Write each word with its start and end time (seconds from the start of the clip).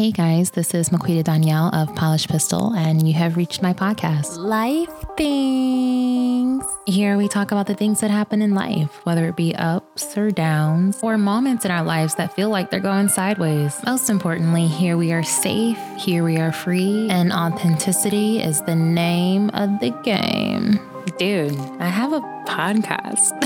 Hey 0.00 0.12
guys, 0.12 0.52
this 0.52 0.72
is 0.72 0.88
Maquita 0.88 1.22
Donyel 1.22 1.70
of 1.74 1.94
Polished 1.94 2.30
Pistol, 2.30 2.72
and 2.72 3.06
you 3.06 3.12
have 3.12 3.36
reached 3.36 3.60
my 3.60 3.74
podcast, 3.74 4.38
Life 4.38 4.88
Things. 5.14 6.64
Here 6.86 7.18
we 7.18 7.28
talk 7.28 7.52
about 7.52 7.66
the 7.66 7.74
things 7.74 8.00
that 8.00 8.10
happen 8.10 8.40
in 8.40 8.54
life, 8.54 9.04
whether 9.04 9.28
it 9.28 9.36
be 9.36 9.54
ups 9.54 10.16
or 10.16 10.30
downs, 10.30 10.98
or 11.02 11.18
moments 11.18 11.66
in 11.66 11.70
our 11.70 11.84
lives 11.84 12.14
that 12.14 12.34
feel 12.34 12.48
like 12.48 12.70
they're 12.70 12.80
going 12.80 13.10
sideways. 13.10 13.78
Most 13.84 14.08
importantly, 14.08 14.66
here 14.68 14.96
we 14.96 15.12
are 15.12 15.22
safe, 15.22 15.78
here 15.98 16.24
we 16.24 16.38
are 16.38 16.50
free, 16.50 17.10
and 17.10 17.30
authenticity 17.30 18.40
is 18.40 18.62
the 18.62 18.76
name 18.76 19.50
of 19.50 19.80
the 19.80 19.90
game. 20.02 20.80
Dude, 21.18 21.58
I 21.78 21.88
have 21.88 22.14
a 22.14 22.22
podcast. 22.46 23.36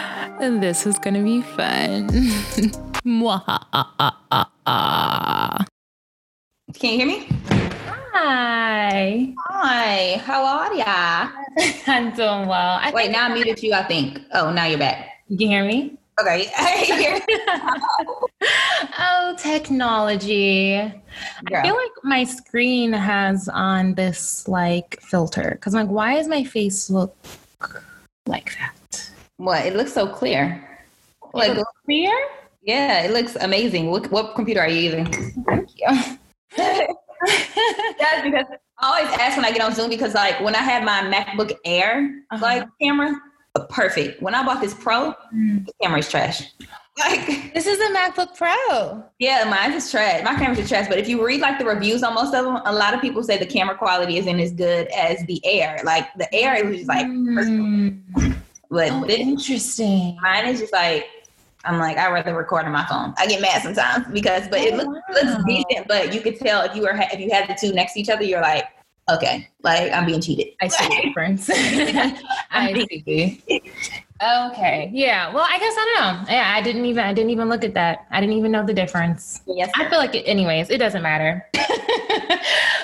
and 0.40 0.62
this 0.62 0.86
is 0.86 0.98
gonna 0.98 1.22
be 1.22 1.42
fun. 1.42 2.08
Can 6.74 6.90
you 6.92 6.98
hear 6.98 7.06
me? 7.06 7.28
Hi. 8.12 9.34
Hi, 9.48 10.16
how 10.24 10.44
are 10.44 10.74
ya? 10.74 11.30
I'm 11.86 12.10
doing 12.14 12.48
well. 12.48 12.78
I 12.80 12.90
Wait, 12.94 13.10
now 13.10 13.26
I 13.26 13.34
muted 13.34 13.62
you, 13.62 13.74
I 13.74 13.82
think. 13.84 14.20
Oh, 14.32 14.50
now 14.50 14.64
you're 14.64 14.78
back. 14.78 15.24
Can 15.28 15.32
you 15.32 15.38
can 15.38 15.48
hear 15.48 15.64
me? 15.64 15.98
Okay. 16.18 16.50
oh, 18.98 19.36
technology. 19.38 20.76
I 20.76 20.92
feel 21.62 21.76
like 21.76 21.92
my 22.02 22.24
screen 22.24 22.92
has 22.92 23.48
on 23.48 23.94
this 23.94 24.48
like 24.48 24.98
filter 25.02 25.50
because 25.52 25.74
I'm 25.74 25.86
like, 25.86 25.94
why 25.94 26.14
does 26.14 26.28
my 26.28 26.44
face 26.44 26.88
look 26.88 27.14
like 28.26 28.56
that? 28.58 29.09
What? 29.40 29.64
It 29.66 29.74
looks 29.74 29.92
so 29.92 30.06
clear. 30.06 30.62
Like, 31.32 31.56
Clear? 31.86 32.12
yeah, 32.62 33.02
it 33.04 33.12
looks 33.12 33.36
amazing. 33.36 33.90
What, 33.90 34.10
what 34.10 34.34
computer 34.34 34.60
are 34.60 34.68
you 34.68 34.80
using? 34.90 35.06
Thank 35.46 35.68
you. 35.78 36.16
That's 36.56 38.22
because 38.24 38.46
I 38.78 38.86
always 38.86 39.08
ask 39.18 39.36
when 39.36 39.44
I 39.44 39.52
get 39.52 39.60
on 39.62 39.74
Zoom 39.74 39.88
because, 39.90 40.14
like, 40.14 40.40
when 40.40 40.54
I 40.54 40.58
had 40.62 40.84
my 40.84 41.02
MacBook 41.02 41.52
Air 41.64 42.10
Uh-huh. 42.30 42.42
like 42.42 42.66
camera, 42.80 43.14
perfect. 43.68 44.20
When 44.22 44.34
I 44.34 44.44
bought 44.44 44.60
this 44.60 44.74
Pro, 44.74 45.14
the 45.32 45.72
camera's 45.82 46.08
trash. 46.10 46.42
Like, 46.98 47.54
This 47.54 47.66
is 47.66 47.78
a 47.78 47.94
MacBook 47.96 48.36
Pro. 48.36 49.04
yeah, 49.20 49.44
mine 49.48 49.72
is 49.72 49.90
trash. 49.90 50.22
My 50.24 50.34
cameras 50.34 50.68
trash. 50.68 50.88
But 50.88 50.98
if 50.98 51.08
you 51.08 51.24
read 51.24 51.40
like 51.40 51.58
the 51.58 51.64
reviews 51.64 52.02
on 52.02 52.14
most 52.14 52.34
of 52.34 52.44
them, 52.44 52.56
a 52.64 52.72
lot 52.72 52.92
of 52.94 53.00
people 53.00 53.22
say 53.22 53.38
the 53.38 53.46
camera 53.46 53.76
quality 53.78 54.18
isn't 54.18 54.40
as 54.40 54.52
good 54.52 54.88
as 54.88 55.24
the 55.26 55.40
Air. 55.46 55.80
Like 55.84 56.08
the 56.18 56.32
Air, 56.34 56.56
it 56.56 56.66
was 56.66 56.76
just 56.78 56.88
like, 56.88 57.06
Mm. 57.06 58.29
But 58.70 58.90
Oh, 58.92 59.04
this, 59.06 59.18
interesting. 59.18 60.18
mine 60.22 60.46
is 60.46 60.60
just 60.60 60.72
like. 60.72 61.06
I'm 61.62 61.78
like, 61.78 61.98
I'd 61.98 62.10
rather 62.10 62.34
record 62.34 62.64
on 62.64 62.72
my 62.72 62.86
phone. 62.86 63.12
I 63.18 63.26
get 63.26 63.42
mad 63.42 63.60
sometimes 63.60 64.06
because, 64.14 64.48
but 64.48 64.60
it 64.60 64.72
Oh, 64.72 64.76
looks, 64.78 64.86
wow. 65.22 65.34
looks 65.34 65.44
decent. 65.44 65.86
But 65.88 66.14
you 66.14 66.22
could 66.22 66.38
tell 66.38 66.62
if 66.62 66.74
you 66.74 66.80
were 66.80 66.92
if 67.12 67.20
you 67.20 67.30
had 67.30 67.50
the 67.50 67.54
two 67.60 67.74
next 67.74 67.92
to 67.92 68.00
each 68.00 68.08
other, 68.08 68.22
you're 68.24 68.40
like, 68.40 68.64
okay, 69.10 69.46
like 69.62 69.92
I'm 69.92 70.06
being 70.06 70.22
cheated. 70.22 70.54
I 70.62 70.68
see 70.68 70.88
the 70.88 71.02
difference. 71.08 71.50
I 72.50 72.86
see. 72.88 73.42
Okay. 74.22 74.90
Yeah. 74.94 75.34
Well, 75.34 75.46
I 75.46 75.58
guess 75.58 75.74
I 75.76 75.94
don't 75.96 76.22
know. 76.22 76.32
Yeah, 76.32 76.50
I 76.56 76.62
didn't 76.62 76.86
even 76.86 77.04
I 77.04 77.12
didn't 77.12 77.28
even 77.30 77.50
look 77.50 77.62
at 77.62 77.74
that. 77.74 78.06
I 78.10 78.20
didn't 78.20 78.36
even 78.36 78.52
know 78.52 78.64
the 78.64 78.72
difference. 78.72 79.42
Yes, 79.46 79.70
I 79.76 79.86
feel 79.90 79.98
like 79.98 80.14
it, 80.14 80.22
anyways, 80.24 80.70
it 80.70 80.78
doesn't 80.78 81.02
matter. 81.02 81.46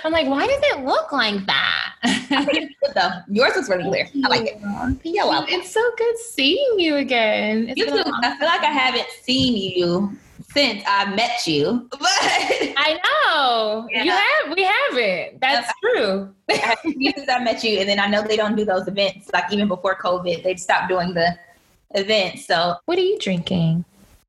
I'm 0.04 0.12
like, 0.12 0.26
why 0.26 0.46
does 0.46 0.60
it 0.76 0.84
look 0.84 1.12
like 1.12 1.46
that? 1.46 1.75
Good 2.28 2.68
though. 2.94 3.10
Yours 3.28 3.52
looks 3.56 3.68
really 3.68 3.84
clear. 3.84 4.08
I 4.24 4.28
like 4.28 4.46
it. 4.46 4.60
Welcome. 4.62 5.46
It's 5.48 5.70
so 5.70 5.82
good 5.96 6.18
seeing 6.18 6.78
you 6.78 6.96
again. 6.96 7.68
It's 7.68 7.78
You 7.78 7.86
too. 7.86 8.02
I 8.22 8.36
feel 8.38 8.46
like 8.48 8.62
I 8.62 8.66
haven't 8.72 9.08
seen 9.22 9.56
you 9.56 10.16
since 10.52 10.82
I 10.86 11.14
met 11.14 11.46
you, 11.46 11.88
but 11.90 12.00
I 12.02 12.98
know. 13.04 13.88
You 13.90 14.10
have 14.10 14.56
we 14.56 14.62
haven't. 14.62 15.40
That's 15.40 15.72
true. 15.82 16.32
I 16.50 16.54
haven't 16.54 16.82
seen 16.92 17.00
you 17.00 17.12
since 17.16 17.28
I 17.28 17.38
met 17.42 17.62
you, 17.64 17.78
and 17.80 17.88
then 17.88 17.98
I 18.00 18.06
know 18.06 18.22
they 18.22 18.36
don't 18.36 18.56
do 18.56 18.64
those 18.64 18.86
events 18.88 19.30
like 19.32 19.52
even 19.52 19.68
before 19.68 19.96
COVID. 19.96 20.42
They 20.42 20.56
stopped 20.56 20.88
doing 20.88 21.14
the 21.14 21.36
events. 21.94 22.46
So 22.46 22.76
What 22.86 22.98
are 22.98 23.02
you 23.02 23.18
drinking? 23.18 23.84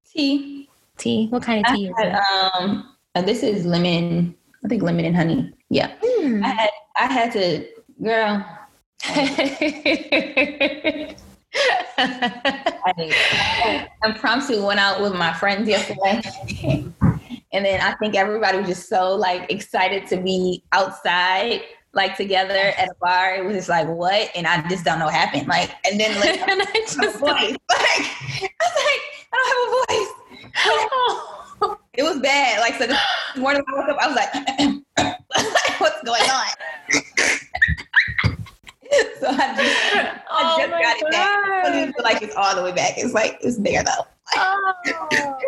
tea. 0.10 0.70
Tea. 0.98 1.28
What 1.28 1.44
kind 1.44 1.66
of 1.66 1.72
I 1.72 1.76
tea 1.76 1.88
is 1.90 1.94
had, 1.98 2.08
it? 2.08 2.56
um, 2.56 2.96
uh, 3.16 3.22
this 3.22 3.44
is 3.44 3.66
lemon. 3.66 4.36
I 4.66 4.68
think 4.68 4.82
lemon 4.82 5.06
and 5.06 5.16
honey. 5.16 5.54
Yeah, 5.70 5.92
Hmm. 6.02 6.44
I 6.44 6.48
had 6.50 6.70
I 6.98 7.06
had 7.12 7.32
to, 7.34 7.68
girl. 8.02 8.46
I 12.08 13.88
impromptu 14.06 14.64
went 14.66 14.80
out 14.80 15.02
with 15.02 15.14
my 15.14 15.34
friends 15.34 15.68
yesterday. 15.68 16.22
and 17.54 17.66
then 17.66 17.82
I 17.82 17.94
think 18.00 18.16
everybody 18.16 18.60
was 18.60 18.68
just 18.68 18.88
so 18.90 19.16
like 19.16 19.52
excited 19.52 20.06
to 20.08 20.18
be 20.18 20.64
outside, 20.72 21.62
like 21.94 22.16
together 22.16 22.74
at 22.78 22.88
a 22.90 22.94
bar. 23.02 23.36
It 23.36 23.46
was 23.46 23.56
just 23.56 23.70
like, 23.70 23.88
what? 23.88 24.30
And 24.36 24.46
I 24.48 24.68
just 24.70 24.86
don't 24.86 25.00
know 25.00 25.06
what 25.06 25.14
happened. 25.14 25.48
Like, 25.48 25.72
and 25.90 26.00
then 26.00 26.20
like, 26.20 26.40
and 26.48 26.62
I 26.62 26.66
just 26.74 26.98
voice. 27.20 27.56
Like, 27.70 28.06
I 28.42 28.50
was 28.62 28.76
like, 28.86 29.02
I 29.34 29.36
don't 29.36 29.50
have 29.50 29.68
a 29.68 29.70
voice. 29.94 30.12
oh. 30.66 31.34
It 31.94 32.04
was 32.04 32.20
bad. 32.20 32.60
Like, 32.62 32.76
so 32.76 32.86
this 32.88 32.98
morning 33.38 33.64
I 33.68 33.72
woke 33.76 33.90
up, 33.90 33.98
I 34.00 34.08
was 34.08 34.16
like, 34.16 34.30
what's 35.78 36.04
going 36.04 36.30
on? 36.30 36.48
so 39.20 39.28
I 39.30 39.56
just, 39.56 39.78
I 39.92 40.22
Oh 40.30 40.58
just 40.58 40.72
got 40.72 40.98
it 40.98 41.12
back. 41.12 41.66
I 41.66 41.72
don't 41.72 41.94
feel 41.94 42.04
like 42.04 42.22
it's 42.22 42.36
all 42.36 42.56
the 42.56 42.64
way 42.64 42.72
back. 42.72 42.98
It's 42.98 43.14
like, 43.14 43.38
it's 43.42 43.58
there 43.58 43.84
though. 43.84 44.06
Oh. 44.36 44.74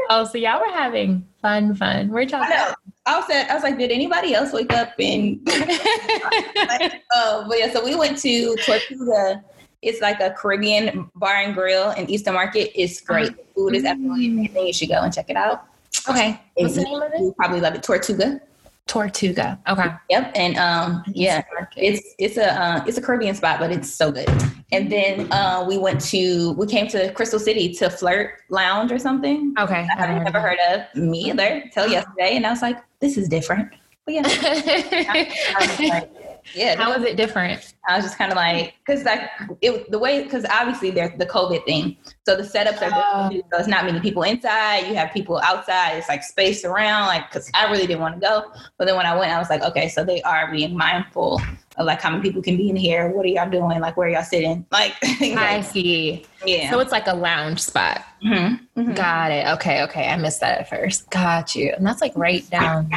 oh, 0.10 0.26
so 0.26 0.38
y'all 0.38 0.60
were 0.60 0.72
having 0.74 1.28
fun, 1.42 1.76
fun. 1.76 2.10
We're 2.10 2.26
talking. 2.26 2.50
know. 2.50 2.74
I 3.06 3.26
said, 3.28 3.50
I 3.50 3.56
was 3.56 3.64
like, 3.64 3.78
did 3.78 3.92
anybody 3.92 4.34
else 4.34 4.54
wake 4.54 4.72
up 4.72 4.94
and 5.00 5.40
like, 5.48 7.02
oh, 7.12 7.46
but 7.48 7.58
yeah, 7.58 7.72
so 7.74 7.84
we 7.84 7.96
went 7.96 8.18
to 8.20 8.56
Tortuga. 8.66 9.44
It's 9.82 10.02
like 10.02 10.20
a 10.20 10.32
Caribbean 10.32 11.10
bar 11.16 11.36
and 11.36 11.54
grill 11.54 11.92
in 11.92 12.10
Eastern 12.10 12.34
Market. 12.36 12.72
It's 12.80 13.02
uh-huh. 13.02 13.14
great. 13.14 13.38
The 13.38 13.44
food 13.56 13.76
is 13.76 13.86
absolutely 13.86 14.30
mm. 14.30 14.40
amazing. 14.40 14.68
You 14.68 14.74
should 14.74 14.90
go 14.90 15.02
and 15.02 15.14
check 15.14 15.30
it 15.30 15.38
out. 15.38 15.66
okay. 16.08 16.40
What's 16.56 16.76
the 16.76 16.84
name 16.84 17.02
of 17.02 17.12
it? 17.14 17.20
You 17.20 17.34
probably 17.38 17.62
love 17.62 17.76
it. 17.76 17.84
Tortuga. 17.84 18.42
Tortuga. 18.90 19.60
Okay. 19.70 19.88
Yep. 20.10 20.32
And 20.34 20.58
um, 20.58 21.04
yeah, 21.14 21.44
it's 21.78 22.16
it's 22.18 22.38
a 22.38 22.60
uh, 22.60 22.84
it's 22.88 22.98
a 22.98 23.02
Caribbean 23.02 23.36
spot, 23.36 23.60
but 23.60 23.72
it's 23.72 23.90
so 23.90 24.12
good. 24.12 24.28
And 24.72 24.92
then 24.92 25.32
uh, 25.32 25.64
we 25.68 25.78
went 25.78 26.02
to 26.06 26.54
we 26.54 26.66
came 26.66 26.88
to 26.90 27.14
Crystal 27.14 27.40
City 27.40 27.72
to 27.76 27.90
Flirt 27.92 28.42
Lounge 28.50 28.92
or 28.92 28.98
something. 28.98 29.54
Okay. 29.60 29.88
I 29.96 30.02
haven't 30.02 30.24
never 30.24 30.40
heard 30.40 30.58
of 30.72 30.96
me 30.96 31.30
either 31.30 31.64
till 31.72 31.88
yesterday, 31.88 32.36
and 32.36 32.46
I 32.48 32.50
was 32.50 32.64
like, 32.64 32.78
this 33.00 33.16
is 33.16 33.30
different. 33.30 33.70
But 34.06 34.16
yeah, 34.16 34.24
I 34.26 35.28
was 35.60 35.80
like, 35.80 36.12
yeah. 36.54 36.76
How 36.76 36.92
is 36.94 37.04
it 37.04 37.16
different? 37.18 37.74
I 37.88 37.96
was 37.96 38.06
just 38.06 38.18
kind 38.18 38.32
of 38.32 38.36
like, 38.36 38.74
because 38.86 39.04
like 39.04 39.22
it, 39.62 39.90
the 39.92 39.98
way, 40.00 40.24
because 40.24 40.46
obviously 40.52 40.92
there's 40.92 41.18
the 41.18 41.26
COVID 41.26 41.66
thing, 41.66 41.98
so 42.26 42.36
the 42.36 42.44
setups 42.44 42.82
are 42.82 42.92
Oh. 42.94 43.30
different. 43.30 43.46
So 43.52 43.60
it's 43.60 43.68
not 43.68 43.86
many 43.86 44.00
people 44.00 44.24
inside. 44.24 44.88
You 44.88 44.96
have 44.96 45.12
people 45.12 45.40
outside. 45.40 45.98
It's 45.98 46.10
like 46.10 46.24
spaced 46.24 46.66
around. 46.66 47.08
Like, 47.08 47.30
because 47.32 47.50
I 47.54 47.70
really 47.72 47.88
didn't 47.88 48.02
want 48.02 48.16
to 48.16 48.22
go, 48.22 48.52
but 48.78 48.86
then 48.86 48.96
when 48.96 49.06
I 49.06 49.16
went, 49.18 49.32
I 49.32 49.40
was 49.40 49.50
like, 49.50 49.64
okay, 49.64 49.88
so 49.90 50.04
they 50.04 50.22
are 50.24 50.52
being 50.52 50.76
mindful 50.78 51.42
of 51.78 51.86
like 51.86 52.02
how 52.02 52.10
many 52.10 52.22
people 52.22 52.42
can 52.42 52.58
be 52.58 52.70
in 52.70 52.76
here. 52.76 53.10
What 53.10 53.26
are 53.26 53.30
y'all 53.30 53.50
doing? 53.50 53.80
Like, 53.80 53.96
where 53.98 54.08
are 54.08 54.12
y'all 54.12 54.24
sitting? 54.24 54.66
Like, 54.72 54.94
things 55.02 55.38
I 55.38 55.62
see. 55.62 56.26
yeah. 56.46 56.70
So 56.72 56.80
it's 56.80 56.92
like 56.92 57.08
a 57.08 57.14
lounge 57.16 57.60
spot. 57.62 58.04
Mhm. 58.24 58.60
Mhm. 58.78 58.96
Got 58.96 59.32
it. 59.32 59.48
Okay. 59.56 59.84
Okay. 59.84 60.08
I 60.08 60.16
missed 60.18 60.42
that 60.42 60.60
at 60.60 60.70
first. 60.70 61.10
Got 61.10 61.56
you. 61.56 61.72
And 61.76 61.86
that's 61.88 62.02
like 62.02 62.14
right 62.16 62.48
down 62.50 62.92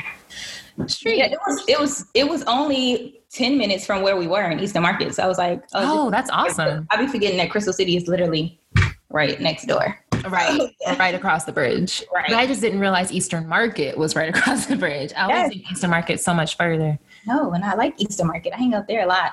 street. 0.86 1.18
Yeah, 1.18 1.26
it 1.26 1.38
was. 1.46 1.64
It 1.68 1.78
was. 1.80 2.06
It 2.14 2.28
was 2.28 2.42
only 2.44 3.20
ten 3.30 3.58
minutes 3.58 3.86
from 3.86 4.02
where 4.02 4.16
we 4.16 4.26
were 4.26 4.42
in 4.50 4.60
Eastern 4.60 4.82
Market. 4.82 5.14
So 5.14 5.22
I 5.22 5.26
was 5.26 5.38
like, 5.38 5.62
Oh, 5.74 6.04
oh 6.06 6.10
this- 6.10 6.12
that's 6.12 6.30
awesome. 6.30 6.86
I 6.90 6.96
be 6.96 7.06
forgetting 7.06 7.38
that 7.38 7.50
Crystal 7.50 7.72
City 7.72 7.96
is 7.96 8.06
literally 8.08 8.60
right 9.10 9.40
next 9.40 9.66
door. 9.66 9.98
Right. 10.28 10.60
Right 10.98 11.14
across 11.14 11.44
the 11.44 11.52
bridge. 11.52 12.02
Right. 12.14 12.26
But 12.28 12.36
I 12.36 12.46
just 12.46 12.60
didn't 12.60 12.78
realize 12.80 13.10
Eastern 13.12 13.48
Market 13.48 13.96
was 13.98 14.14
right 14.14 14.28
across 14.34 14.66
the 14.66 14.76
bridge. 14.76 15.12
I 15.16 15.22
always 15.22 15.36
Yes. 15.36 15.48
think 15.50 15.72
Eastern 15.72 15.90
Market 15.90 16.20
so 16.20 16.32
much 16.34 16.56
further. 16.56 16.98
No, 17.26 17.52
and 17.52 17.64
I 17.64 17.74
like 17.74 17.94
Eastern 18.00 18.26
Market. 18.28 18.52
I 18.52 18.56
hang 18.58 18.74
out 18.74 18.86
there 18.88 19.02
a 19.02 19.06
lot. 19.06 19.32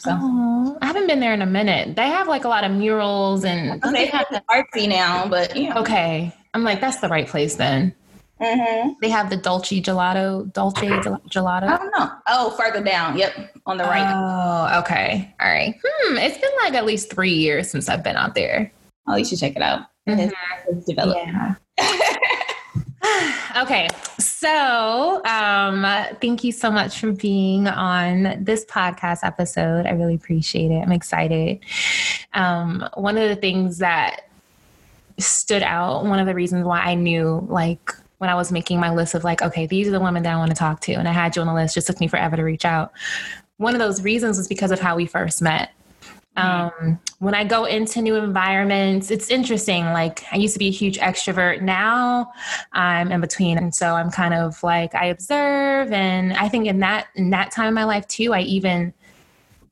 So 0.00 0.10
Oh, 0.20 0.78
I 0.82 0.86
haven't 0.86 1.06
been 1.06 1.20
there 1.20 1.32
in 1.34 1.42
a 1.42 1.46
minute. 1.46 1.94
They 1.96 2.08
have 2.08 2.26
like 2.28 2.44
a 2.44 2.48
lot 2.48 2.64
of 2.64 2.72
murals 2.72 3.44
and 3.44 3.80
don't 3.80 3.92
they 3.92 4.06
have 4.06 4.26
have 4.28 4.42
artsy 4.50 4.88
now, 4.88 5.26
but 5.28 5.54
you 5.56 5.68
know. 5.70 5.76
Okay. 5.80 6.34
I'm 6.54 6.64
like, 6.64 6.80
that's 6.80 6.98
the 6.98 7.08
right 7.08 7.26
place 7.26 7.56
then. 7.56 7.94
Mhm. 8.40 8.94
They 9.00 9.08
have 9.08 9.30
the 9.30 9.36
Dolce 9.36 9.80
Gelato, 9.82 10.52
Dolce 10.52 10.86
Gel- 11.28 11.46
I 11.48 11.60
don't 11.60 11.90
know. 11.98 12.10
Oh, 12.28 12.50
further 12.50 12.82
down. 12.82 13.16
Yep, 13.18 13.60
on 13.66 13.78
the 13.78 13.84
right. 13.84 14.06
Oh, 14.08 14.78
okay. 14.80 15.34
All 15.40 15.48
right. 15.48 15.74
Hmm. 15.84 16.16
It's 16.18 16.38
been 16.38 16.50
like 16.62 16.74
at 16.74 16.84
least 16.86 17.10
three 17.12 17.32
years 17.34 17.70
since 17.70 17.88
I've 17.88 18.04
been 18.04 18.16
out 18.16 18.34
there. 18.34 18.70
oh, 19.08 19.16
you 19.16 19.24
should 19.24 19.38
check 19.40 19.56
it 19.56 19.62
out. 19.62 19.82
It's, 20.06 20.32
it's 20.68 20.86
developed. 20.86 21.20
Yeah. 21.26 21.54
okay. 23.62 23.88
So, 24.18 25.22
um, 25.24 25.82
thank 26.20 26.44
you 26.44 26.52
so 26.52 26.70
much 26.70 27.00
for 27.00 27.12
being 27.12 27.66
on 27.68 28.42
this 28.44 28.64
podcast 28.64 29.20
episode. 29.24 29.86
I 29.86 29.90
really 29.90 30.14
appreciate 30.14 30.70
it. 30.70 30.80
I'm 30.80 30.92
excited. 30.92 31.60
Um, 32.34 32.88
one 32.94 33.18
of 33.18 33.28
the 33.28 33.36
things 33.36 33.78
that 33.78 34.28
stood 35.18 35.62
out, 35.62 36.04
one 36.04 36.18
of 36.20 36.26
the 36.26 36.34
reasons 36.34 36.64
why 36.64 36.80
I 36.80 36.94
knew 36.94 37.44
like 37.50 37.92
when 38.18 38.28
I 38.28 38.34
was 38.34 38.52
making 38.52 38.80
my 38.80 38.90
list 38.90 39.14
of 39.14 39.24
like, 39.24 39.42
okay, 39.42 39.66
these 39.66 39.88
are 39.88 39.92
the 39.92 40.00
women 40.00 40.22
that 40.24 40.34
I 40.34 40.36
want 40.36 40.50
to 40.50 40.56
talk 40.56 40.80
to. 40.82 40.92
And 40.92 41.08
I 41.08 41.12
had 41.12 41.34
you 41.34 41.42
on 41.42 41.48
the 41.48 41.54
list, 41.54 41.74
just 41.74 41.86
took 41.86 42.00
me 42.00 42.08
forever 42.08 42.36
to 42.36 42.42
reach 42.42 42.64
out. 42.64 42.92
One 43.56 43.74
of 43.74 43.78
those 43.80 44.02
reasons 44.02 44.38
was 44.38 44.48
because 44.48 44.70
of 44.70 44.80
how 44.80 44.96
we 44.96 45.06
first 45.06 45.40
met. 45.40 45.72
Mm-hmm. 46.36 46.84
Um, 46.86 47.00
when 47.18 47.34
I 47.34 47.44
go 47.44 47.64
into 47.64 48.00
new 48.00 48.14
environments, 48.16 49.10
it's 49.10 49.30
interesting. 49.30 49.84
Like 49.86 50.24
I 50.32 50.36
used 50.36 50.52
to 50.54 50.58
be 50.58 50.68
a 50.68 50.72
huge 50.72 50.98
extrovert. 50.98 51.62
Now 51.62 52.32
I'm 52.72 53.10
in 53.10 53.20
between. 53.20 53.58
And 53.58 53.74
so 53.74 53.94
I'm 53.94 54.10
kind 54.10 54.34
of 54.34 54.62
like 54.62 54.94
I 54.94 55.06
observe 55.06 55.92
and 55.92 56.32
I 56.34 56.48
think 56.48 56.66
in 56.66 56.78
that 56.80 57.08
in 57.16 57.30
that 57.30 57.50
time 57.50 57.68
in 57.68 57.74
my 57.74 57.84
life 57.84 58.06
too, 58.06 58.34
I 58.34 58.40
even 58.40 58.92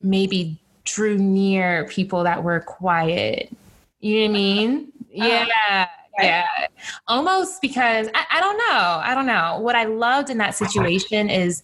maybe 0.03 0.61
drew 0.85 1.19
near 1.19 1.87
people 1.89 2.25
that 2.25 2.43
were 2.43 2.61
quiet. 2.61 3.53
You 4.01 4.17
know 4.17 4.21
what 4.23 4.31
I 4.31 4.33
mean? 4.33 4.93
Uh-huh. 5.21 5.87
Yeah. 6.19 6.45
Yeah. 6.59 6.67
Almost 7.09 7.61
because 7.61 8.09
I, 8.15 8.25
I 8.31 8.41
don't 8.41 8.59
know. 8.59 9.01
I 9.03 9.15
don't 9.15 9.27
know. 9.27 9.59
What 9.61 9.77
I 9.77 9.85
loved 9.85 10.31
in 10.31 10.39
that 10.39 10.55
situation 10.55 11.29
is 11.31 11.63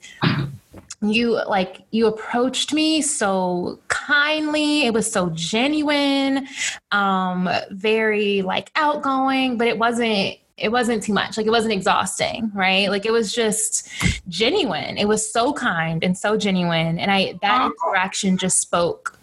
you 1.03 1.33
like 1.49 1.83
you 1.91 2.07
approached 2.07 2.73
me 2.73 3.03
so 3.03 3.79
kindly 3.89 4.87
it 4.87 4.95
was 4.95 5.11
so 5.11 5.31
genuine 5.31 6.47
um 6.93 7.49
very 7.73 8.41
like 8.43 8.71
outgoing 8.77 9.59
but 9.59 9.67
it 9.67 9.77
wasn't 9.77 10.37
it 10.57 10.71
wasn't 10.71 11.03
too 11.03 11.13
much 11.13 11.37
like 11.37 11.47
it 11.47 11.51
wasn't 11.51 11.73
exhausting 11.73 12.51
right 12.55 12.89
like 12.89 13.05
it 13.05 13.11
was 13.11 13.33
just 13.33 13.89
genuine 14.29 14.97
it 14.97 15.09
was 15.09 15.29
so 15.33 15.53
kind 15.53 16.05
and 16.05 16.17
so 16.17 16.37
genuine 16.37 16.99
and 16.99 17.11
i 17.11 17.37
that 17.43 17.69
interaction 17.85 18.37
just 18.37 18.61
spoke 18.61 19.19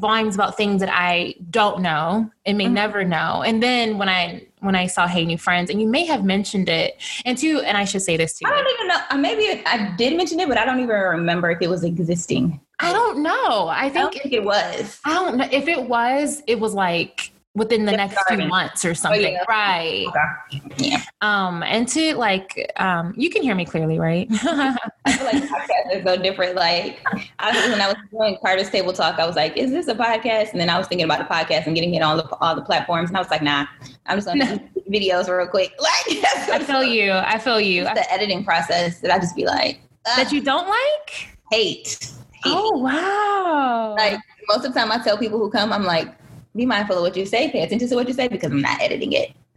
volumes 0.00 0.34
about 0.34 0.56
things 0.56 0.80
that 0.80 0.90
I 0.92 1.34
don't 1.50 1.82
know 1.82 2.30
and 2.46 2.58
may 2.58 2.64
mm-hmm. 2.64 2.74
never 2.74 3.04
know. 3.04 3.42
And 3.42 3.62
then 3.62 3.98
when 3.98 4.08
I 4.08 4.46
when 4.60 4.74
I 4.74 4.86
saw 4.86 5.06
Hey 5.06 5.24
New 5.24 5.38
Friends, 5.38 5.70
and 5.70 5.80
you 5.80 5.88
may 5.88 6.04
have 6.04 6.24
mentioned 6.24 6.68
it, 6.68 7.00
and 7.24 7.36
too, 7.36 7.60
and 7.60 7.76
I 7.76 7.84
should 7.84 8.02
say 8.02 8.16
this 8.16 8.38
too. 8.38 8.46
I 8.46 8.50
don't 8.50 8.74
even 8.74 8.88
know. 8.88 9.16
Maybe 9.16 9.62
I 9.66 9.94
did 9.96 10.16
mention 10.16 10.38
it, 10.40 10.48
but 10.48 10.58
I 10.58 10.64
don't 10.64 10.80
even 10.80 10.96
remember 10.96 11.50
if 11.50 11.62
it 11.62 11.70
was 11.70 11.84
existing. 11.84 12.60
I 12.78 12.92
don't 12.92 13.22
know. 13.22 13.68
I 13.68 13.90
think, 13.90 14.16
I 14.16 14.18
think 14.18 14.34
it 14.34 14.44
was. 14.44 15.00
I 15.04 15.14
don't 15.14 15.36
know 15.36 15.48
if 15.50 15.68
it 15.68 15.82
was. 15.82 16.42
It 16.46 16.58
was 16.58 16.74
like 16.74 17.32
within 17.60 17.84
the 17.84 17.92
next 17.92 18.16
few 18.26 18.38
months 18.48 18.86
or 18.86 18.94
something. 18.94 19.22
Oh, 19.22 19.28
yeah. 19.28 19.44
Right. 19.46 20.06
Okay. 20.08 20.62
Yeah. 20.78 21.02
Um, 21.20 21.62
and 21.62 21.86
to 21.88 22.14
like, 22.14 22.72
um, 22.76 23.12
you 23.18 23.28
can 23.28 23.42
hear 23.42 23.54
me 23.54 23.66
clearly, 23.66 23.98
right? 23.98 24.26
I 24.32 25.12
feel 25.12 25.26
like 25.26 25.42
podcasts 25.44 26.00
are 26.00 26.02
so 26.02 26.22
different. 26.22 26.56
Like 26.56 27.00
I, 27.38 27.68
when 27.68 27.82
I 27.82 27.88
was 27.88 27.96
doing 28.10 28.38
Carter's 28.40 28.70
Table 28.70 28.94
Talk, 28.94 29.18
I 29.18 29.26
was 29.26 29.36
like, 29.36 29.58
is 29.58 29.70
this 29.70 29.88
a 29.88 29.94
podcast? 29.94 30.52
And 30.52 30.60
then 30.60 30.70
I 30.70 30.78
was 30.78 30.86
thinking 30.86 31.04
about 31.04 31.18
the 31.18 31.32
podcast 31.32 31.66
and 31.66 31.74
getting 31.74 31.94
it 31.94 32.00
on 32.00 32.12
all 32.12 32.16
the, 32.16 32.36
all 32.36 32.54
the 32.54 32.62
platforms. 32.62 33.10
And 33.10 33.16
I 33.18 33.20
was 33.20 33.30
like, 33.30 33.42
nah, 33.42 33.66
I'm 34.06 34.16
just 34.16 34.26
going 34.26 34.40
to 34.40 34.56
do 34.56 34.80
videos 34.90 35.28
real 35.28 35.46
quick. 35.46 35.74
Like, 35.80 36.24
I 36.48 36.64
feel 36.64 36.82
you. 36.82 37.12
I 37.12 37.36
feel 37.38 37.60
you. 37.60 37.82
It's 37.82 37.92
the 37.92 38.10
editing 38.10 38.42
process 38.42 39.00
that 39.00 39.10
I 39.10 39.18
just 39.18 39.36
be 39.36 39.44
like, 39.44 39.80
that 40.16 40.32
you 40.32 40.40
don't 40.40 40.66
like? 40.66 41.28
Hate. 41.50 41.86
hate. 41.86 42.12
Oh, 42.46 42.78
wow. 42.78 43.94
Like 43.98 44.18
most 44.48 44.64
of 44.64 44.72
the 44.72 44.80
time 44.80 44.90
I 44.90 44.98
tell 44.98 45.18
people 45.18 45.38
who 45.38 45.50
come, 45.50 45.74
I'm 45.74 45.84
like, 45.84 46.08
be 46.54 46.66
mindful 46.66 46.96
of 46.96 47.02
what 47.02 47.16
you 47.16 47.26
say, 47.26 47.50
pay 47.50 47.62
attention 47.62 47.88
to 47.88 47.94
what 47.94 48.08
you 48.08 48.14
say 48.14 48.28
because 48.28 48.50
I'm 48.50 48.60
not 48.60 48.80
editing 48.80 49.12
it. 49.12 49.32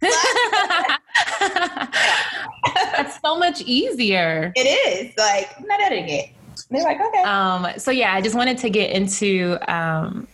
That's 2.74 3.20
so 3.20 3.36
much 3.36 3.62
easier. 3.62 4.52
It 4.56 4.60
is. 4.60 5.12
Like, 5.16 5.50
I'm 5.58 5.66
not 5.66 5.80
editing 5.80 6.08
it. 6.08 6.30
They're 6.70 6.82
like, 6.82 7.00
okay. 7.00 7.22
Um, 7.22 7.66
so 7.78 7.90
yeah, 7.90 8.14
I 8.14 8.20
just 8.20 8.34
wanted 8.34 8.58
to 8.58 8.70
get 8.70 8.90
into 8.90 9.58
um 9.72 10.28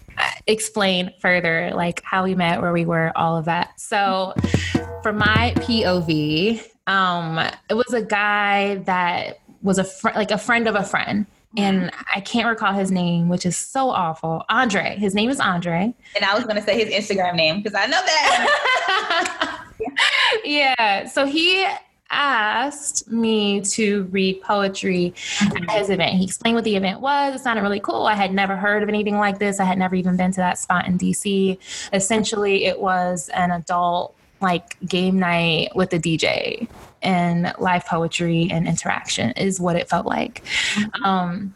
explain 0.47 1.13
further 1.21 1.73
like 1.75 2.03
how 2.05 2.25
we 2.25 2.35
met, 2.35 2.61
where 2.61 2.73
we 2.73 2.85
were, 2.85 3.13
all 3.17 3.37
of 3.37 3.47
that. 3.47 3.81
So 3.81 4.35
for 5.03 5.13
my 5.13 5.55
POV, 5.57 6.67
um, 6.87 7.39
it 7.69 7.75
was 7.75 7.93
a 7.93 8.03
guy 8.03 8.77
that 8.77 9.41
was 9.63 9.79
a 9.79 9.85
friend 9.85 10.17
like 10.17 10.31
a 10.31 10.39
friend 10.39 10.67
of 10.67 10.75
a 10.75 10.83
friend 10.83 11.27
Mm-hmm. 11.57 11.65
and 11.65 11.93
I 12.15 12.21
can't 12.21 12.47
recall 12.49 12.73
his 12.73 12.93
name, 12.93 13.29
which 13.29 13.45
is 13.45 13.57
so 13.57 13.91
awful. 13.91 14.45
Andre. 14.49 14.97
His 14.97 15.17
name 15.17 15.31
is 15.31 15.41
Andre. 15.41 15.93
And 16.15 16.25
I 16.25 16.33
was 16.33 16.45
going 16.45 16.55
to 16.55 16.63
say 16.63 16.85
his 16.85 16.95
Instagram 16.95 17.35
name 17.35 17.61
because 17.61 17.75
I 17.75 17.87
know 17.87 18.01
that. 18.01 19.67
yeah. 20.45 21.07
So 21.09 21.27
he 21.27 21.67
asked 22.11 23.11
me 23.11 23.61
to 23.63 24.05
read 24.05 24.41
poetry 24.43 25.09
at 25.41 25.49
mm-hmm. 25.49 25.71
his 25.71 25.91
event. 25.91 26.17
He 26.19 26.25
explained 26.25 26.55
what 26.55 26.65
the 26.65 26.77
event 26.77 27.01
was. 27.01 27.35
It 27.35 27.43
sounded 27.43 27.63
really 27.63 27.81
cool. 27.81 28.07
I 28.07 28.15
had 28.15 28.33
never 28.33 28.57
heard 28.57 28.85
of 28.85 28.89
anything 28.89 29.17
like 29.17 29.41
this. 29.41 29.59
I 29.59 29.65
had 29.65 29.77
never 29.79 29.97
even 29.97 30.17
been 30.17 30.31
to 30.31 30.41
that 30.41 30.57
spot 30.57 30.87
in 30.87 30.99
DC. 30.99 31.59
Essentially, 31.93 32.67
it 32.67 32.81
was 32.81 33.29
an 33.31 33.51
adult 33.51 34.15
like 34.41 34.79
game 34.87 35.19
night 35.19 35.75
with 35.75 35.93
a 35.93 35.99
DJ 35.99 36.69
and 37.03 37.53
live 37.59 37.87
poetry 37.87 38.49
and 38.51 38.67
interaction 38.67 39.31
is 39.33 39.61
what 39.61 39.77
it 39.77 39.89
felt 39.89 40.07
like. 40.07 40.43
Mm-hmm. 40.75 41.05
Um, 41.05 41.55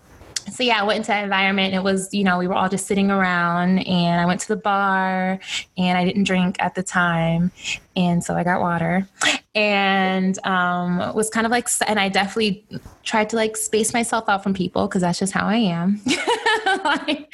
so 0.51 0.63
yeah, 0.63 0.81
I 0.81 0.85
went 0.85 0.99
into 0.99 1.09
that 1.09 1.25
environment. 1.25 1.75
It 1.75 1.83
was, 1.83 2.13
you 2.13 2.23
know, 2.23 2.39
we 2.39 2.47
were 2.47 2.55
all 2.55 2.69
just 2.69 2.87
sitting 2.87 3.11
around 3.11 3.79
and 3.79 4.21
I 4.21 4.27
went 4.27 4.41
to 4.41 4.49
the 4.49 4.57
bar 4.57 5.39
and 5.77 5.99
I 5.99 6.05
didn't 6.05 6.25
drink 6.25 6.57
at 6.59 6.75
the 6.75 6.83
time. 6.83 7.51
And 7.97 8.23
so 8.23 8.35
I 8.35 8.45
got 8.45 8.61
water 8.61 9.09
and 9.55 10.39
um, 10.47 11.15
was 11.15 11.31
kind 11.31 11.47
of 11.47 11.51
like, 11.51 11.69
and 11.87 11.99
I 11.99 12.09
definitely 12.09 12.65
tried 13.05 13.31
to 13.31 13.37
like 13.37 13.57
space 13.57 13.95
myself 13.95 14.29
out 14.29 14.43
from 14.43 14.53
people 14.53 14.87
because 14.87 15.01
that's 15.03 15.19
just 15.19 15.33
how 15.33 15.47
I 15.47 15.57
am. 15.57 16.01
like, 16.85 17.33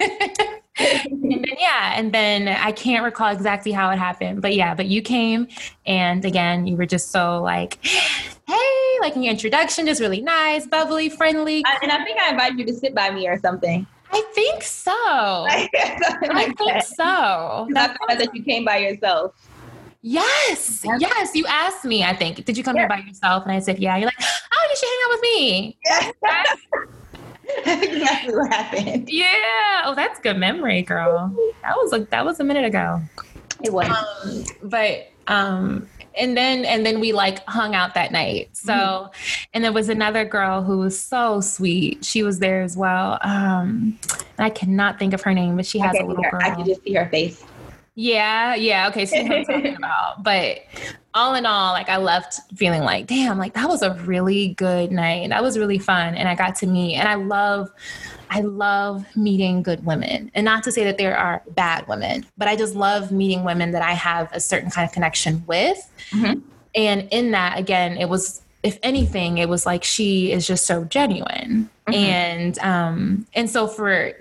and 0.78 1.22
then 1.22 1.44
yeah, 1.58 1.92
and 1.96 2.12
then 2.12 2.48
I 2.48 2.72
can't 2.72 3.04
recall 3.04 3.32
exactly 3.32 3.72
how 3.72 3.90
it 3.90 3.98
happened, 3.98 4.42
but 4.42 4.54
yeah, 4.54 4.74
but 4.74 4.86
you 4.86 5.02
came 5.02 5.48
and 5.86 6.24
again, 6.24 6.66
you 6.66 6.76
were 6.76 6.86
just 6.86 7.10
so 7.10 7.42
like, 7.42 7.78
hey, 7.84 8.98
like 9.00 9.16
in 9.16 9.22
your 9.22 9.32
introduction, 9.32 9.86
just 9.86 10.00
really 10.00 10.20
nice, 10.20 10.66
bubbly, 10.66 11.08
friendly. 11.08 11.64
and 11.82 11.90
I 11.90 12.04
think 12.04 12.18
I 12.20 12.30
invited 12.30 12.58
you 12.58 12.66
to 12.66 12.74
sit 12.74 12.94
by 12.94 13.10
me 13.10 13.28
or 13.28 13.38
something. 13.38 13.86
I 14.10 14.22
think 14.34 14.62
so. 14.62 14.90
like 15.48 15.70
I 15.74 16.44
think 16.56 16.72
that. 16.72 16.86
so. 16.86 17.68
That's 17.70 17.96
I 18.08 18.14
that 18.14 18.34
you 18.34 18.42
came 18.42 18.64
by 18.64 18.78
yourself. 18.78 19.34
Yes, 20.00 20.84
yes. 20.98 21.34
You 21.34 21.44
asked 21.46 21.84
me. 21.84 22.04
I 22.04 22.14
think. 22.14 22.44
Did 22.44 22.56
you 22.56 22.64
come 22.64 22.76
yeah. 22.76 22.82
here 22.82 22.88
by 22.88 22.98
yourself? 22.98 23.42
And 23.42 23.52
I 23.52 23.58
said, 23.58 23.78
yeah. 23.78 23.96
You're 23.96 24.06
like, 24.06 24.14
oh, 24.20 24.66
you 24.70 24.76
should 24.76 24.88
hang 24.88 24.98
out 25.04 25.10
with 25.10 25.22
me. 25.22 25.78
Yeah. 25.84 26.92
exactly 27.66 28.34
what 28.34 28.52
happened. 28.52 29.08
Yeah. 29.08 29.82
Oh, 29.84 29.94
that's 29.94 30.20
good 30.20 30.36
memory, 30.36 30.82
girl. 30.82 31.34
That 31.62 31.76
was 31.76 31.92
like 31.92 32.10
that 32.10 32.24
was 32.24 32.40
a 32.40 32.44
minute 32.44 32.64
ago. 32.64 33.00
It 33.62 33.72
was. 33.72 33.88
Um, 33.88 34.44
but 34.62 35.10
um 35.26 35.88
and 36.16 36.36
then 36.36 36.64
and 36.64 36.84
then 36.84 37.00
we 37.00 37.12
like 37.12 37.44
hung 37.46 37.74
out 37.74 37.94
that 37.94 38.12
night. 38.12 38.50
So 38.52 38.72
mm-hmm. 38.72 39.42
and 39.54 39.64
there 39.64 39.72
was 39.72 39.88
another 39.88 40.24
girl 40.24 40.62
who 40.62 40.78
was 40.78 40.98
so 40.98 41.40
sweet. 41.40 42.04
She 42.04 42.22
was 42.22 42.38
there 42.38 42.62
as 42.62 42.76
well. 42.76 43.18
Um 43.22 43.98
I 44.38 44.50
cannot 44.50 44.98
think 44.98 45.14
of 45.14 45.22
her 45.22 45.32
name, 45.32 45.56
but 45.56 45.66
she 45.66 45.78
has 45.78 45.96
a 45.98 46.04
little 46.04 46.22
her, 46.24 46.30
girl. 46.30 46.40
I 46.42 46.50
can 46.50 46.64
just 46.64 46.82
see 46.82 46.94
her 46.94 47.08
face. 47.08 47.42
Yeah, 47.98 48.54
yeah. 48.54 48.86
Okay, 48.90 49.06
so 49.06 49.20
what 49.20 49.32
I'm 49.32 49.44
talking 49.44 49.74
about. 49.76 50.22
But 50.22 50.60
all 51.14 51.34
in 51.34 51.44
all, 51.44 51.72
like 51.72 51.88
I 51.88 51.96
left 51.96 52.38
feeling 52.54 52.82
like, 52.82 53.08
damn, 53.08 53.38
like 53.38 53.54
that 53.54 53.68
was 53.68 53.82
a 53.82 53.94
really 54.04 54.54
good 54.54 54.92
night. 54.92 55.30
That 55.30 55.42
was 55.42 55.58
really 55.58 55.80
fun. 55.80 56.14
And 56.14 56.28
I 56.28 56.36
got 56.36 56.54
to 56.56 56.66
meet 56.68 56.94
and 56.94 57.08
I 57.08 57.16
love 57.16 57.68
I 58.30 58.42
love 58.42 59.04
meeting 59.16 59.64
good 59.64 59.84
women. 59.84 60.30
And 60.34 60.44
not 60.44 60.62
to 60.64 60.72
say 60.72 60.84
that 60.84 60.96
there 60.96 61.18
are 61.18 61.42
bad 61.50 61.88
women, 61.88 62.24
but 62.36 62.46
I 62.46 62.54
just 62.54 62.76
love 62.76 63.10
meeting 63.10 63.42
women 63.42 63.72
that 63.72 63.82
I 63.82 63.94
have 63.94 64.32
a 64.32 64.38
certain 64.38 64.70
kind 64.70 64.86
of 64.86 64.94
connection 64.94 65.42
with. 65.48 65.78
Mm-hmm. 66.10 66.38
And 66.76 67.08
in 67.10 67.32
that, 67.32 67.58
again, 67.58 67.96
it 67.96 68.08
was 68.08 68.42
if 68.62 68.78
anything, 68.84 69.38
it 69.38 69.48
was 69.48 69.66
like 69.66 69.82
she 69.82 70.30
is 70.30 70.46
just 70.46 70.66
so 70.66 70.84
genuine. 70.84 71.68
Mm-hmm. 71.88 71.94
And 71.94 72.58
um 72.60 73.26
and 73.34 73.50
so 73.50 73.66
for 73.66 74.14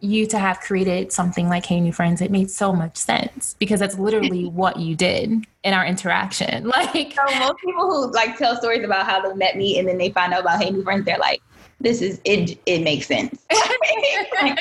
you 0.00 0.26
to 0.26 0.38
have 0.38 0.60
created 0.60 1.12
something 1.12 1.48
like 1.48 1.66
Hey 1.66 1.80
New 1.80 1.92
Friends, 1.92 2.20
it 2.20 2.30
made 2.30 2.50
so 2.50 2.72
much 2.72 2.96
sense 2.96 3.56
because 3.58 3.80
that's 3.80 3.98
literally 3.98 4.44
what 4.60 4.78
you 4.78 4.94
did 4.94 5.46
in 5.64 5.74
our 5.74 5.84
interaction. 5.84 6.70
Like 6.76 7.14
so 7.14 7.38
most 7.38 7.58
people 7.64 7.90
who 7.90 8.12
like 8.12 8.36
tell 8.36 8.56
stories 8.56 8.84
about 8.84 9.06
how 9.06 9.20
they 9.20 9.34
met 9.34 9.56
me 9.56 9.78
and 9.78 9.88
then 9.88 9.98
they 9.98 10.10
find 10.10 10.32
out 10.32 10.42
about 10.42 10.62
Hey 10.62 10.70
New 10.70 10.82
Friends, 10.82 11.04
they're 11.04 11.18
like, 11.18 11.42
this 11.80 12.02
is 12.02 12.20
it 12.24 12.58
it 12.66 12.82
makes 12.82 13.06
sense. 13.06 13.44
like, 14.42 14.58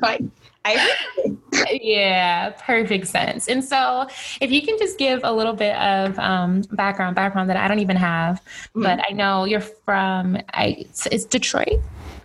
like, 0.00 0.22
I 0.64 1.36
yeah, 1.70 2.50
perfect 2.50 3.06
sense. 3.06 3.48
And 3.48 3.64
so, 3.64 4.06
if 4.40 4.50
you 4.50 4.62
can 4.62 4.78
just 4.78 4.98
give 4.98 5.20
a 5.24 5.32
little 5.32 5.54
bit 5.54 5.74
of 5.76 6.18
um, 6.18 6.62
background, 6.72 7.16
background 7.16 7.48
that 7.50 7.56
I 7.56 7.68
don't 7.68 7.78
even 7.78 7.96
have, 7.96 8.36
mm-hmm. 8.40 8.82
but 8.82 9.00
I 9.08 9.12
know 9.12 9.44
you're 9.44 9.60
from, 9.60 10.36
I, 10.52 10.86
it's 11.10 11.24
Detroit. 11.24 11.80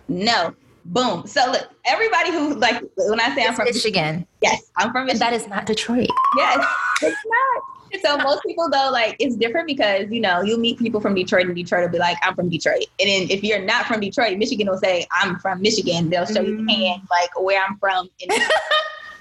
No, 0.08 0.54
Boom. 0.92 1.26
So 1.26 1.50
look, 1.50 1.68
everybody 1.84 2.30
who 2.30 2.54
like 2.54 2.82
when 2.96 3.20
I 3.20 3.34
say 3.34 3.42
it's 3.42 3.50
I'm 3.50 3.54
from 3.54 3.64
Michigan. 3.66 4.26
Yes, 4.42 4.70
I'm 4.76 4.92
from 4.92 5.06
Michigan. 5.06 5.20
that 5.20 5.32
is 5.32 5.48
not 5.48 5.66
Detroit. 5.66 6.08
Yes, 6.36 6.64
it's 7.02 7.16
not. 7.26 7.62
So 8.02 8.16
most 8.18 8.42
people 8.44 8.68
though, 8.70 8.90
like 8.92 9.16
it's 9.18 9.36
different 9.36 9.66
because 9.66 10.10
you 10.10 10.20
know 10.20 10.42
you 10.42 10.58
meet 10.58 10.78
people 10.78 11.00
from 11.00 11.14
Detroit 11.14 11.46
and 11.46 11.56
Detroit 11.56 11.82
will 11.82 11.90
be 11.90 11.98
like, 11.98 12.18
I'm 12.22 12.34
from 12.34 12.48
Detroit, 12.48 12.86
and 13.00 13.08
then 13.08 13.30
if 13.30 13.42
you're 13.42 13.64
not 13.64 13.86
from 13.86 14.00
Detroit, 14.00 14.38
Michigan 14.38 14.68
will 14.68 14.78
say, 14.78 15.06
I'm 15.10 15.38
from 15.40 15.60
Michigan. 15.60 16.10
They'll 16.10 16.26
show 16.26 16.44
mm. 16.44 16.48
you 16.48 16.66
hand 16.66 17.02
like 17.10 17.30
where 17.40 17.62
I'm 17.62 17.78
from. 17.78 18.08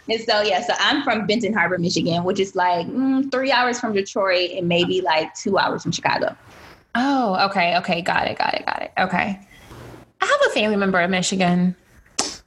And 0.07 0.22
so 0.22 0.41
yeah, 0.41 0.62
so 0.62 0.74
I'm 0.77 1.01
from 1.03 1.25
Benton 1.25 1.53
Harbor, 1.53 1.79
Michigan, 1.79 2.24
which 2.24 2.39
is 2.39 2.55
like 2.55 2.86
mm, 2.86 3.31
three 3.31 3.51
hours 3.51 3.79
from 3.79 3.93
Detroit 3.93 4.51
and 4.51 4.67
maybe 4.67 5.01
like 5.01 5.34
two 5.34 5.57
hours 5.57 5.81
from 5.81 5.91
Chicago. 5.91 6.36
Oh, 6.93 7.48
okay, 7.50 7.75
okay, 7.77 8.01
got 8.01 8.27
it, 8.27 8.38
got 8.38 8.53
it, 8.53 8.65
got 8.65 8.81
it. 8.84 8.91
Okay. 9.00 9.39
I 10.22 10.25
have 10.25 10.51
a 10.51 10.53
family 10.53 10.77
member 10.77 11.00
in 11.00 11.12
Michigan. 11.12 11.75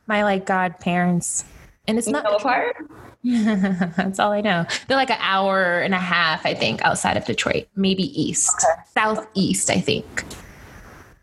My 0.07 0.23
like 0.25 0.47
godparents. 0.47 1.45
And 1.87 1.99
it's 1.99 2.07
You 2.07 2.13
not 2.15 2.33
apart? 2.41 2.77
That's 3.25 4.19
all 4.19 4.33
I 4.33 4.41
know. 4.41 4.65
They're 4.87 4.97
like 4.97 5.11
an 5.11 5.19
hour 5.21 5.81
and 5.81 5.95
a 5.95 5.99
half, 5.99 6.47
I 6.47 6.55
think, 6.55 6.83
outside 6.85 7.17
of 7.17 7.25
Detroit, 7.25 7.67
maybe 7.77 8.05
east, 8.21 8.65
southeast, 8.95 9.71
I 9.71 9.81
think. 9.81 10.25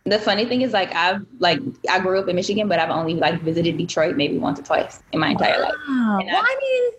The 0.03 0.19
funny 0.19 0.45
thing 0.45 0.61
is 0.61 0.71
like 0.71 0.93
I've 0.93 1.25
like 1.39 1.59
I 1.89 1.99
grew 1.99 2.19
up 2.19 2.27
in 2.27 2.35
Michigan, 2.35 2.67
but 2.67 2.77
I've 2.77 2.91
only 2.91 3.15
like 3.15 3.41
visited 3.41 3.75
Detroit 3.77 4.15
maybe 4.17 4.37
once 4.37 4.59
or 4.59 4.63
twice 4.63 5.01
in 5.13 5.19
my 5.19 5.29
entire 5.29 5.59
life. 5.59 5.73
And 5.87 6.27
Well, 6.27 6.43
I 6.43 6.57
mean, 6.61 6.91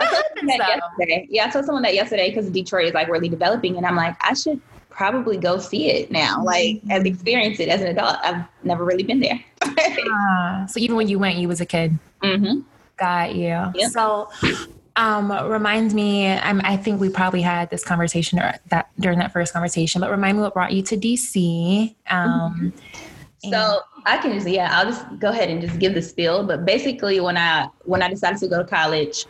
I 0.00 0.04
that 0.04 0.10
told 0.10 0.24
happens 0.24 0.48
that 0.50 0.58
though. 0.58 1.04
yesterday. 1.04 1.26
Yeah, 1.30 1.46
I 1.46 1.50
told 1.50 1.64
someone 1.64 1.82
that 1.84 1.94
yesterday 1.94 2.30
because 2.30 2.50
Detroit 2.50 2.86
is 2.86 2.94
like 2.94 3.06
really 3.08 3.28
developing, 3.28 3.76
and 3.76 3.86
I'm 3.86 3.94
like, 3.94 4.16
I 4.20 4.34
should 4.34 4.60
probably 5.00 5.38
go 5.38 5.58
see 5.58 5.88
it 5.88 6.10
now, 6.10 6.44
like 6.44 6.78
as 6.90 7.04
experience 7.04 7.58
it 7.58 7.70
as 7.70 7.80
an 7.80 7.86
adult. 7.86 8.18
I've 8.22 8.44
never 8.64 8.84
really 8.84 9.02
been 9.02 9.20
there. 9.20 9.40
Ah, 10.12 10.66
so 10.68 10.78
even 10.78 10.96
when 10.96 11.08
you 11.08 11.18
went, 11.18 11.36
you 11.38 11.48
was 11.48 11.60
a 11.60 11.66
kid. 11.66 11.98
hmm 12.22 12.60
Got 12.98 13.34
you. 13.34 13.48
Yeah. 13.74 13.88
So, 13.88 14.28
um, 14.96 15.32
remind 15.48 15.94
me. 15.94 16.28
I'm, 16.28 16.60
I 16.64 16.76
think 16.76 17.00
we 17.00 17.08
probably 17.08 17.40
had 17.40 17.70
this 17.70 17.82
conversation 17.82 18.38
or 18.38 18.54
that 18.68 18.90
during 19.00 19.18
that 19.20 19.32
first 19.32 19.54
conversation, 19.54 20.02
but 20.02 20.10
remind 20.10 20.36
me 20.36 20.42
what 20.42 20.52
brought 20.52 20.72
you 20.72 20.82
to 20.82 20.96
DC. 20.96 21.94
Um, 22.10 22.74
So 23.50 23.80
I 24.04 24.18
can 24.18 24.32
just 24.34 24.46
yeah, 24.46 24.68
I'll 24.72 24.84
just 24.84 25.04
go 25.18 25.30
ahead 25.30 25.48
and 25.48 25.62
just 25.62 25.78
give 25.78 25.94
the 25.94 26.02
spiel. 26.02 26.44
But 26.46 26.66
basically, 26.66 27.20
when 27.20 27.38
I 27.38 27.68
when 27.84 28.02
I 28.02 28.08
decided 28.10 28.38
to 28.40 28.48
go 28.48 28.58
to 28.62 28.68
college, 28.68 29.24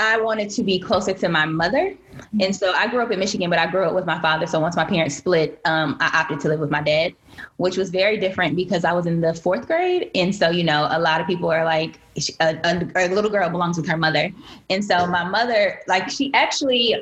I 0.00 0.18
wanted 0.18 0.48
to 0.50 0.62
be 0.62 0.78
closer 0.78 1.12
to 1.12 1.28
my 1.28 1.44
mother, 1.44 1.94
and 2.40 2.56
so 2.56 2.72
I 2.72 2.86
grew 2.88 3.02
up 3.02 3.10
in 3.10 3.18
Michigan, 3.18 3.50
but 3.50 3.58
I 3.58 3.66
grew 3.66 3.84
up 3.84 3.94
with 3.94 4.06
my 4.06 4.18
father. 4.22 4.46
So 4.46 4.58
once 4.58 4.74
my 4.74 4.84
parents 4.86 5.14
split, 5.14 5.60
um, 5.66 5.98
I 6.00 6.20
opted 6.20 6.40
to 6.40 6.48
live 6.48 6.58
with 6.58 6.70
my 6.70 6.80
dad, 6.80 7.12
which 7.58 7.76
was 7.76 7.90
very 7.90 8.16
different 8.16 8.56
because 8.56 8.86
I 8.86 8.92
was 8.92 9.04
in 9.04 9.20
the 9.20 9.34
fourth 9.34 9.66
grade, 9.66 10.10
and 10.14 10.34
so 10.34 10.48
you 10.48 10.64
know 10.64 10.88
a 10.90 10.98
lot 10.98 11.20
of 11.20 11.26
people 11.26 11.50
are 11.50 11.66
like 11.66 12.00
a, 12.40 12.58
a, 12.64 12.90
a 12.96 13.08
little 13.14 13.30
girl 13.30 13.50
belongs 13.50 13.76
with 13.76 13.86
her 13.88 13.98
mother, 13.98 14.30
and 14.70 14.82
so 14.82 15.06
my 15.06 15.22
mother 15.22 15.80
like 15.86 16.08
she 16.08 16.32
actually 16.32 16.96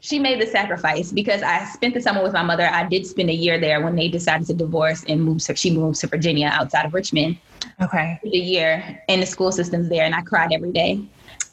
she 0.00 0.18
made 0.18 0.40
the 0.40 0.46
sacrifice 0.48 1.12
because 1.12 1.42
I 1.42 1.64
spent 1.66 1.94
the 1.94 2.00
summer 2.00 2.24
with 2.24 2.32
my 2.32 2.42
mother. 2.42 2.66
I 2.66 2.88
did 2.88 3.06
spend 3.06 3.30
a 3.30 3.34
year 3.34 3.60
there 3.60 3.80
when 3.82 3.94
they 3.94 4.08
decided 4.08 4.48
to 4.48 4.54
divorce 4.54 5.04
and 5.08 5.22
move. 5.22 5.44
To, 5.44 5.54
she 5.54 5.70
moved 5.70 6.00
to 6.00 6.08
Virginia 6.08 6.48
outside 6.52 6.86
of 6.86 6.92
Richmond. 6.92 7.38
okay. 7.80 8.18
A 8.24 8.28
year 8.28 9.00
in 9.06 9.20
the 9.20 9.26
school 9.26 9.52
systems 9.52 9.88
there, 9.88 10.04
and 10.04 10.14
I 10.14 10.22
cried 10.22 10.52
every 10.52 10.72
day. 10.72 11.06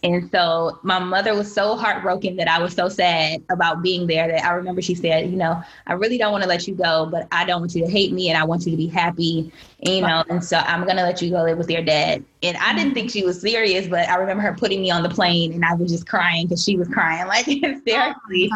And 0.03 0.29
so 0.31 0.79
my 0.83 0.99
mother 0.99 1.33
was 1.33 1.51
so 1.51 1.77
heartbroken 1.77 2.35
that 2.35 2.49
I 2.49 2.61
was 2.61 2.73
so 2.73 2.89
sad 2.89 3.41
about 3.49 3.81
being 3.81 4.05
there 4.05 4.27
that 4.27 4.43
I 4.43 4.51
remember 4.51 4.81
she 4.81 4.95
said, 4.95 5.29
you 5.29 5.37
know, 5.37 5.63
I 5.87 5.93
really 5.93 6.17
don't 6.17 6.33
want 6.33 6.43
to 6.43 6.49
let 6.49 6.67
you 6.67 6.75
go, 6.75 7.07
but 7.09 7.25
I 7.31 7.45
don't 7.45 7.61
want 7.61 7.73
you 7.73 7.85
to 7.85 7.89
hate 7.89 8.11
me 8.11 8.29
and 8.29 8.37
I 8.37 8.43
want 8.43 8.65
you 8.65 8.71
to 8.71 8.77
be 8.77 8.87
happy, 8.87 9.49
you 9.79 10.01
know, 10.01 10.25
and 10.29 10.43
so 10.43 10.57
I'm 10.57 10.83
going 10.83 10.97
to 10.97 11.03
let 11.03 11.21
you 11.21 11.29
go 11.29 11.43
live 11.43 11.57
with 11.57 11.69
your 11.69 11.83
dad. 11.83 12.21
And 12.43 12.57
I 12.57 12.75
didn't 12.75 12.93
think 12.95 13.11
she 13.11 13.23
was 13.23 13.39
serious, 13.39 13.87
but 13.87 14.09
I 14.09 14.15
remember 14.15 14.43
her 14.43 14.53
putting 14.53 14.81
me 14.81 14.91
on 14.91 15.03
the 15.03 15.09
plane 15.09 15.53
and 15.53 15.63
I 15.63 15.73
was 15.73 15.89
just 15.89 16.05
crying 16.05 16.47
because 16.47 16.61
she 16.61 16.75
was 16.75 16.89
crying 16.89 17.25
like 17.27 17.47
oh 17.47 17.53
hysterically. 17.61 18.49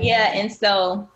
Yeah, 0.00 0.32
and 0.34 0.52
so 0.52 1.08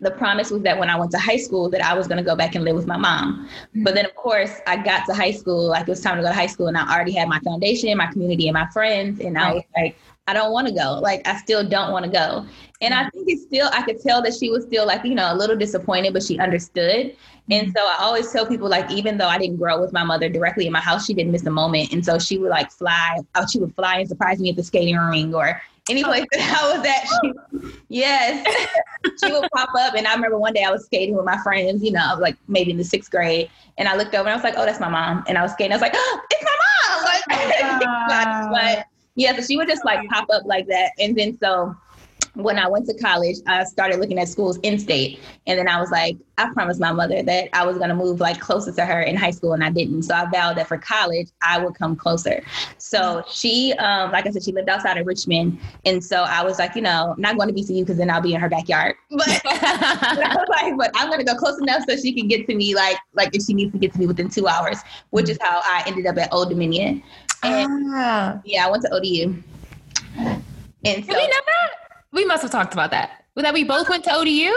the 0.00 0.10
promise 0.10 0.50
was 0.50 0.62
that 0.62 0.78
when 0.78 0.88
I 0.88 0.98
went 0.98 1.10
to 1.12 1.18
high 1.18 1.36
school 1.36 1.68
that 1.70 1.82
I 1.82 1.94
was 1.94 2.08
going 2.08 2.18
to 2.18 2.24
go 2.24 2.34
back 2.34 2.54
and 2.54 2.64
live 2.64 2.74
with 2.74 2.86
my 2.86 2.96
mom. 2.96 3.48
Hmm. 3.74 3.84
But 3.84 3.94
then 3.94 4.06
of 4.06 4.14
course 4.14 4.50
I 4.66 4.76
got 4.76 5.06
to 5.06 5.14
high 5.14 5.32
school 5.32 5.68
like 5.68 5.82
it 5.82 5.90
was 5.90 6.00
time 6.00 6.16
to 6.16 6.22
go 6.22 6.28
to 6.28 6.34
high 6.34 6.46
school 6.46 6.68
and 6.68 6.76
I 6.76 6.92
already 6.92 7.12
had 7.12 7.28
my 7.28 7.38
foundation, 7.40 7.96
my 7.96 8.06
community 8.06 8.48
and 8.48 8.54
my 8.54 8.66
friends 8.68 9.20
and 9.20 9.38
I 9.38 9.54
was 9.54 9.64
like 9.76 9.96
I 10.26 10.32
don't 10.32 10.52
want 10.52 10.68
to 10.68 10.72
go. 10.72 11.00
Like 11.02 11.26
I 11.26 11.36
still 11.38 11.68
don't 11.68 11.92
want 11.92 12.04
to 12.04 12.10
go. 12.10 12.46
And 12.80 12.94
I 12.94 13.04
hmm. 13.04 13.08
think 13.10 13.28
it's 13.28 13.42
still 13.42 13.68
I 13.72 13.82
could 13.82 14.00
tell 14.00 14.22
that 14.22 14.34
she 14.34 14.50
was 14.50 14.64
still 14.64 14.86
like, 14.86 15.04
you 15.04 15.14
know, 15.14 15.32
a 15.32 15.36
little 15.36 15.56
disappointed, 15.56 16.12
but 16.12 16.22
she 16.22 16.38
understood. 16.38 17.14
And 17.50 17.66
hmm. 17.66 17.72
so 17.76 17.80
I 17.80 17.96
always 18.00 18.32
tell 18.32 18.46
people 18.46 18.68
like 18.68 18.90
even 18.90 19.18
though 19.18 19.28
I 19.28 19.38
didn't 19.38 19.58
grow 19.58 19.74
up 19.74 19.80
with 19.82 19.92
my 19.92 20.04
mother 20.04 20.28
directly 20.28 20.66
in 20.66 20.72
my 20.72 20.80
house, 20.80 21.04
she 21.04 21.14
didn't 21.14 21.32
miss 21.32 21.44
a 21.44 21.50
moment. 21.50 21.92
And 21.92 22.04
so 22.04 22.18
she 22.18 22.38
would 22.38 22.50
like 22.50 22.70
fly 22.70 23.18
out, 23.34 23.50
she 23.50 23.58
would 23.58 23.74
fly 23.74 23.98
and 23.98 24.08
surprise 24.08 24.40
me 24.40 24.50
at 24.50 24.56
the 24.56 24.62
skating 24.62 24.96
rink 24.96 25.34
or 25.34 25.60
any 25.88 26.04
place 26.04 26.24
that 26.32 26.60
I 26.60 26.76
was 26.76 26.86
at. 26.86 27.62
She, 27.62 27.78
yes. 27.88 28.46
she 29.22 29.32
would 29.32 29.48
pop 29.54 29.70
up 29.78 29.94
and 29.94 30.06
I 30.06 30.14
remember 30.14 30.38
one 30.38 30.52
day 30.52 30.64
I 30.64 30.70
was 30.70 30.84
skating 30.84 31.16
with 31.16 31.24
my 31.24 31.38
friends, 31.42 31.82
you 31.82 31.92
know, 31.92 32.00
I 32.00 32.12
was 32.12 32.20
like 32.20 32.36
maybe 32.48 32.70
in 32.70 32.76
the 32.76 32.84
sixth 32.84 33.10
grade. 33.10 33.50
And 33.78 33.88
I 33.88 33.96
looked 33.96 34.14
over 34.14 34.28
and 34.28 34.30
I 34.30 34.34
was 34.34 34.44
like, 34.44 34.54
oh, 34.56 34.66
that's 34.66 34.80
my 34.80 34.88
mom. 34.88 35.24
And 35.26 35.38
I 35.38 35.42
was 35.42 35.52
skating. 35.52 35.72
I 35.72 35.76
was 35.76 35.82
like, 35.82 35.94
oh, 35.94 36.20
it's 36.30 36.42
my 36.42 36.50
mom. 36.50 36.56
Like, 37.04 38.50
but 38.50 38.86
yeah, 39.14 39.34
so 39.36 39.42
she 39.42 39.56
would 39.56 39.68
just 39.68 39.84
like 39.84 40.06
pop 40.08 40.28
up 40.32 40.44
like 40.44 40.66
that. 40.66 40.92
And 40.98 41.16
then 41.16 41.38
so 41.38 41.74
when 42.42 42.58
I 42.58 42.68
went 42.68 42.86
to 42.86 42.94
college, 42.94 43.36
I 43.46 43.64
started 43.64 44.00
looking 44.00 44.18
at 44.18 44.28
schools 44.28 44.58
in 44.62 44.78
state. 44.78 45.20
And 45.46 45.58
then 45.58 45.68
I 45.68 45.80
was 45.80 45.90
like, 45.90 46.16
I 46.38 46.50
promised 46.52 46.80
my 46.80 46.92
mother 46.92 47.22
that 47.22 47.48
I 47.52 47.66
was 47.66 47.76
going 47.76 47.90
to 47.90 47.94
move 47.94 48.20
like 48.20 48.40
closer 48.40 48.72
to 48.72 48.84
her 48.86 49.02
in 49.02 49.16
high 49.16 49.30
school, 49.30 49.52
and 49.52 49.62
I 49.62 49.70
didn't. 49.70 50.04
So 50.04 50.14
I 50.14 50.24
vowed 50.30 50.56
that 50.56 50.68
for 50.68 50.78
college, 50.78 51.28
I 51.42 51.58
would 51.58 51.74
come 51.74 51.96
closer. 51.96 52.42
So 52.78 53.22
she, 53.30 53.74
um, 53.74 54.10
like 54.12 54.26
I 54.26 54.30
said, 54.30 54.42
she 54.42 54.52
lived 54.52 54.68
outside 54.68 54.96
of 54.96 55.06
Richmond. 55.06 55.58
And 55.84 56.02
so 56.02 56.22
I 56.22 56.42
was 56.42 56.58
like, 56.58 56.74
you 56.74 56.82
know, 56.82 57.12
I'm 57.14 57.20
not 57.20 57.36
going 57.36 57.54
to 57.54 57.54
VCU 57.54 57.80
because 57.80 57.98
then 57.98 58.08
I'll 58.10 58.22
be 58.22 58.34
in 58.34 58.40
her 58.40 58.48
backyard. 58.48 58.96
But 59.10 59.28
I 59.44 60.34
was 60.36 60.48
like, 60.48 60.76
but 60.78 60.90
I'm 60.94 61.10
gonna 61.10 61.24
go 61.24 61.34
close 61.34 61.58
enough 61.60 61.82
so 61.88 61.96
she 61.96 62.12
can 62.12 62.26
get 62.26 62.46
to 62.46 62.54
me 62.54 62.74
like 62.74 62.96
like 63.14 63.34
if 63.34 63.44
she 63.44 63.54
needs 63.54 63.72
to 63.72 63.78
get 63.78 63.92
to 63.92 63.98
me 63.98 64.06
within 64.06 64.28
two 64.28 64.48
hours, 64.48 64.78
which 65.10 65.28
is 65.28 65.38
how 65.40 65.60
I 65.64 65.82
ended 65.86 66.06
up 66.06 66.16
at 66.18 66.32
Old 66.32 66.48
Dominion. 66.48 67.02
And 67.42 67.92
Ah. 67.94 68.40
yeah, 68.44 68.66
I 68.66 68.70
went 68.70 68.82
to 68.84 68.92
ODU. 68.94 69.34
And 70.16 70.42
Did 70.82 71.08
we 71.08 71.12
that? 71.14 71.42
We 72.12 72.24
must 72.24 72.42
have 72.42 72.50
talked 72.50 72.72
about 72.72 72.90
that. 72.90 73.24
That 73.36 73.54
we 73.54 73.64
both 73.64 73.88
went 73.88 74.04
to 74.04 74.14
ODU? 74.14 74.52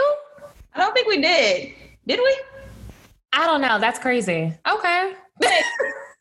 I 0.74 0.78
don't 0.78 0.92
think 0.92 1.08
we 1.08 1.20
did. 1.20 1.72
Did 2.06 2.20
we? 2.20 2.38
I 3.32 3.46
don't 3.46 3.60
know. 3.60 3.78
That's 3.78 3.98
crazy. 3.98 4.52
Okay. 4.68 5.14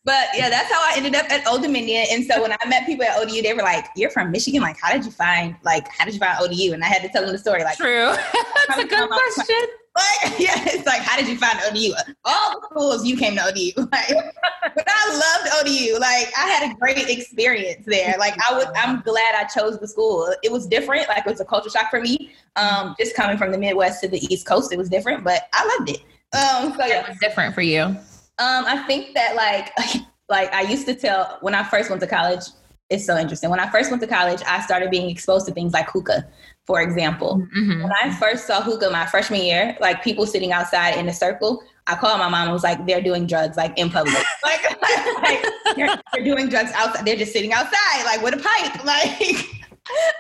But 0.06 0.28
yeah, 0.36 0.50
that's 0.50 0.70
how 0.72 0.80
I 0.80 0.94
ended 0.98 1.16
up 1.16 1.32
at 1.32 1.48
Old 1.48 1.62
Dominion. 1.62 2.06
And 2.12 2.26
so 2.26 2.42
when 2.42 2.52
I 2.52 2.58
met 2.68 2.86
people 2.86 3.06
at 3.06 3.18
ODU, 3.18 3.42
they 3.42 3.54
were 3.54 3.62
like, 3.62 3.86
"You're 3.96 4.10
from 4.10 4.32
Michigan. 4.32 4.62
Like, 4.62 4.78
how 4.82 4.92
did 4.92 5.06
you 5.06 5.12
find 5.12 5.56
like 5.64 5.88
how 5.88 6.04
did 6.04 6.14
you 6.14 6.20
find 6.20 6.38
ODU?" 6.42 6.74
And 6.74 6.84
I 6.84 6.88
had 6.88 7.02
to 7.04 7.10
tell 7.10 7.24
them 7.24 7.32
the 7.32 7.38
story. 7.38 7.64
Like, 7.64 7.78
True. 7.78 8.14
That's 8.68 8.82
a 8.82 8.86
good 8.86 9.10
question. 9.10 9.66
Like, 9.96 10.40
yeah, 10.40 10.64
it's 10.66 10.86
like, 10.86 11.02
how 11.02 11.18
did 11.18 11.28
you 11.28 11.38
find 11.38 11.60
ODU? 11.70 11.94
All 12.26 12.60
the 12.60 12.68
schools 12.72 13.06
you 13.06 13.18
came 13.18 13.36
to 13.36 13.46
ODU. 13.46 13.88
Like, 14.64 14.76
but 14.76 14.88
I 14.88 15.14
loved 15.14 15.68
ODU. 15.68 16.00
Like, 16.00 16.32
I 16.38 16.48
had 16.48 16.72
a 16.72 16.76
great 16.76 17.10
experience 17.10 17.86
there. 17.86 18.16
Like, 18.18 18.34
I 18.50 18.58
would, 18.58 18.70
I'm 18.76 19.02
glad 19.02 19.36
I 19.36 19.44
chose 19.44 19.78
the 19.78 19.88
school. 19.88 20.34
It 20.42 20.52
was 20.52 20.68
different. 20.68 21.10
Like, 21.10 21.28
it 21.28 21.30
was 21.30 21.42
a 21.42 21.46
culture 21.46 21.70
shock 21.70 21.90
for 21.90 22.00
me. 22.00 22.32
Um, 22.56 22.96
just 22.98 23.14
coming 23.14 23.38
from 23.38 23.52
the 23.52 23.58
Midwest 23.58 24.02
to 24.04 24.08
the 24.08 24.20
East 24.34 24.48
Coast, 24.48 24.72
it 24.72 24.78
was 24.78 24.90
different, 24.90 25.24
but 25.24 25.50
I 25.54 25.78
loved 25.78 25.90
it. 25.90 26.00
Um, 26.34 26.74
so 26.78 26.86
It 26.86 27.08
was 27.08 27.18
different 27.20 27.54
for 27.54 27.62
you. 27.62 27.82
Um, 27.82 27.98
I 28.40 28.84
think 28.88 29.14
that 29.14 29.36
like, 29.36 29.72
like 30.30 30.54
I 30.54 30.62
used 30.62 30.88
to 30.88 30.96
tell 30.96 31.38
when 31.42 31.54
I 31.54 31.64
first 31.64 31.90
went 31.90 32.02
to 32.02 32.08
college. 32.08 32.44
It's 32.90 33.06
so 33.06 33.18
interesting. 33.18 33.50
When 33.50 33.60
I 33.60 33.70
first 33.70 33.90
went 33.90 34.02
to 34.02 34.08
college, 34.08 34.42
I 34.46 34.62
started 34.62 34.92
being 34.92 35.10
exposed 35.10 35.48
to 35.48 35.54
things 35.54 35.74
like 35.74 35.90
hookah, 35.90 36.28
for 36.66 36.82
example. 36.82 37.46
Mhm. 37.56 37.84
When 37.84 37.92
I 38.02 38.12
first 38.16 38.48
saw 38.48 38.62
hookah 38.62 38.90
my 38.90 39.06
freshman 39.06 39.42
year, 39.42 39.78
like 39.82 40.04
people 40.04 40.26
sitting 40.26 40.52
outside 40.52 40.98
in 40.98 41.08
a 41.10 41.14
circle, 41.14 41.64
I 41.88 41.96
called 41.96 42.20
my 42.20 42.30
mom 42.30 42.44
and 42.44 42.54
was 42.54 42.64
like, 42.64 42.86
they're 42.86 43.02
doing 43.02 43.28
drugs 43.28 43.58
like 43.58 43.78
in 43.78 43.90
public. 43.90 44.16
like, 44.44 44.82
like 45.22 45.46
they're, 45.76 46.02
they're 46.14 46.24
doing 46.24 46.48
drugs 46.48 46.72
outside. 46.74 47.06
They're 47.06 47.18
just 47.18 47.34
sitting 47.34 47.52
outside, 47.52 48.06
like 48.06 48.22
with 48.22 48.34
a 48.36 48.38
pipe. 48.38 48.86
Like 48.86 49.46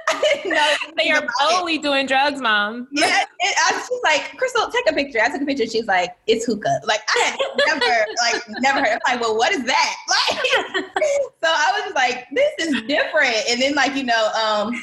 I 0.09 0.21
didn't 0.33 0.51
know. 0.51 0.73
They 0.97 1.09
are 1.11 1.25
only 1.53 1.75
it. 1.75 1.81
doing 1.81 2.05
drugs, 2.05 2.41
mom. 2.41 2.87
Yeah, 2.91 3.23
it, 3.39 3.55
I 3.57 3.75
was 3.75 3.87
just 3.87 4.03
like, 4.03 4.37
Crystal, 4.37 4.69
take 4.69 4.89
a 4.91 4.93
picture. 4.93 5.19
I 5.21 5.29
took 5.29 5.41
a 5.41 5.45
picture. 5.45 5.65
She's 5.65 5.85
like, 5.85 6.11
it's 6.27 6.45
hookah. 6.45 6.81
Like 6.85 7.01
I 7.07 7.19
had 7.19 7.39
never, 7.67 8.05
like, 8.21 8.43
never 8.59 8.79
heard. 8.79 8.99
I'm 9.05 9.15
like, 9.15 9.21
well, 9.21 9.37
what 9.37 9.51
is 9.53 9.63
that? 9.63 9.95
Like, 10.09 11.31
so 11.43 11.49
I 11.49 11.71
was 11.73 11.83
just 11.83 11.95
like, 11.95 12.27
this 12.33 12.51
is 12.59 12.81
different. 12.83 13.35
And 13.49 13.61
then, 13.61 13.73
like, 13.75 13.95
you 13.95 14.03
know, 14.03 14.31
um, 14.33 14.73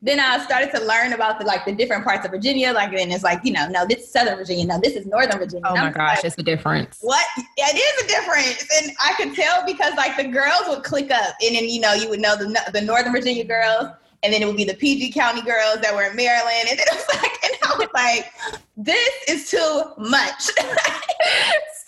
then 0.00 0.20
I 0.20 0.38
started 0.44 0.70
to 0.76 0.84
learn 0.84 1.12
about 1.12 1.40
the 1.40 1.44
like 1.44 1.64
the 1.64 1.72
different 1.72 2.04
parts 2.04 2.24
of 2.24 2.30
Virginia. 2.30 2.72
Like, 2.72 2.92
then 2.92 3.10
it's 3.10 3.24
like, 3.24 3.40
you 3.42 3.52
know, 3.52 3.66
no, 3.68 3.84
this 3.84 4.04
is 4.04 4.12
Southern 4.12 4.36
Virginia. 4.36 4.64
No, 4.64 4.78
this 4.80 4.94
is 4.94 5.06
Northern 5.06 5.38
Virginia. 5.38 5.64
Oh 5.66 5.74
my 5.74 5.90
gosh, 5.90 6.16
like, 6.16 6.24
it's 6.24 6.38
a 6.38 6.42
difference. 6.42 6.98
what? 7.00 7.26
Yeah, 7.56 7.66
it 7.70 7.76
is 7.76 8.04
a 8.04 8.08
difference, 8.08 8.68
and 8.80 8.92
I 9.00 9.14
could 9.14 9.34
tell 9.34 9.66
because 9.66 9.94
like 9.96 10.16
the 10.16 10.28
girls 10.28 10.62
would 10.68 10.84
click 10.84 11.10
up, 11.10 11.34
and 11.42 11.56
then 11.56 11.68
you 11.68 11.80
know 11.80 11.94
you 11.94 12.08
would 12.08 12.20
know 12.20 12.36
the 12.36 12.56
the 12.72 12.80
Northern 12.80 13.12
Virginia 13.12 13.44
girls, 13.44 13.88
and 14.22 14.32
then 14.32 14.40
it 14.40 14.46
would 14.46 14.56
be 14.56 14.64
the 14.64 14.74
PG 14.74 15.12
County 15.12 15.42
girls 15.42 15.80
that 15.80 15.92
were 15.92 16.04
in 16.04 16.14
Maryland, 16.14 16.68
and 16.70 16.78
then 16.78 16.86
it 16.88 16.94
was 16.94 17.08
like, 17.22 17.44
and 17.44 17.52
I 17.64 17.76
was 17.78 17.88
like, 17.94 18.32
this 18.76 19.14
is 19.28 19.50
too 19.50 19.82
much. 19.98 20.42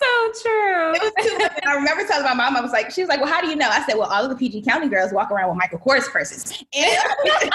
so 0.01 0.31
true. 0.41 0.93
It 0.95 1.01
was 1.01 1.25
too 1.25 1.37
much. 1.37 1.51
And 1.61 1.71
I 1.71 1.75
remember 1.75 2.05
telling 2.05 2.23
my 2.25 2.33
mom, 2.33 2.55
I 2.55 2.61
was 2.61 2.71
like, 2.71 2.91
she 2.91 3.01
was 3.01 3.09
like, 3.09 3.19
well, 3.19 3.31
how 3.31 3.41
do 3.41 3.47
you 3.47 3.55
know? 3.55 3.69
I 3.69 3.85
said, 3.85 3.95
well, 3.95 4.09
all 4.09 4.23
of 4.23 4.29
the 4.29 4.35
PG 4.35 4.63
County 4.63 4.89
girls 4.89 5.13
walk 5.13 5.31
around 5.31 5.49
with 5.49 5.57
Michael 5.57 5.79
Kors 5.79 6.09
purses 6.11 6.63
and, 6.73 6.97
and 7.43 7.51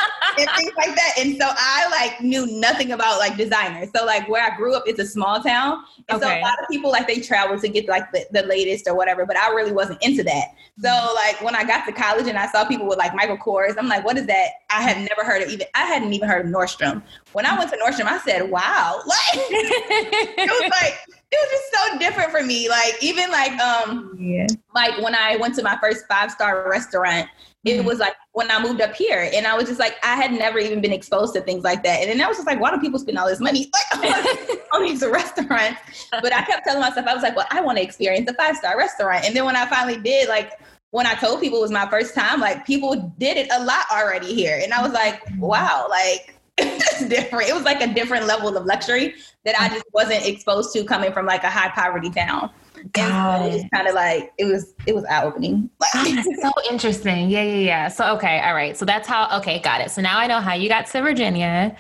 things 0.57 0.73
like 0.77 0.95
that. 0.95 1.13
And 1.19 1.37
so 1.37 1.47
I 1.49 1.89
like 1.91 2.21
knew 2.21 2.47
nothing 2.47 2.93
about 2.93 3.19
like 3.19 3.37
designers. 3.37 3.89
So 3.95 4.05
like 4.05 4.29
where 4.29 4.45
I 4.45 4.57
grew 4.57 4.75
up, 4.75 4.85
it's 4.87 4.99
a 4.99 5.07
small 5.07 5.43
town. 5.43 5.85
And 6.09 6.23
okay. 6.23 6.35
so 6.35 6.39
a 6.39 6.43
lot 6.43 6.55
of 6.61 6.69
people 6.71 6.91
like 6.91 7.07
they 7.07 7.21
travel 7.21 7.59
to 7.59 7.69
get 7.69 7.89
like 7.89 8.11
the, 8.13 8.27
the 8.33 8.43
latest 8.43 8.87
or 8.89 8.95
whatever, 8.95 9.27
but 9.27 9.37
I 9.37 9.51
really 9.51 9.73
wasn't 9.73 10.03
into 10.03 10.23
that. 10.25 10.49
So 10.81 11.15
like 11.15 11.41
when 11.43 11.55
I 11.55 11.65
got 11.65 11.85
to 11.87 11.93
college 11.93 12.27
and 12.27 12.39
I 12.39 12.47
saw 12.49 12.65
people 12.65 12.87
with 12.87 12.99
like 12.99 13.15
Michael 13.15 13.39
Kors, 13.39 13.75
I'm 13.79 13.89
like, 13.89 14.05
what 14.05 14.17
is 14.17 14.27
that? 14.27 14.49
I 14.71 14.83
had 14.83 14.97
never 14.99 15.25
heard 15.25 15.43
of 15.43 15.49
even, 15.49 15.67
I 15.75 15.85
hadn't 15.85 16.13
even 16.13 16.29
heard 16.29 16.47
of 16.47 16.53
Nordstrom. 16.53 17.03
When 17.33 17.47
I 17.47 17.57
went 17.57 17.71
to 17.71 17.77
Nordstrom, 17.79 18.07
I 18.07 18.19
said, 18.19 18.51
wow, 18.51 19.01
like 19.07 19.35
it 19.35 20.51
was 20.51 20.71
like, 20.83 20.99
it 21.31 21.39
was 21.43 21.51
just 21.51 21.73
so 21.73 21.99
different 21.99 22.31
for 22.31 22.43
me. 22.43 22.69
Like 22.69 23.03
even 23.03 23.31
like 23.31 23.53
um 23.59 24.17
yeah. 24.19 24.47
like 24.75 25.01
when 25.03 25.15
I 25.15 25.37
went 25.37 25.55
to 25.57 25.63
my 25.63 25.77
first 25.81 26.07
five 26.09 26.31
star 26.31 26.69
restaurant, 26.71 27.29
it 27.67 27.79
mm-hmm. 27.79 27.87
was 27.87 27.99
like 27.99 28.15
when 28.33 28.49
I 28.51 28.63
moved 28.63 28.81
up 28.81 28.95
here 28.95 29.29
and 29.35 29.47
I 29.47 29.57
was 29.57 29.67
just 29.67 29.81
like 29.81 29.97
I 30.05 30.15
had 30.15 30.33
never 30.33 30.59
even 30.59 30.81
been 30.81 30.93
exposed 30.93 31.35
to 31.35 31.41
things 31.41 31.65
like 31.65 31.83
that. 31.83 32.01
And 32.01 32.09
then 32.11 32.21
I 32.21 32.29
was 32.29 32.37
just 32.37 32.47
like, 32.47 32.61
why 32.61 32.71
do 32.71 32.79
people 32.79 33.01
spend 33.01 33.19
all 33.19 33.27
this 33.27 33.41
money 33.41 33.71
like 33.73 34.59
on 34.73 34.83
these 34.87 35.05
restaurants? 35.05 35.81
But 36.13 36.33
I 36.33 36.43
kept 36.43 36.65
telling 36.65 36.81
myself, 36.81 37.07
I 37.07 37.15
was 37.15 37.25
like, 37.25 37.35
well, 37.35 37.47
I 37.51 37.61
want 37.61 37.79
to 37.79 37.85
experience 37.85 38.31
a 38.31 38.35
five 38.35 38.57
star 38.57 38.79
restaurant. 38.79 39.25
And 39.25 39.35
then 39.35 39.45
when 39.45 39.57
I 39.57 39.67
finally 39.67 40.01
did, 40.01 40.29
like 40.29 40.53
when 40.91 41.07
I 41.07 41.15
told 41.15 41.41
people 41.41 41.59
it 41.59 41.63
was 41.63 41.73
my 41.73 41.89
first 41.91 42.15
time, 42.15 42.41
like 42.41 42.65
people 42.65 43.13
did 43.19 43.37
it 43.37 43.49
a 43.53 43.65
lot 43.65 43.85
already 43.93 44.33
here. 44.33 44.61
And 44.63 44.73
I 44.73 44.81
was 44.81 44.93
like, 44.93 45.23
wow, 45.39 45.89
like 45.91 46.39
it's 46.59 47.09
different. 47.09 47.49
It 47.49 47.55
was 47.55 47.65
like 47.65 47.83
a 47.83 47.93
different 47.93 48.27
level 48.27 48.57
of 48.57 48.65
luxury 48.65 49.15
that 49.45 49.59
I 49.61 49.69
just 49.69 49.85
wasn't 49.93 50.25
exposed 50.25 50.73
to 50.75 50.85
coming 50.85 51.13
from 51.13 51.27
like 51.27 51.43
a 51.43 51.51
high 51.51 51.71
poverty 51.71 52.11
town. 52.11 52.51
God. 52.93 53.43
And 53.43 53.53
so 53.53 53.57
it 53.57 53.63
was 53.63 53.71
kind 53.73 53.89
of 53.89 53.95
like 53.95 54.33
it 54.39 54.45
was 54.45 54.75
it 54.87 54.95
was 54.95 55.05
eye 55.07 55.25
opening. 55.25 55.71
so 55.95 56.51
interesting. 56.71 57.31
Yeah, 57.31 57.43
yeah, 57.43 57.57
yeah. 57.57 57.89
So 57.89 58.15
okay, 58.17 58.41
all 58.41 58.55
right. 58.55 58.77
So 58.77 58.85
that's 58.85 59.09
how 59.09 59.29
okay, 59.39 59.59
got 59.61 59.81
it. 59.81 59.91
So 59.91 60.03
now 60.03 60.19
I 60.19 60.27
know 60.27 60.41
how 60.41 60.55
you 60.55 60.69
got 60.69 60.87
to 60.87 61.03
Virginia 61.03 61.77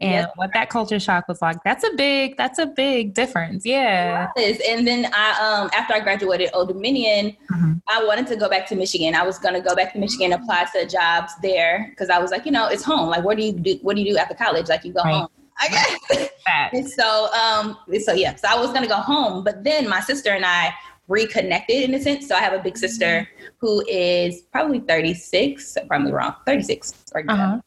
and 0.00 0.10
yep. 0.10 0.32
what 0.36 0.50
that 0.54 0.70
culture 0.70 0.98
shock 1.00 1.28
was 1.28 1.40
like. 1.42 1.56
That's 1.64 1.84
a 1.84 1.90
big 1.96 2.36
that's 2.36 2.58
a 2.58 2.66
big 2.66 3.14
difference. 3.14 3.64
Yeah. 3.64 4.28
And 4.36 4.86
then 4.86 5.10
I 5.12 5.30
um 5.40 5.70
after 5.72 5.94
I 5.94 6.00
graduated 6.00 6.50
Old 6.54 6.68
Dominion, 6.68 7.36
mm-hmm. 7.52 7.72
I 7.88 8.04
wanted 8.04 8.26
to 8.28 8.36
go 8.36 8.48
back 8.48 8.66
to 8.68 8.76
Michigan. 8.76 9.14
I 9.14 9.24
was 9.24 9.38
gonna 9.38 9.60
go 9.60 9.74
back 9.74 9.92
to 9.92 9.98
Michigan, 9.98 10.32
apply 10.32 10.66
to 10.74 10.86
jobs 10.86 11.32
there 11.42 11.86
because 11.90 12.10
I 12.10 12.18
was 12.18 12.30
like, 12.30 12.46
you 12.46 12.52
know, 12.52 12.68
it's 12.68 12.84
home. 12.84 13.08
Like 13.08 13.24
what 13.24 13.36
do 13.36 13.44
you 13.44 13.52
do 13.52 13.78
what 13.82 13.96
do 13.96 14.02
you 14.02 14.12
do 14.12 14.18
after 14.18 14.34
college? 14.34 14.68
Like 14.68 14.84
you 14.84 14.92
go 14.92 15.02
right. 15.02 15.14
home. 15.14 15.28
I 15.58 15.68
guess. 15.68 16.30
and 16.72 16.88
so, 16.88 17.32
um, 17.32 17.78
so 18.02 18.12
yeah, 18.12 18.34
so 18.36 18.48
I 18.48 18.58
was 18.58 18.72
gonna 18.72 18.88
go 18.88 18.96
home, 18.96 19.44
but 19.44 19.64
then 19.64 19.88
my 19.88 20.00
sister 20.00 20.30
and 20.30 20.44
I 20.44 20.72
reconnected 21.08 21.82
in 21.82 21.94
a 21.94 22.00
sense. 22.00 22.28
So 22.28 22.34
I 22.34 22.40
have 22.40 22.52
a 22.52 22.62
big 22.62 22.76
sister 22.76 23.28
who 23.58 23.84
is 23.88 24.42
probably 24.52 24.80
36, 24.80 25.78
probably 25.88 26.12
wrong, 26.12 26.34
36. 26.46 27.04
Uh-huh. 27.14 27.60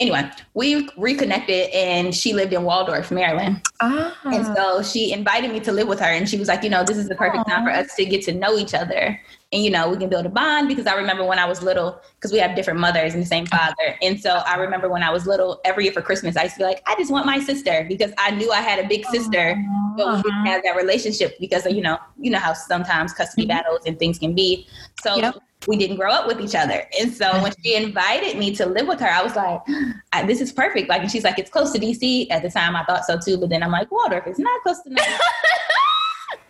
Anyway, 0.00 0.30
we 0.54 0.88
reconnected 0.96 1.70
and 1.70 2.14
she 2.14 2.32
lived 2.32 2.52
in 2.52 2.62
Waldorf, 2.62 3.10
Maryland. 3.10 3.60
Ah. 3.80 4.16
And 4.24 4.46
so 4.46 4.82
she 4.82 5.12
invited 5.12 5.50
me 5.50 5.58
to 5.60 5.72
live 5.72 5.88
with 5.88 5.98
her 5.98 6.06
and 6.06 6.28
she 6.28 6.36
was 6.36 6.48
like, 6.48 6.62
you 6.62 6.70
know, 6.70 6.84
this 6.84 6.96
is 6.96 7.08
the 7.08 7.16
perfect 7.16 7.48
time 7.48 7.64
for 7.64 7.70
us 7.70 7.94
to 7.96 8.04
get 8.04 8.22
to 8.24 8.32
know 8.32 8.56
each 8.56 8.74
other 8.74 9.20
and 9.52 9.64
you 9.64 9.70
know 9.70 9.88
we 9.88 9.96
can 9.96 10.08
build 10.08 10.26
a 10.26 10.28
bond 10.28 10.68
because 10.68 10.86
i 10.86 10.94
remember 10.94 11.24
when 11.24 11.38
i 11.38 11.44
was 11.44 11.62
little 11.62 12.00
because 12.16 12.32
we 12.32 12.38
have 12.38 12.54
different 12.54 12.78
mothers 12.78 13.14
and 13.14 13.22
the 13.22 13.26
same 13.26 13.46
father. 13.46 13.96
And 14.02 14.20
so 14.20 14.42
i 14.46 14.56
remember 14.56 14.88
when 14.88 15.02
i 15.02 15.10
was 15.10 15.26
little 15.26 15.60
every 15.64 15.84
year 15.84 15.92
for 15.92 16.02
christmas 16.02 16.36
i 16.36 16.44
used 16.44 16.56
to 16.56 16.60
be 16.60 16.64
like 16.64 16.82
i 16.86 16.94
just 16.96 17.10
want 17.10 17.26
my 17.26 17.40
sister 17.40 17.86
because 17.88 18.12
i 18.18 18.30
knew 18.30 18.50
i 18.52 18.60
had 18.60 18.84
a 18.84 18.88
big 18.88 19.04
sister. 19.06 19.56
But 19.96 20.14
we 20.14 20.22
didn't 20.30 20.46
have 20.46 20.62
that 20.62 20.76
relationship 20.76 21.36
because 21.40 21.66
you 21.66 21.80
know 21.80 21.98
you 22.20 22.30
know 22.30 22.38
how 22.38 22.52
sometimes 22.52 23.12
custody 23.12 23.42
mm-hmm. 23.42 23.48
battles 23.48 23.80
and 23.84 23.98
things 23.98 24.16
can 24.18 24.32
be. 24.32 24.68
So 25.02 25.16
yep. 25.16 25.38
we 25.66 25.76
didn't 25.76 25.96
grow 25.96 26.12
up 26.12 26.28
with 26.28 26.40
each 26.40 26.54
other. 26.54 26.88
And 27.00 27.12
so 27.12 27.42
when 27.42 27.52
she 27.64 27.74
invited 27.84 28.38
me 28.38 28.54
to 28.56 28.66
live 28.66 28.86
with 28.86 29.00
her 29.00 29.08
i 29.08 29.22
was 29.22 29.34
like 29.34 29.60
this 30.28 30.40
is 30.40 30.52
perfect. 30.52 30.88
Like 30.88 31.02
and 31.02 31.10
she's 31.10 31.24
like 31.24 31.38
it's 31.38 31.50
close 31.50 31.72
to 31.72 31.80
dc 31.80 32.28
at 32.30 32.42
the 32.42 32.50
time 32.50 32.76
i 32.76 32.84
thought 32.84 33.06
so 33.06 33.18
too 33.18 33.38
but 33.38 33.48
then 33.48 33.62
i'm 33.62 33.72
like 33.72 33.90
waldorf 33.90 34.26
it's 34.26 34.38
not 34.38 34.62
close 34.62 34.80
to 34.82 34.90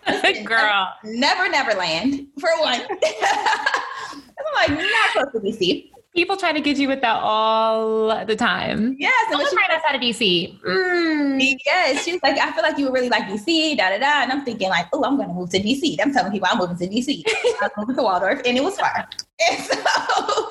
Girl. 0.44 0.92
Never 1.04 1.48
Neverland, 1.48 2.26
for 2.38 2.50
one. 2.60 2.80
I'm 2.80 2.88
like, 4.54 4.70
not 4.70 5.10
close 5.12 5.32
to 5.32 5.40
DC. 5.40 5.90
People 6.14 6.36
try 6.36 6.52
to 6.52 6.60
get 6.60 6.78
you 6.78 6.88
with 6.88 7.00
that 7.02 7.20
all 7.22 8.24
the 8.24 8.34
time. 8.34 8.96
Yes. 8.98 9.30
Someone 9.30 9.46
right 9.54 9.70
outside 9.70 9.94
of 9.94 10.00
DC. 10.00 10.58
Mm. 10.62 11.58
Yes. 11.64 12.04
She 12.04 12.12
was 12.12 12.22
like, 12.22 12.38
I 12.38 12.50
feel 12.52 12.62
like 12.62 12.76
you 12.78 12.86
would 12.86 12.94
really 12.94 13.08
like 13.08 13.24
DC, 13.24 13.76
da 13.76 13.90
da 13.90 13.98
da. 13.98 14.22
And 14.22 14.32
I'm 14.32 14.44
thinking, 14.44 14.68
like, 14.68 14.86
oh, 14.92 15.04
I'm 15.04 15.16
going 15.16 15.28
to 15.28 15.34
move 15.34 15.50
to 15.50 15.60
DC. 15.60 15.96
I'm 16.02 16.12
telling 16.12 16.32
people 16.32 16.48
I'm 16.50 16.58
moving 16.58 16.76
to 16.78 16.88
DC. 16.88 17.22
I'm 17.60 17.70
moving 17.76 17.96
to 17.96 18.02
Waldorf, 18.02 18.40
and 18.44 18.56
it 18.56 18.64
was 18.64 18.78
far. 18.80 19.08
And 19.48 19.64
so, 19.64 20.50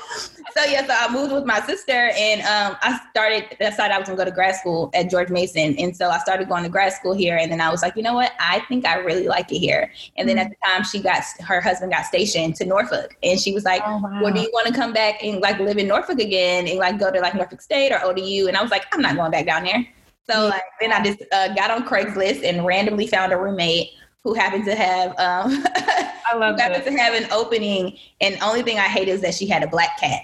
so 0.56 0.64
yeah, 0.64 0.86
so 0.86 0.94
I 0.94 1.12
moved 1.12 1.34
with 1.34 1.46
my 1.46 1.60
sister, 1.62 2.12
and 2.16 2.42
um, 2.42 2.78
I 2.82 3.00
started. 3.10 3.58
Decided 3.60 3.94
I 3.94 4.00
was 4.00 4.08
gonna 4.08 4.18
go 4.18 4.26
to 4.26 4.32
grad 4.32 4.56
school 4.56 4.90
at 4.94 5.10
George 5.10 5.30
Mason, 5.30 5.76
and 5.78 5.96
so 5.96 6.10
I 6.10 6.20
started 6.20 6.48
going 6.48 6.64
to 6.64 6.70
grad 6.70 6.94
school 6.94 7.14
here. 7.14 7.38
And 7.38 7.52
then 7.52 7.62
I 7.62 7.70
was 7.70 7.82
like, 7.82 7.96
you 7.96 8.04
know 8.04 8.14
what? 8.14 8.32
I 8.40 8.62
think 8.68 8.86
I 8.86 8.96
really 8.96 9.28
like 9.28 9.52
it 9.52 9.60
here. 9.60 9.92
And 10.16 10.28
then 10.28 10.38
at 10.38 10.50
the 10.50 10.56
time, 10.66 10.84
she 10.84 11.00
got 11.00 11.24
her 11.46 11.62
husband 11.62 11.92
got 11.92 12.06
stationed 12.06 12.56
to 12.58 12.66
Norfolk, 12.66 13.18
and 13.24 13.40
she 13.40 13.54
was 13.54 13.66
like, 13.66 13.82
oh, 13.86 14.00
wow. 14.02 14.22
"Well, 14.24 14.34
do 14.34 14.40
you 14.40 14.50
want 14.54 14.68
to 14.68 14.74
come 14.74 14.94
back 14.94 15.24
and 15.24 15.40
like 15.42 15.60
live 15.60 15.78
in 15.78 15.88
Norfolk 15.88 16.20
again, 16.20 16.68
and 16.68 16.80
like 16.80 17.00
go 17.00 17.12
to 17.12 17.20
like 17.20 17.36
Norfolk 17.36 17.62
State 17.62 17.92
or 17.92 18.04
ODU?" 18.04 18.48
And 18.48 18.56
I 18.56 18.62
was 18.62 18.72
like, 18.72 18.86
"I'm 18.94 19.02
not 19.02 19.16
going 19.16 19.32
back 19.32 19.46
down 19.46 19.64
there." 19.64 19.86
So 20.30 20.48
like 20.48 20.64
then 20.80 20.92
I 20.92 21.04
just 21.04 21.24
uh, 21.32 21.54
got 21.56 21.72
on 21.72 21.88
Craigslist 21.88 22.44
and 22.44 22.66
randomly 22.66 23.08
found 23.08 23.32
a 23.32 23.38
roommate 23.38 23.92
who 24.24 24.34
happened 24.34 24.66
to 24.66 24.76
have 24.76 25.12
um, 25.12 25.64
I 26.30 26.36
love 26.36 26.60
happened 26.60 26.84
to 26.84 26.92
have 26.92 27.14
an 27.14 27.32
opening, 27.32 27.98
and 28.22 28.38
only 28.42 28.62
thing 28.64 28.78
I 28.78 28.88
hate 28.88 29.08
is 29.08 29.22
that 29.22 29.34
she 29.34 29.48
had 29.48 29.64
a 29.64 29.68
black 29.68 30.00
cat. 30.00 30.24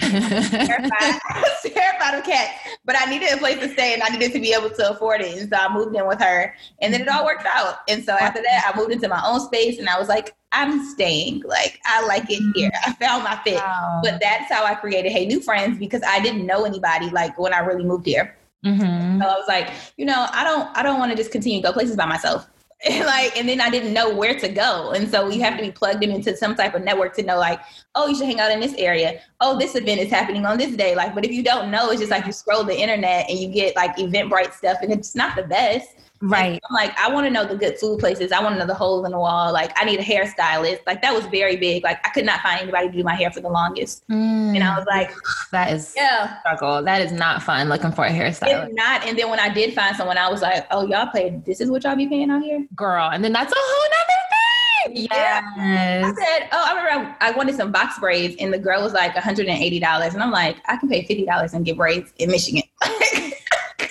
Terrified, 0.00 1.20
terrified 1.72 2.18
of 2.18 2.24
cats, 2.24 2.52
but 2.84 2.96
I 2.98 3.10
needed 3.10 3.32
a 3.32 3.36
place 3.38 3.58
to 3.60 3.68
stay 3.68 3.94
and 3.94 4.02
I 4.02 4.08
needed 4.08 4.32
to 4.32 4.40
be 4.40 4.52
able 4.52 4.70
to 4.70 4.90
afford 4.90 5.20
it. 5.20 5.38
And 5.38 5.50
so 5.50 5.56
I 5.56 5.72
moved 5.72 5.96
in 5.96 6.06
with 6.06 6.20
her, 6.20 6.54
and 6.80 6.92
then 6.92 7.02
it 7.02 7.08
all 7.08 7.24
worked 7.24 7.46
out. 7.46 7.78
And 7.88 8.04
so 8.04 8.12
after 8.12 8.42
that, 8.42 8.72
I 8.72 8.78
moved 8.78 8.92
into 8.92 9.08
my 9.08 9.22
own 9.26 9.40
space, 9.40 9.78
and 9.78 9.88
I 9.88 9.98
was 9.98 10.08
like, 10.08 10.34
I'm 10.52 10.84
staying. 10.86 11.42
Like 11.44 11.80
I 11.84 12.06
like 12.06 12.30
it 12.30 12.42
here. 12.54 12.70
I 12.86 12.92
found 12.94 13.24
my 13.24 13.36
fit. 13.44 13.56
Wow. 13.56 14.00
But 14.02 14.20
that's 14.20 14.50
how 14.50 14.64
I 14.64 14.74
created 14.74 15.12
Hey 15.12 15.26
New 15.26 15.40
Friends 15.40 15.78
because 15.78 16.02
I 16.06 16.20
didn't 16.20 16.46
know 16.46 16.64
anybody 16.64 17.10
like 17.10 17.38
when 17.38 17.52
I 17.52 17.58
really 17.60 17.84
moved 17.84 18.06
here. 18.06 18.36
Mm-hmm. 18.64 19.20
So 19.20 19.28
I 19.28 19.34
was 19.36 19.46
like, 19.46 19.70
you 19.96 20.06
know, 20.06 20.26
I 20.32 20.42
don't, 20.42 20.76
I 20.76 20.82
don't 20.82 20.98
want 20.98 21.12
to 21.12 21.16
just 21.16 21.30
continue 21.30 21.60
to 21.60 21.68
go 21.68 21.72
places 21.72 21.96
by 21.96 22.06
myself. 22.06 22.48
Like, 23.06 23.36
and 23.36 23.48
then 23.48 23.60
I 23.60 23.70
didn't 23.70 23.92
know 23.92 24.14
where 24.14 24.38
to 24.38 24.48
go. 24.48 24.90
And 24.90 25.08
so 25.08 25.28
you 25.28 25.40
have 25.42 25.56
to 25.56 25.64
be 25.64 25.70
plugged 25.70 26.04
in 26.04 26.10
into 26.10 26.36
some 26.36 26.54
type 26.54 26.74
of 26.74 26.82
network 26.82 27.14
to 27.16 27.22
know, 27.22 27.38
like, 27.38 27.60
oh, 27.94 28.08
you 28.08 28.14
should 28.14 28.26
hang 28.26 28.40
out 28.40 28.50
in 28.50 28.60
this 28.60 28.74
area. 28.74 29.20
Oh, 29.40 29.58
this 29.58 29.74
event 29.74 30.00
is 30.00 30.10
happening 30.10 30.44
on 30.44 30.58
this 30.58 30.76
day. 30.76 30.94
Like, 30.94 31.14
but 31.14 31.24
if 31.24 31.30
you 31.30 31.42
don't 31.42 31.70
know, 31.70 31.90
it's 31.90 32.00
just 32.00 32.10
like 32.10 32.26
you 32.26 32.32
scroll 32.32 32.64
the 32.64 32.78
internet 32.78 33.28
and 33.30 33.38
you 33.38 33.48
get 33.48 33.74
like 33.76 33.96
Eventbrite 33.96 34.52
stuff, 34.52 34.78
and 34.82 34.92
it's 34.92 35.14
not 35.14 35.36
the 35.36 35.44
best. 35.44 35.88
Right. 36.20 36.60
I'm 36.68 36.74
like, 36.74 36.98
I 36.98 37.12
want 37.12 37.26
to 37.26 37.30
know 37.30 37.44
the 37.44 37.56
good 37.56 37.78
food 37.78 37.98
places. 37.98 38.32
I 38.32 38.42
want 38.42 38.54
to 38.54 38.58
know 38.58 38.66
the 38.66 38.74
holes 38.74 39.04
in 39.04 39.12
the 39.12 39.18
wall. 39.18 39.52
Like, 39.52 39.72
I 39.76 39.84
need 39.84 40.00
a 40.00 40.02
hairstylist. 40.02 40.80
Like, 40.86 41.02
that 41.02 41.14
was 41.14 41.26
very 41.26 41.56
big. 41.56 41.84
Like, 41.84 42.04
I 42.06 42.10
could 42.10 42.24
not 42.24 42.40
find 42.40 42.60
anybody 42.60 42.88
to 42.88 42.92
do 42.92 43.04
my 43.04 43.14
hair 43.14 43.30
for 43.30 43.40
the 43.40 43.48
longest. 43.48 44.06
Mm. 44.08 44.54
And 44.54 44.64
I 44.64 44.76
was 44.76 44.86
like, 44.86 45.14
that 45.52 45.72
is 45.72 45.92
yeah, 45.96 46.40
struggle. 46.40 46.82
That 46.82 47.02
is 47.02 47.12
not 47.12 47.42
fun 47.42 47.68
looking 47.68 47.92
for 47.92 48.04
a 48.04 48.10
hairstylist. 48.10 48.66
It's 48.66 48.74
not. 48.74 49.04
And 49.06 49.18
then 49.18 49.28
when 49.30 49.40
I 49.40 49.48
did 49.48 49.74
find 49.74 49.96
someone, 49.96 50.18
I 50.18 50.30
was 50.30 50.42
like, 50.42 50.66
oh, 50.70 50.86
y'all 50.86 51.10
pay. 51.12 51.40
This 51.44 51.60
is 51.60 51.70
what 51.70 51.84
y'all 51.84 51.96
be 51.96 52.08
paying 52.08 52.30
out 52.30 52.42
here, 52.42 52.66
girl. 52.74 53.10
And 53.10 53.22
then 53.22 53.32
that's 53.32 53.52
a 53.52 53.56
whole 53.58 53.90
nother 53.90 54.94
thing. 54.94 55.06
Yes. 55.10 55.44
Yeah. 55.56 56.02
I 56.04 56.24
said, 56.24 56.48
oh, 56.52 56.64
I 56.66 56.82
remember 56.82 57.16
I, 57.20 57.28
I 57.28 57.30
wanted 57.32 57.56
some 57.56 57.72
box 57.72 57.98
braids, 57.98 58.36
and 58.38 58.52
the 58.52 58.58
girl 58.58 58.82
was 58.82 58.92
like 58.92 59.14
$180, 59.14 60.14
and 60.14 60.22
I'm 60.22 60.30
like, 60.30 60.56
I 60.66 60.76
can 60.76 60.88
pay 60.88 61.04
$50 61.04 61.54
and 61.54 61.64
get 61.64 61.76
braids 61.76 62.12
in 62.18 62.30
Michigan. 62.30 62.62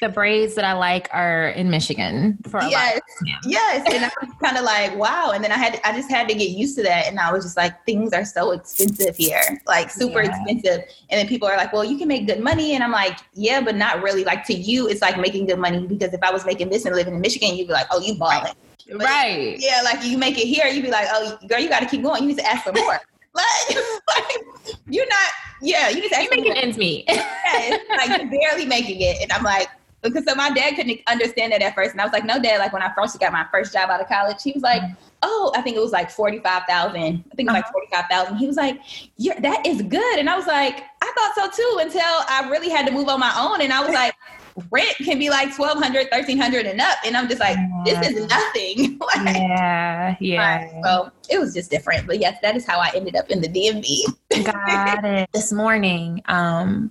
the 0.06 0.14
braids 0.14 0.54
that 0.54 0.64
I 0.64 0.74
like 0.74 1.10
are 1.12 1.50
in 1.50 1.72
Michigan 1.72 2.38
for 2.48 2.60
a 2.60 2.70
yes, 2.70 3.02
yeah. 3.26 3.38
yes. 3.44 3.88
And 3.92 4.06
I 4.06 4.12
was 4.22 4.36
kind 4.42 4.56
of 4.56 4.64
like, 4.64 4.96
wow. 4.96 5.32
And 5.34 5.44
then 5.44 5.52
I 5.52 5.58
had, 5.58 5.82
I 5.84 5.94
just 5.94 6.10
had 6.10 6.30
to 6.30 6.36
get 6.36 6.50
used 6.50 6.78
to 6.78 6.84
that, 6.84 7.08
and 7.08 7.20
I 7.20 7.32
was 7.32 7.44
just 7.44 7.58
like, 7.58 7.84
things 7.86 8.14
are 8.14 8.24
so 8.24 8.52
expensive 8.52 9.16
here, 9.16 9.62
like 9.66 9.90
super 9.90 10.22
yeah. 10.22 10.30
expensive. 10.30 10.86
And 11.10 11.20
then 11.20 11.28
people 11.28 11.48
are 11.48 11.58
like, 11.58 11.74
well, 11.74 11.84
you 11.84 11.98
can 11.98 12.08
make 12.08 12.28
good 12.28 12.40
money, 12.40 12.76
and 12.76 12.84
I'm 12.84 12.92
like, 12.92 13.18
yeah, 13.34 13.62
but 13.62 13.76
not 13.76 14.04
really. 14.04 14.24
Like 14.24 14.46
to 14.46 14.54
you, 14.54 14.88
it's 14.88 15.02
like 15.02 15.18
making 15.20 15.48
good 15.48 15.60
money 15.60 15.88
because 15.88 16.14
if 16.14 16.22
I 16.22 16.32
was 16.32 16.46
making 16.46 16.70
this 16.70 16.86
and 16.86 16.96
living 16.96 17.16
in 17.16 17.22
Michigan, 17.22 17.56
you'd 17.56 17.68
be 17.68 17.74
like, 17.74 17.88
oh, 17.92 18.00
you 18.00 18.16
balling. 18.16 18.54
But 18.88 19.02
right. 19.02 19.56
Yeah, 19.58 19.82
like 19.84 20.04
you 20.04 20.20
make 20.20 20.38
it 20.38 20.46
here, 20.46 20.68
you'd 20.68 20.84
be 20.84 20.92
like, 20.92 21.08
oh, 21.10 21.38
girl, 21.48 21.60
you 21.60 21.70
got 21.70 21.80
to 21.80 21.88
keep 21.88 22.04
going. 22.04 22.22
You 22.22 22.30
need 22.30 22.38
to 22.38 22.46
ask 22.46 22.64
for 22.64 22.74
more. 22.74 23.00
like, 23.34 23.78
like, 24.08 24.38
you're 24.88 25.08
not. 25.08 25.32
Yeah, 25.62 25.90
you 25.90 26.04
ask. 26.12 26.22
You're 26.22 26.36
making 26.36 26.58
ends 26.58 26.78
meet. 26.78 27.06
yeah, 27.08 27.78
like 27.98 28.22
you're 28.22 28.30
barely 28.30 28.66
making 28.66 29.02
it, 29.02 29.22
and 29.22 29.32
I'm 29.32 29.44
like, 29.44 29.68
because 30.10 30.26
so 30.28 30.36
my 30.36 30.50
dad 30.52 30.76
couldn't 30.76 31.00
understand 31.08 31.52
that 31.52 31.62
at 31.62 31.76
first, 31.76 31.92
and 31.92 32.02
I 32.02 32.06
was 32.06 32.14
like, 32.14 32.26
"No, 32.26 32.42
dad." 32.42 32.60
Like 32.60 32.74
when 32.74 32.82
I 32.82 32.94
first 32.94 33.20
got 33.20 33.32
my 33.32 33.46
first 33.52 33.74
job 33.74 33.90
out 33.90 34.02
of 34.02 34.08
college, 34.08 34.42
he 34.42 34.52
was 34.52 34.64
like, 34.64 34.82
"Oh, 35.22 35.52
I 35.56 35.62
think 35.62 35.76
it 35.76 35.82
was 35.82 35.92
like 35.92 36.10
forty 36.10 36.40
five 36.40 36.64
thousand. 36.68 36.96
I 36.96 37.02
think 37.02 37.24
it 37.24 37.38
was 37.38 37.48
uh-huh. 37.50 37.54
like 37.56 37.72
forty 37.72 37.88
five 37.92 38.06
thousand. 38.10 38.38
He 38.38 38.48
was 38.48 38.58
like, 38.58 38.80
"Yeah, 39.18 39.40
that 39.40 39.66
is 39.66 39.82
good," 39.82 40.20
and 40.20 40.30
I 40.30 40.36
was 40.36 40.48
like, 40.48 40.84
"I 41.02 41.14
thought 41.16 41.52
so 41.52 41.62
too." 41.62 41.80
Until 41.82 42.02
I 42.02 42.48
really 42.50 42.70
had 42.70 42.86
to 42.88 42.92
move 42.92 43.10
on 43.10 43.20
my 43.20 43.34
own, 43.38 43.62
and 43.62 43.72
I 43.72 43.82
was 43.82 43.94
like, 43.94 44.14
rent 44.72 44.96
can 44.98 45.20
be 45.20 45.30
like 45.30 45.58
1200 45.58 46.08
1300 46.12 46.66
and 46.66 46.80
up 46.80 46.98
and 47.06 47.18
i'm 47.18 47.28
just 47.28 47.42
like 47.42 47.58
this 47.84 48.08
is 48.08 48.30
nothing 48.30 48.98
like, 49.16 49.36
yeah 49.36 50.16
yeah 50.22 50.82
so 50.82 51.12
it 51.30 51.38
was 51.38 51.54
just 51.54 51.70
different 51.70 52.08
but 52.08 52.20
yes 52.20 52.38
that 52.42 52.56
is 52.56 52.66
how 52.66 52.80
i 52.80 52.90
ended 52.96 53.16
up 53.16 53.30
in 53.30 53.42
the 53.42 53.50
dmv 53.50 54.46
got 54.46 55.04
it 55.04 55.30
this 55.34 55.52
morning 55.52 56.22
um 56.28 56.90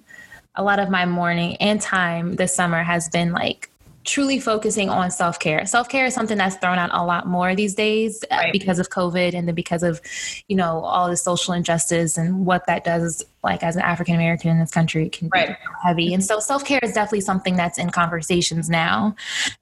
a 0.54 0.62
lot 0.62 0.78
of 0.78 0.90
my 0.90 1.04
morning 1.04 1.56
and 1.56 1.80
time 1.80 2.36
this 2.36 2.54
summer 2.54 2.82
has 2.82 3.08
been 3.08 3.32
like 3.32 3.70
truly 4.04 4.38
focusing 4.38 4.90
on 4.90 5.10
self 5.10 5.38
care. 5.38 5.64
Self 5.66 5.88
care 5.88 6.06
is 6.06 6.14
something 6.14 6.38
that's 6.38 6.56
thrown 6.56 6.78
out 6.78 6.90
a 6.92 7.04
lot 7.04 7.26
more 7.26 7.54
these 7.54 7.74
days 7.74 8.24
uh, 8.30 8.36
right. 8.36 8.52
because 8.52 8.78
of 8.78 8.90
COVID 8.90 9.34
and 9.34 9.48
then 9.48 9.54
because 9.54 9.82
of, 9.82 10.00
you 10.48 10.56
know, 10.56 10.80
all 10.80 11.08
the 11.08 11.16
social 11.16 11.54
injustice 11.54 12.16
and 12.16 12.46
what 12.46 12.66
that 12.66 12.84
does. 12.84 13.24
Like 13.44 13.62
as 13.62 13.76
an 13.76 13.82
African 13.82 14.14
American 14.14 14.50
in 14.50 14.58
this 14.58 14.70
country, 14.70 15.06
it 15.06 15.12
can 15.12 15.28
right. 15.32 15.48
be 15.48 15.54
heavy. 15.82 16.14
And 16.14 16.24
so 16.24 16.40
self 16.40 16.64
care 16.64 16.80
is 16.82 16.92
definitely 16.92 17.20
something 17.20 17.56
that's 17.56 17.78
in 17.78 17.90
conversations 17.90 18.70
now. 18.70 19.14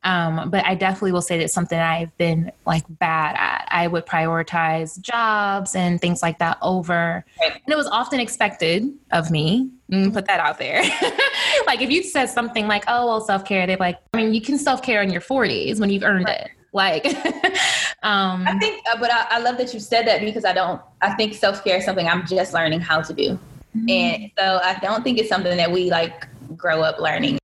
Um, 0.04 0.48
but 0.50 0.64
I 0.64 0.74
definitely 0.74 1.12
will 1.12 1.22
say 1.22 1.36
that 1.36 1.44
it's 1.44 1.54
something 1.54 1.78
I've 1.78 2.16
been 2.16 2.52
like 2.64 2.84
bad 2.88 3.36
at. 3.36 3.68
I 3.70 3.88
would 3.88 4.06
prioritize 4.06 5.00
jobs 5.00 5.74
and 5.74 6.00
things 6.00 6.22
like 6.22 6.38
that 6.38 6.58
over, 6.62 7.24
right. 7.40 7.52
and 7.52 7.72
it 7.72 7.76
was 7.76 7.88
often 7.88 8.20
expected 8.20 8.90
of 9.10 9.30
me 9.30 9.70
Mm, 9.90 10.10
put 10.14 10.26
that 10.26 10.40
out 10.40 10.58
there. 10.58 10.82
like 11.66 11.82
if 11.82 11.90
you 11.90 12.02
said 12.02 12.26
something 12.26 12.66
like, 12.66 12.84
"Oh, 12.88 13.08
well, 13.08 13.20
self 13.20 13.44
care," 13.44 13.66
they're 13.66 13.76
like, 13.76 13.98
I 14.14 14.16
mean, 14.16 14.32
you 14.32 14.40
can 14.40 14.56
self 14.56 14.82
care 14.82 15.02
in 15.02 15.10
your 15.10 15.20
40s 15.20 15.80
when 15.80 15.90
you've 15.90 16.02
earned 16.02 16.24
right. 16.24 16.40
it. 16.40 16.50
Like, 16.72 17.04
um, 18.02 18.46
I 18.48 18.58
think, 18.58 18.82
uh, 18.90 18.98
but 18.98 19.12
I, 19.12 19.26
I, 19.32 19.38
love 19.40 19.58
that 19.58 19.74
you 19.74 19.80
said 19.80 20.06
that 20.06 20.22
because 20.22 20.46
I 20.46 20.54
don't. 20.54 20.80
I 21.02 21.12
think 21.14 21.34
self 21.34 21.62
care 21.62 21.76
is 21.76 21.84
something 21.84 22.08
I'm 22.08 22.26
just 22.26 22.54
learning 22.54 22.80
how 22.80 23.02
to 23.02 23.12
do, 23.12 23.38
mm-hmm. 23.76 23.88
and 23.88 24.30
so 24.38 24.60
I 24.62 24.78
don't 24.80 25.02
think 25.02 25.18
it's 25.18 25.28
something 25.28 25.56
that 25.56 25.70
we 25.70 25.90
like 25.90 26.28
grow 26.56 26.82
up 26.82 26.98
learning. 26.98 27.38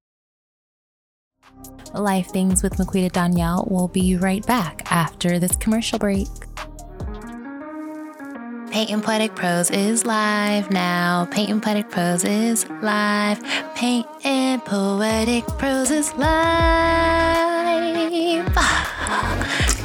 Life 1.94 2.28
Things 2.28 2.62
with 2.62 2.74
Maquita 2.74 3.10
Donyel 3.10 3.70
will 3.70 3.88
be 3.88 4.16
right 4.16 4.46
back 4.46 4.90
after 4.92 5.38
this 5.38 5.56
commercial 5.56 5.98
break. 5.98 6.28
Paint 8.70 8.90
and 8.90 9.02
Poetic 9.02 9.34
Prose 9.34 9.70
is 9.70 10.04
live 10.04 10.70
now. 10.70 11.26
Paint 11.30 11.50
and 11.50 11.62
Poetic 11.62 11.88
Prose 11.90 12.24
is 12.24 12.68
live. 12.82 13.42
Paint 13.74 14.06
and 14.24 14.62
Poetic 14.64 15.46
Prose 15.46 15.90
is 15.90 16.14
live. 16.14 17.28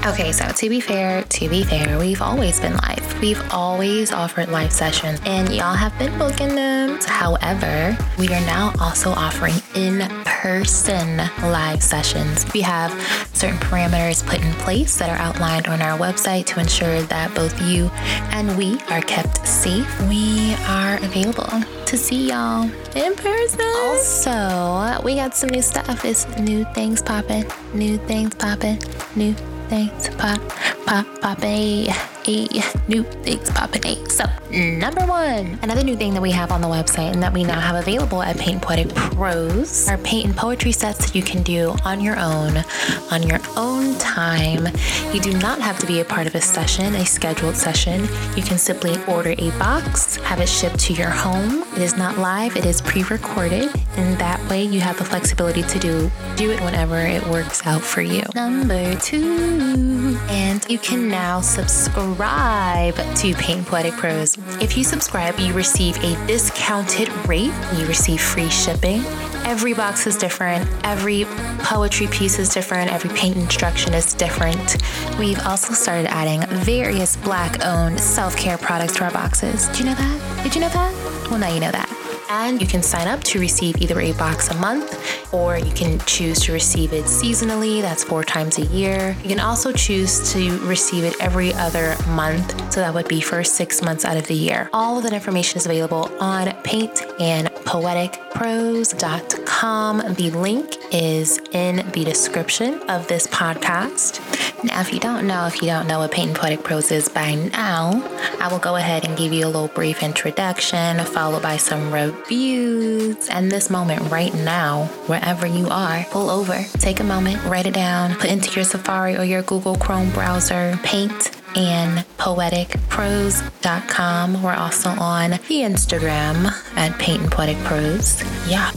Okay, 0.06 0.34
so 0.34 0.46
to 0.46 0.70
be 0.70 0.82
fair, 0.82 1.24
to 1.24 1.48
be 1.48 1.64
fair, 1.64 1.98
we've 1.98 2.22
always 2.22 2.60
been 2.60 2.74
live. 2.74 3.22
We've 3.22 3.42
always 3.52 4.12
offered 4.12 4.50
live 4.50 4.74
sessions 4.74 5.22
and 5.26 5.50
y'all 5.50 5.76
have 5.76 5.98
been 5.98 6.18
booking 6.20 6.56
them. 6.56 7.00
However, 7.06 7.98
we 8.20 8.28
are 8.28 8.42
now 8.42 8.74
also 8.82 9.12
offering 9.12 9.54
in 9.76 10.02
person 10.26 11.20
live 11.44 11.82
sessions. 11.82 12.46
We 12.54 12.60
have 12.60 12.92
certain 13.32 13.58
parameters 13.60 14.26
put 14.28 14.44
in 14.44 14.52
place 14.56 14.98
that 14.98 15.10
are 15.10 15.26
outlined 15.26 15.68
on 15.68 15.82
our 15.82 15.98
website 15.98 16.48
to 16.48 16.60
ensure 16.60 17.02
that 17.04 17.34
both 17.34 17.62
you 17.62 17.88
and 18.36 18.58
we 18.58 18.82
are 18.90 19.02
kept 19.02 19.48
safe. 19.48 19.88
We 20.10 20.54
are 20.68 20.98
available 20.98 21.62
to 21.86 21.98
see 21.98 22.28
y'all 22.28 22.70
in 22.94 23.16
person. 23.16 23.62
Also, 23.62 25.02
we 25.02 25.16
got 25.16 25.34
some 25.34 25.48
new 25.50 25.62
stuff. 25.62 26.04
It's 26.04 26.28
new 26.38 26.66
things 26.74 27.02
popping, 27.02 27.46
new 27.74 27.98
things 28.00 28.36
popping, 28.36 28.82
new 29.16 29.34
things 29.74 30.08
pop, 30.18 30.40
pop, 30.86 31.06
popping 31.20 32.13
a 32.28 32.48
new 32.88 33.04
things 33.24 33.50
popping. 33.52 34.10
So, 34.10 34.26
number 34.52 35.06
one, 35.06 35.60
another 35.62 35.84
new 35.84 35.96
thing 35.96 36.14
that 36.14 36.22
we 36.22 36.32
have 36.32 36.52
on 36.52 36.62
the 36.62 36.68
website 36.68 37.12
and 37.12 37.22
that 37.24 37.34
we 37.34 37.44
now 37.44 37.60
have 37.60 37.76
available 37.76 38.22
at 38.22 38.38
Paint 38.38 38.62
Poetic 38.62 38.94
Prose 38.94 39.90
are 39.90 39.98
paint 39.98 40.26
and 40.26 40.36
poetry 40.36 40.72
sets 40.72 41.00
that 41.00 41.16
you 41.16 41.24
can 41.24 41.44
do 41.44 41.76
on 41.84 42.00
your 42.00 42.18
own, 42.20 42.64
on 43.12 43.24
your 43.24 43.40
own 43.58 43.98
time. 43.98 44.68
You 45.12 45.20
do 45.20 45.34
not 45.40 45.60
have 45.62 45.80
to 45.80 45.88
be 45.88 46.00
a 46.00 46.06
part 46.06 46.28
of 46.28 46.36
a 46.36 46.42
session, 46.42 46.96
a 46.96 47.06
scheduled 47.06 47.56
session. 47.56 48.08
You 48.36 48.44
can 48.44 48.58
simply 48.58 48.98
order 49.06 49.34
a 49.38 49.50
box, 49.58 50.18
have 50.18 50.40
it 50.40 50.50
shipped 50.50 50.80
to 50.82 50.94
your 50.94 51.10
home. 51.10 51.64
It 51.74 51.82
is 51.82 51.98
not 51.98 52.18
live, 52.18 52.56
it 52.56 52.66
is 52.66 52.82
pre-recorded, 52.82 53.72
and 53.98 54.18
that 54.20 54.40
way 54.50 54.64
you 54.64 54.80
have 54.82 54.98
the 54.98 55.06
flexibility 55.06 55.64
to 55.64 55.80
do 55.80 56.12
do 56.36 56.52
it 56.52 56.60
whenever 56.62 56.98
it 56.98 57.26
works 57.28 57.66
out 57.66 57.82
for 57.82 58.02
you. 58.02 58.24
Number 58.36 58.96
two, 58.96 60.18
and 60.30 60.66
you 60.70 60.80
can 60.80 61.08
now 61.08 61.42
subscribe 61.42 62.13
subscribe 62.14 62.96
to 63.16 63.34
Paint 63.34 63.66
Poetic 63.66 63.94
Prose. 63.94 64.38
If 64.62 64.78
you 64.78 64.84
subscribe, 64.84 65.40
you 65.40 65.52
receive 65.54 65.98
a 66.04 66.28
discounted 66.28 67.10
rate, 67.28 67.52
you 67.76 67.88
receive 67.88 68.22
free 68.22 68.50
shipping. 68.50 69.04
Every 69.46 69.74
box 69.74 70.06
is 70.06 70.16
different, 70.16 70.70
every 70.84 71.26
poetry 71.60 72.06
piece 72.08 72.38
is 72.38 72.50
different, 72.50 72.92
every 72.92 73.10
paint 73.18 73.36
instruction 73.36 73.96
is 73.96 74.14
different. 74.14 74.78
We've 75.18 75.40
also 75.40 75.74
started 75.74 76.06
adding 76.12 76.42
various 76.60 77.18
black 77.18 77.66
owned 77.66 78.00
self 78.00 78.38
care 78.38 78.60
products 78.60 78.94
to 78.98 79.06
our 79.06 79.12
boxes. 79.12 79.68
Did 79.70 79.80
you 79.80 79.86
know 79.86 79.96
that? 79.96 80.44
Did 80.44 80.54
you 80.54 80.62
know 80.62 80.70
that? 80.70 81.30
Well, 81.32 81.40
now 81.40 81.52
you 81.52 81.60
know 81.60 81.72
that. 81.72 81.93
And 82.36 82.60
you 82.60 82.66
can 82.66 82.82
sign 82.82 83.08
up 83.08 83.24
to 83.26 83.40
receive 83.40 83.80
either 83.80 84.00
a 84.00 84.12
box 84.14 84.50
a 84.50 84.56
month 84.56 85.32
or 85.32 85.58
you 85.58 85.72
can 85.72 86.00
choose 86.00 86.40
to 86.42 86.52
receive 86.52 86.92
it 86.92 87.06
seasonally, 87.06 87.80
that's 87.80 88.04
four 88.04 88.24
times 88.24 88.58
a 88.58 88.66
year. 88.66 89.16
You 89.22 89.30
can 89.30 89.40
also 89.40 89.72
choose 89.72 90.34
to 90.34 90.58
receive 90.66 91.04
it 91.04 91.16
every 91.20 91.54
other 91.54 91.96
month, 92.08 92.74
so 92.74 92.80
that 92.80 92.92
would 92.94 93.08
be 93.08 93.22
for 93.22 93.44
six 93.44 93.84
months 93.84 94.04
out 94.04 94.18
of 94.18 94.26
the 94.26 94.34
year. 94.34 94.68
All 94.74 94.98
of 94.98 95.04
that 95.04 95.14
information 95.14 95.58
is 95.58 95.68
available 95.68 96.10
on 96.20 96.52
Paint 96.64 97.04
and 97.20 97.50
paintandpoeticprose.com. 97.50 100.16
The 100.16 100.32
link 100.32 100.76
is 100.92 101.38
in 101.52 101.88
the 101.92 102.04
description 102.04 102.82
of 102.90 103.08
this 103.08 103.28
podcast. 103.28 104.20
Now, 104.64 104.82
if 104.82 104.92
you 104.94 105.00
don't 105.00 105.26
know, 105.28 105.48
if 105.48 105.62
you 105.62 105.68
don't 105.68 105.88
know 105.88 106.00
what 106.00 106.12
Paint 106.12 106.30
and 106.30 106.38
Poetic 106.38 106.64
Prose 106.64 106.92
is 106.92 107.10
by 107.10 107.36
now, 107.36 108.02
I 108.40 108.48
will 108.50 108.60
go 108.60 108.76
ahead 108.76 109.06
and 109.06 109.18
give 109.18 109.34
you 109.34 109.46
a 109.46 109.48
little 109.48 109.70
brief 109.70 110.04
introduction, 110.04 111.04
followed 111.06 111.42
by 111.42 111.58
some 111.58 111.92
reviews. 112.24 113.30
And 113.30 113.52
this 113.52 113.70
moment 113.70 114.12
right 114.12 114.34
now, 114.34 114.86
wherever 115.08 115.46
you 115.46 115.68
are, 115.70 116.06
pull 116.10 116.30
over, 116.30 116.64
take 116.80 117.00
a 117.00 117.04
moment, 117.04 117.44
write 117.46 117.66
it 117.66 117.74
down, 117.74 118.16
put 118.16 118.30
into 118.30 118.54
your 118.56 118.66
Safari 118.66 119.18
or 119.18 119.24
your 119.24 119.42
Google 119.44 119.76
Chrome 119.76 120.12
browser, 120.12 120.78
paint 120.84 121.32
and 121.56 122.00
poeticprose.com. 122.18 124.42
We're 124.42 124.54
also 124.54 124.90
on 124.90 125.32
the 125.32 125.38
Instagram 125.38 126.52
at 126.76 126.98
Paint 127.00 127.22
and 127.24 127.32
Poetic 127.32 127.58
Prose. 127.60 128.24
Yeah. 128.50 128.72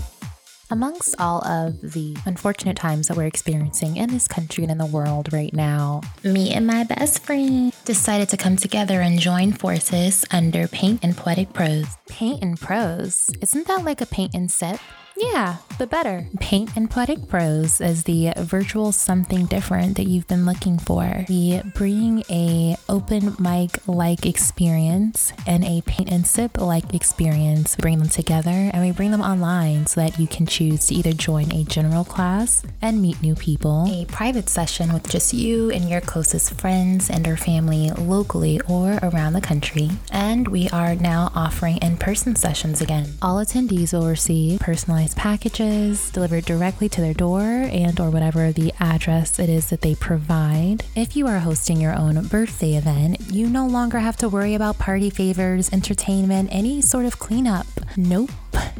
Amongst 0.69 1.15
all 1.21 1.47
of 1.47 1.81
the 1.93 2.17
unfortunate 2.27 2.77
times 2.77 3.07
that 3.07 3.17
we're 3.17 3.27
experiencing 3.27 3.97
in 3.97 4.11
this 4.11 4.27
country 4.27 4.65
and 4.65 4.71
in 4.73 4.79
the 4.79 4.87
world 4.87 5.33
right 5.33 5.53
now, 5.55 6.01
me 6.25 6.53
and 6.53 6.67
my 6.67 6.83
best 6.83 7.21
friend 7.21 7.73
decided 7.85 8.29
to 8.31 8.37
come 8.37 8.57
together 8.57 9.01
and 9.01 9.21
join 9.21 9.53
forces 9.53 10.25
under 10.33 10.67
Paint 10.67 11.05
and 11.05 11.17
Poetic 11.17 11.53
Prose. 11.53 11.97
Paint 12.09 12.43
and 12.43 12.61
Prose? 12.61 13.31
Isn't 13.41 13.69
that 13.69 13.85
like 13.85 14.01
a 14.01 14.07
paint 14.07 14.35
and 14.35 14.51
sip? 14.51 14.81
Yeah, 15.19 15.57
the 15.79 15.87
better. 15.87 16.29
Paint 16.41 16.77
and 16.77 16.91
Poetic 16.91 17.27
Prose 17.29 17.81
is 17.81 18.05
the 18.05 18.33
virtual 18.37 18.93
something 18.93 19.47
different 19.47 19.97
that 19.97 20.05
you've 20.05 20.27
been 20.27 20.45
looking 20.45 20.79
for. 20.79 21.25
We 21.29 21.63
bring 21.75 22.23
a 22.29 22.77
open 22.89 23.35
mic 23.39 23.79
like 23.87 24.27
experience 24.27 25.33
and 25.47 25.65
a 25.65 25.81
paint 25.83 26.11
and 26.11 26.27
sip 26.27 26.61
like 26.61 26.95
experience. 26.95 27.77
We 27.79 27.83
bring 27.83 27.99
them 27.99 28.11
together 28.11 28.51
and 28.51 28.83
we 28.83 28.91
bring 28.93 29.11
them 29.11 29.23
online 29.23 29.87
so 29.87 30.03
that 30.03 30.19
you 30.19 30.27
can 30.27 30.47
choose 30.47 30.87
to 30.87 30.95
either 30.95 31.13
join 31.13 31.51
a 31.51 31.65
general 31.65 32.05
class 32.05 32.63
and 32.83 33.01
meet 33.01 33.23
new 33.23 33.35
people, 33.35 33.87
a 33.89 34.05
private 34.07 34.51
session 34.51 34.93
with 34.93 35.09
just 35.09 35.33
you 35.33 35.71
and 35.71 35.89
your 35.89 36.03
closest 36.03 36.61
friends 36.61 37.09
and 37.09 37.27
or 37.27 37.37
family 37.39 37.91
locally 37.93 38.61
or 38.69 38.99
around 39.03 39.33
the 39.33 39.41
country. 39.41 39.91
And 40.13 40.49
we 40.49 40.69
are 40.71 40.95
now 40.95 41.33
offering 41.35 41.79
in-person 41.79 42.37
sessions 42.37 42.83
again. 42.83 43.15
All 43.23 43.37
attendees 43.37 43.95
will 43.95 44.07
receive 44.07 44.61
personalized 44.61 45.06
packages 45.15 46.11
delivered 46.11 46.45
directly 46.45 46.89
to 46.89 47.01
their 47.01 47.15
door 47.15 47.41
and 47.43 47.99
or 48.01 48.11
whatever 48.11 48.53
the 48.53 48.73
address 48.81 49.39
it 49.39 49.49
is 49.49 49.71
that 49.71 49.83
they 49.83 49.95
provide. 49.95 50.85
If 50.95 51.17
you 51.17 51.27
are 51.27 51.39
hosting 51.39 51.81
your 51.81 51.95
own 51.95 52.27
birthday 52.27 52.75
event, 52.75 53.21
you 53.31 53.49
no 53.49 53.67
longer 53.67 53.99
have 53.99 54.17
to 54.19 54.29
worry 54.29 54.55
about 54.55 54.79
party 54.79 55.11
favors, 55.11 55.73
entertainment, 55.73 56.49
any 56.53 56.81
sort 56.81 57.07
of 57.07 57.19
cleanup. 57.19 57.67
Nope. 57.97 58.31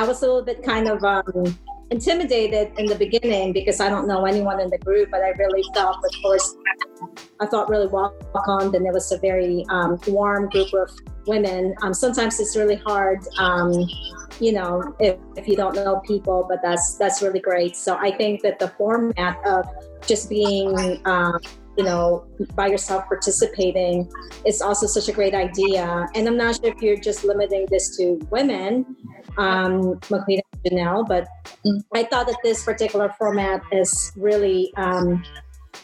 I 0.00 0.04
was 0.04 0.22
a 0.22 0.26
little 0.26 0.42
bit 0.42 0.62
kind 0.62 0.88
of 0.88 1.04
um, 1.04 1.58
intimidated 1.90 2.72
in 2.78 2.86
the 2.86 2.94
beginning 2.94 3.52
because 3.52 3.80
I 3.80 3.90
don't 3.90 4.08
know 4.08 4.24
anyone 4.24 4.58
in 4.58 4.70
the 4.70 4.78
group, 4.78 5.10
but 5.10 5.20
I 5.20 5.28
really 5.32 5.62
felt, 5.74 5.96
of 5.96 6.22
course, 6.22 6.56
I 7.38 7.46
felt 7.46 7.68
really 7.68 7.86
welcomed, 7.86 8.74
and 8.74 8.86
it 8.86 8.94
was 8.94 9.12
a 9.12 9.18
very 9.18 9.66
um, 9.68 9.98
warm 10.06 10.48
group 10.48 10.72
of 10.72 10.90
women. 11.26 11.74
Um, 11.82 11.92
sometimes 11.92 12.40
it's 12.40 12.56
really 12.56 12.76
hard, 12.76 13.18
um, 13.36 13.74
you 14.40 14.52
know, 14.52 14.96
if, 15.00 15.18
if 15.36 15.46
you 15.46 15.54
don't 15.54 15.74
know 15.74 16.00
people, 16.06 16.46
but 16.48 16.60
that's 16.62 16.96
that's 16.96 17.20
really 17.20 17.40
great. 17.40 17.76
So 17.76 17.98
I 17.98 18.10
think 18.10 18.40
that 18.40 18.58
the 18.58 18.68
format 18.78 19.36
of 19.44 19.66
just 20.06 20.30
being 20.30 21.02
um, 21.04 21.38
you 21.76 21.84
know, 21.84 22.26
by 22.54 22.66
yourself 22.66 23.06
participating 23.06 24.10
is 24.44 24.60
also 24.60 24.86
such 24.86 25.08
a 25.08 25.12
great 25.12 25.34
idea. 25.34 26.06
And 26.14 26.26
I'm 26.28 26.36
not 26.36 26.56
sure 26.56 26.74
if 26.74 26.82
you're 26.82 26.98
just 26.98 27.24
limiting 27.24 27.66
this 27.70 27.96
to 27.96 28.18
women, 28.30 28.96
um, 29.38 30.00
Maquita 30.10 30.42
Janelle, 30.64 31.06
but 31.06 31.26
I 31.94 32.04
thought 32.04 32.26
that 32.26 32.38
this 32.42 32.64
particular 32.64 33.14
format 33.18 33.62
is 33.72 34.12
really 34.16 34.72
um, 34.76 35.24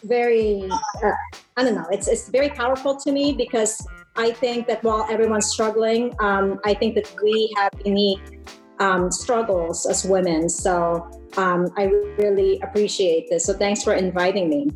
very, 0.04 0.68
uh, 0.70 1.10
I 1.56 1.64
don't 1.64 1.74
know, 1.74 1.86
it's, 1.90 2.08
it's 2.08 2.28
very 2.28 2.50
powerful 2.50 2.96
to 2.96 3.12
me 3.12 3.32
because 3.32 3.86
I 4.16 4.30
think 4.30 4.66
that 4.66 4.82
while 4.82 5.06
everyone's 5.10 5.46
struggling, 5.46 6.14
um, 6.20 6.60
I 6.64 6.74
think 6.74 6.94
that 6.94 7.14
we 7.22 7.52
have 7.56 7.72
unique 7.84 8.48
um, 8.78 9.10
struggles 9.10 9.86
as 9.86 10.04
women. 10.04 10.48
So 10.48 11.08
um, 11.36 11.68
I 11.76 11.84
really 12.18 12.60
appreciate 12.60 13.28
this. 13.30 13.44
So 13.44 13.54
thanks 13.54 13.82
for 13.82 13.94
inviting 13.94 14.48
me 14.48 14.70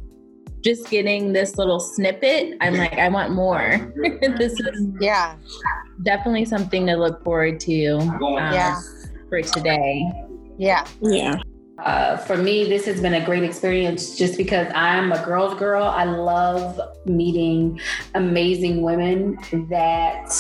just 0.62 0.90
getting 0.90 1.33
this 1.33 1.57
little 1.57 1.81
snippet, 1.81 2.57
I'm 2.61 2.75
like, 2.75 2.94
I 2.94 3.09
want 3.09 3.33
more. 3.33 3.92
this 4.20 4.59
is 4.61 4.88
yeah, 5.01 5.37
definitely 6.03 6.44
something 6.44 6.87
to 6.87 6.96
look 6.96 7.23
forward 7.25 7.61
to. 7.61 7.96
Um, 7.96 8.18
yeah, 8.53 8.81
for 9.29 9.42
today. 9.42 10.11
Yeah, 10.59 10.87
yeah. 11.01 11.40
Uh, 11.79 12.18
for 12.18 12.37
me, 12.37 12.68
this 12.68 12.85
has 12.85 13.01
been 13.01 13.14
a 13.14 13.25
great 13.25 13.42
experience 13.42 14.16
just 14.18 14.37
because 14.37 14.70
I'm 14.75 15.12
a 15.12 15.25
girl's 15.25 15.59
girl. 15.59 15.85
I 15.85 16.05
love 16.05 16.79
meeting 17.07 17.81
amazing 18.14 18.83
women 18.83 19.38
that 19.70 20.31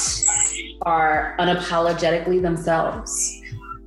are 0.82 1.34
unapologetically 1.38 2.42
themselves 2.42 3.39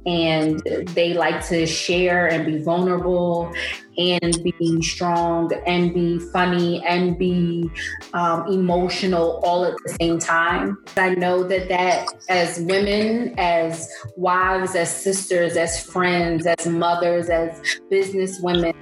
and 0.06 0.62
they 0.90 1.14
like 1.14 1.46
to 1.48 1.66
share 1.66 2.28
and 2.28 2.46
be 2.46 2.58
vulnerable 2.62 3.54
and 3.98 4.44
be 4.44 4.82
strong 4.82 5.52
and 5.66 5.94
be 5.94 6.20
funny 6.32 6.84
and 6.86 7.18
be 7.18 7.70
um, 8.14 8.48
emotional 8.48 9.40
all 9.44 9.66
at 9.66 9.76
the 9.86 9.96
same 10.00 10.20
time. 10.20 10.78
I 10.98 11.16
know 11.16 11.44
that 11.44 11.70
that 11.70 12.08
as 12.30 12.60
women, 12.62 13.36
as 13.38 13.90
wives, 14.18 14.76
as 14.76 14.94
sisters, 14.94 15.56
as 15.56 15.84
friends, 15.86 16.46
as 16.46 16.68
mothers, 16.68 17.30
as 17.30 17.62
business 17.90 18.40
women, 18.42 18.74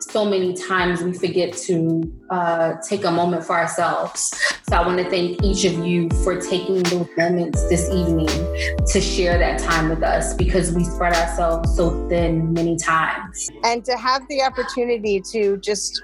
so 0.00 0.24
many 0.24 0.54
times 0.54 1.02
we 1.02 1.12
forget 1.12 1.56
to 1.56 2.12
uh, 2.30 2.74
take 2.88 3.04
a 3.04 3.10
moment 3.10 3.44
for 3.44 3.58
ourselves. 3.58 4.34
So 4.68 4.76
I 4.76 4.86
want 4.86 4.98
to 4.98 5.08
thank 5.10 5.42
each 5.42 5.64
of 5.64 5.84
you 5.84 6.08
for 6.22 6.40
taking 6.40 6.82
those 6.84 7.08
moments 7.16 7.68
this 7.68 7.88
evening 7.90 8.28
to 8.86 9.00
share 9.00 9.38
that 9.38 9.58
time 9.58 9.88
with 9.88 10.02
us 10.02 10.34
because 10.34 10.72
we 10.72 10.84
spread 10.84 11.14
ourselves 11.14 11.74
so 11.76 12.08
thin 12.08 12.52
many 12.52 12.76
times. 12.76 13.48
And 13.64 13.84
to 13.84 13.96
have 13.96 14.26
the 14.28 14.42
opportunity 14.42 15.20
to 15.32 15.56
just 15.58 16.02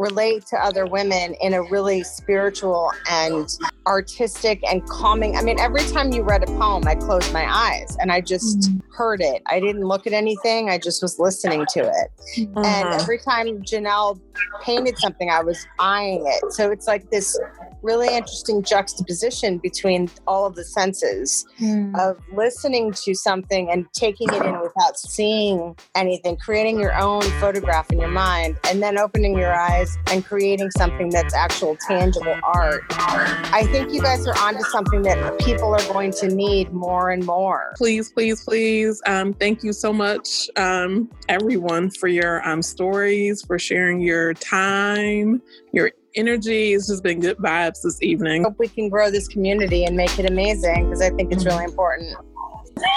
relate 0.00 0.46
to 0.46 0.56
other 0.56 0.86
women 0.86 1.34
in 1.42 1.52
a 1.52 1.62
really 1.62 2.02
spiritual 2.02 2.90
and 3.10 3.48
artistic 3.86 4.60
and 4.70 4.86
calming. 4.88 5.36
I 5.36 5.42
mean, 5.42 5.60
every 5.60 5.84
time 5.84 6.10
you 6.12 6.22
read 6.22 6.42
a 6.42 6.46
poem, 6.46 6.86
I 6.86 6.94
closed 6.94 7.32
my 7.32 7.46
eyes 7.46 7.96
and 8.00 8.10
I 8.10 8.22
just 8.22 8.60
mm-hmm. 8.60 8.78
heard 8.94 9.20
it. 9.20 9.42
I 9.46 9.60
didn't 9.60 9.84
look 9.84 10.06
at 10.06 10.14
anything, 10.14 10.70
I 10.70 10.78
just 10.78 11.02
was 11.02 11.18
listening 11.18 11.66
to 11.74 11.80
it. 11.80 12.48
Uh-huh. 12.56 12.62
And 12.64 13.00
every 13.00 13.18
time 13.18 13.62
Janelle 13.62 14.18
painted 14.62 14.98
something, 14.98 15.30
I 15.30 15.42
was 15.42 15.66
eyeing 15.78 16.24
it. 16.26 16.52
So 16.52 16.70
it's 16.70 16.86
like 16.86 17.10
this 17.10 17.38
really 17.82 18.14
interesting 18.14 18.62
juxtaposition 18.62 19.58
between 19.58 20.10
all 20.26 20.46
of 20.46 20.54
the 20.54 20.64
senses 20.64 21.46
mm. 21.58 21.98
of 21.98 22.18
listening 22.32 22.92
to 22.92 23.14
something 23.14 23.70
and 23.70 23.86
taking 23.92 24.28
it 24.28 24.42
in 24.44 24.60
without 24.60 24.98
seeing 24.98 25.76
anything, 25.94 26.36
creating 26.36 26.78
your 26.78 26.94
own 26.98 27.22
photograph 27.40 27.90
in 27.90 27.98
your 27.98 28.10
mind, 28.10 28.58
and 28.68 28.82
then 28.82 28.98
opening 28.98 29.36
your 29.36 29.54
eyes 29.54 29.89
and 30.10 30.24
creating 30.24 30.70
something 30.72 31.08
that's 31.10 31.34
actual 31.34 31.76
tangible 31.76 32.36
art. 32.42 32.84
I 32.90 33.66
think 33.70 33.92
you 33.92 34.00
guys 34.00 34.26
are 34.26 34.38
onto 34.38 34.62
something 34.62 35.02
that 35.02 35.38
people 35.40 35.74
are 35.74 35.92
going 35.92 36.12
to 36.12 36.28
need 36.28 36.72
more 36.72 37.10
and 37.10 37.24
more. 37.24 37.72
Please, 37.76 38.10
please, 38.12 38.44
please. 38.44 39.00
Um, 39.06 39.34
thank 39.34 39.62
you 39.62 39.72
so 39.72 39.92
much, 39.92 40.48
um, 40.56 41.10
everyone, 41.28 41.90
for 41.90 42.08
your 42.08 42.46
um, 42.48 42.62
stories, 42.62 43.42
for 43.42 43.58
sharing 43.58 44.00
your 44.00 44.34
time, 44.34 45.42
your 45.72 45.92
energy. 46.14 46.72
It's 46.72 46.88
just 46.88 47.02
been 47.02 47.20
good 47.20 47.36
vibes 47.38 47.82
this 47.82 48.02
evening. 48.02 48.44
Hope 48.44 48.58
we 48.58 48.68
can 48.68 48.88
grow 48.88 49.10
this 49.10 49.28
community 49.28 49.84
and 49.84 49.96
make 49.96 50.18
it 50.18 50.28
amazing 50.28 50.86
because 50.86 51.00
I 51.00 51.10
think 51.10 51.32
it's 51.32 51.44
really 51.44 51.64
important. 51.64 52.16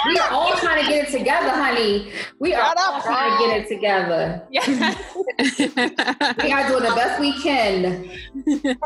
We 0.06 0.18
are 0.18 0.30
all 0.30 0.54
trying 0.56 0.84
to 0.84 0.90
get 0.90 1.08
it 1.08 1.12
together, 1.16 1.50
honey. 1.50 2.10
We 2.38 2.54
are 2.54 2.62
all 2.62 2.74
up, 2.76 3.02
trying 3.04 3.38
to 3.38 3.46
get 3.46 3.60
it 3.60 3.68
together. 3.68 4.42
Yeah. 4.50 4.66
we 6.42 6.52
are 6.52 6.68
doing 6.68 6.82
the 6.82 6.92
best 6.94 7.20
we 7.20 7.32
can. 7.42 8.10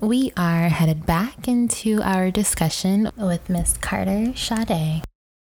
We 0.03 0.33
are 0.35 0.67
headed 0.67 1.05
back 1.05 1.47
into 1.47 2.01
our 2.01 2.29
discussion 2.29 3.09
with 3.15 3.49
Miss 3.49 3.77
Carter 3.77 4.35
Sade 4.35 5.01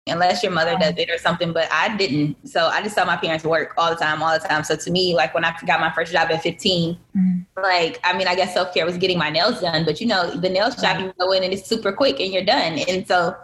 unless 0.06 0.44
your 0.44 0.52
mother 0.52 0.76
does 0.78 0.94
it 0.96 1.10
or 1.10 1.18
something. 1.18 1.52
But 1.52 1.66
I 1.72 1.96
didn't. 1.96 2.36
So 2.48 2.66
I 2.66 2.80
just 2.80 2.94
saw 2.94 3.04
my 3.04 3.16
parents 3.16 3.44
work 3.44 3.74
all 3.76 3.90
the 3.90 3.96
time, 3.96 4.22
all 4.22 4.38
the 4.38 4.46
time. 4.46 4.62
So 4.62 4.76
to 4.76 4.90
me, 4.92 5.12
like 5.12 5.34
when 5.34 5.44
I 5.44 5.56
got 5.66 5.80
my 5.80 5.90
first 5.90 6.12
job 6.12 6.30
at 6.30 6.40
15, 6.40 6.94
mm-hmm. 6.94 7.33
Like, 7.56 8.00
I 8.04 8.16
mean, 8.16 8.26
I 8.26 8.34
guess 8.34 8.54
self 8.54 8.74
care 8.74 8.84
was 8.84 8.98
getting 8.98 9.18
my 9.18 9.30
nails 9.30 9.60
done, 9.60 9.84
but 9.84 10.00
you 10.00 10.06
know, 10.06 10.30
the 10.30 10.48
nail 10.48 10.70
shop, 10.70 11.00
you 11.00 11.12
go 11.18 11.32
in 11.32 11.42
and 11.42 11.52
it's 11.52 11.66
super 11.66 11.92
quick 11.92 12.20
and 12.20 12.32
you're 12.32 12.44
done. 12.44 12.78
And 12.88 13.06
so, 13.06 13.36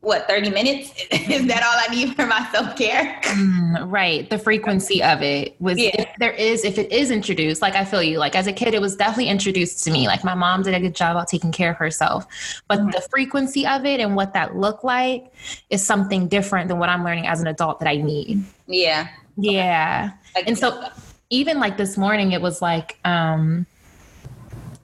what, 0.00 0.26
30 0.26 0.50
minutes? 0.50 0.92
is 1.10 1.46
that 1.46 1.62
all 1.62 1.74
I 1.76 1.94
need 1.94 2.16
for 2.16 2.26
my 2.26 2.46
self 2.52 2.76
care? 2.76 3.20
Mm, 3.22 3.90
right. 3.90 4.28
The 4.28 4.38
frequency 4.38 5.02
of 5.02 5.22
it 5.22 5.60
was, 5.60 5.78
yeah. 5.78 5.90
if 5.94 6.08
there 6.18 6.32
is, 6.32 6.64
if 6.64 6.78
it 6.78 6.90
is 6.90 7.10
introduced, 7.10 7.62
like 7.62 7.74
I 7.74 7.84
feel 7.84 8.02
you, 8.02 8.18
like 8.18 8.34
as 8.34 8.46
a 8.46 8.52
kid, 8.52 8.74
it 8.74 8.80
was 8.80 8.96
definitely 8.96 9.28
introduced 9.28 9.84
to 9.84 9.90
me. 9.90 10.06
Like 10.06 10.24
my 10.24 10.34
mom 10.34 10.62
did 10.62 10.74
a 10.74 10.80
good 10.80 10.94
job 10.94 11.16
about 11.16 11.28
taking 11.28 11.52
care 11.52 11.70
of 11.70 11.76
herself, 11.76 12.26
but 12.68 12.80
mm-hmm. 12.80 12.90
the 12.90 13.00
frequency 13.10 13.66
of 13.66 13.84
it 13.84 14.00
and 14.00 14.16
what 14.16 14.34
that 14.34 14.56
looked 14.56 14.84
like 14.84 15.32
is 15.70 15.84
something 15.84 16.08
something 16.08 16.28
different 16.28 16.68
than 16.68 16.78
what 16.78 16.88
I'm 16.88 17.04
learning 17.04 17.26
as 17.26 17.40
an 17.40 17.46
adult 17.46 17.80
that 17.80 17.88
I 17.88 17.96
need. 17.96 18.42
Yeah. 18.66 19.08
Yeah. 19.36 20.12
And 20.46 20.58
so 20.58 20.88
even 21.30 21.58
like 21.58 21.76
this 21.76 21.96
morning, 21.96 22.32
it 22.32 22.40
was 22.40 22.62
like, 22.62 22.98
um, 23.04 23.66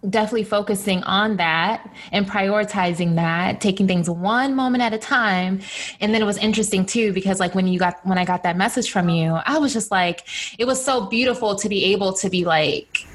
definitely 0.08 0.44
focusing 0.44 1.02
on 1.04 1.38
that 1.38 1.90
and 2.12 2.28
prioritizing 2.28 3.14
that 3.14 3.58
taking 3.62 3.86
things 3.86 4.10
one 4.10 4.54
moment 4.54 4.82
at 4.82 4.92
a 4.92 4.98
time 4.98 5.58
and 5.98 6.12
then 6.12 6.20
it 6.20 6.26
was 6.26 6.36
interesting 6.36 6.84
too 6.84 7.10
because 7.14 7.40
like 7.40 7.54
when 7.54 7.66
you 7.66 7.78
got 7.78 8.04
when 8.06 8.18
i 8.18 8.24
got 8.24 8.42
that 8.42 8.54
message 8.54 8.90
from 8.90 9.08
you 9.08 9.32
i 9.46 9.56
was 9.56 9.72
just 9.72 9.90
like 9.90 10.28
it 10.58 10.66
was 10.66 10.84
so 10.84 11.06
beautiful 11.06 11.54
to 11.54 11.70
be 11.70 11.86
able 11.86 12.12
to 12.12 12.28
be 12.28 12.44
like 12.44 13.06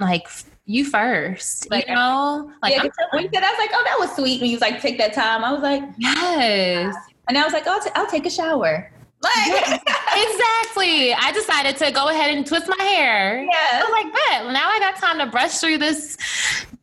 like 0.00 0.26
you 0.66 0.84
first, 0.84 1.70
like, 1.70 1.86
you 1.88 1.94
know? 1.94 2.50
Like, 2.62 2.74
yeah, 2.74 2.88
when 3.10 3.24
you 3.24 3.30
said, 3.32 3.42
I 3.42 3.50
was 3.50 3.58
like, 3.58 3.70
oh, 3.72 3.82
that 3.84 3.96
was 3.98 4.16
sweet. 4.16 4.40
When 4.40 4.48
you 4.48 4.56
was 4.56 4.62
like, 4.62 4.80
take 4.80 4.98
that 4.98 5.12
time. 5.12 5.44
I 5.44 5.52
was 5.52 5.62
like, 5.62 5.82
yes. 5.98 6.94
And 7.28 7.36
I 7.36 7.44
was 7.44 7.52
like, 7.52 7.64
oh, 7.66 7.72
I'll, 7.72 7.80
t- 7.80 7.90
I'll 7.94 8.06
take 8.06 8.26
a 8.26 8.30
shower. 8.30 8.90
Like 9.24 9.64
exactly. 9.74 11.14
I 11.14 11.32
decided 11.32 11.76
to 11.78 11.90
go 11.90 12.08
ahead 12.08 12.36
and 12.36 12.46
twist 12.46 12.68
my 12.68 12.84
hair. 12.84 13.42
Yeah. 13.42 13.50
I 13.72 13.82
was 13.82 13.90
like, 13.90 14.12
bet. 14.12 14.52
Now 14.52 14.68
I 14.68 14.78
got 14.78 14.96
time 14.96 15.18
to 15.18 15.26
brush 15.26 15.58
through 15.58 15.78
this 15.78 16.16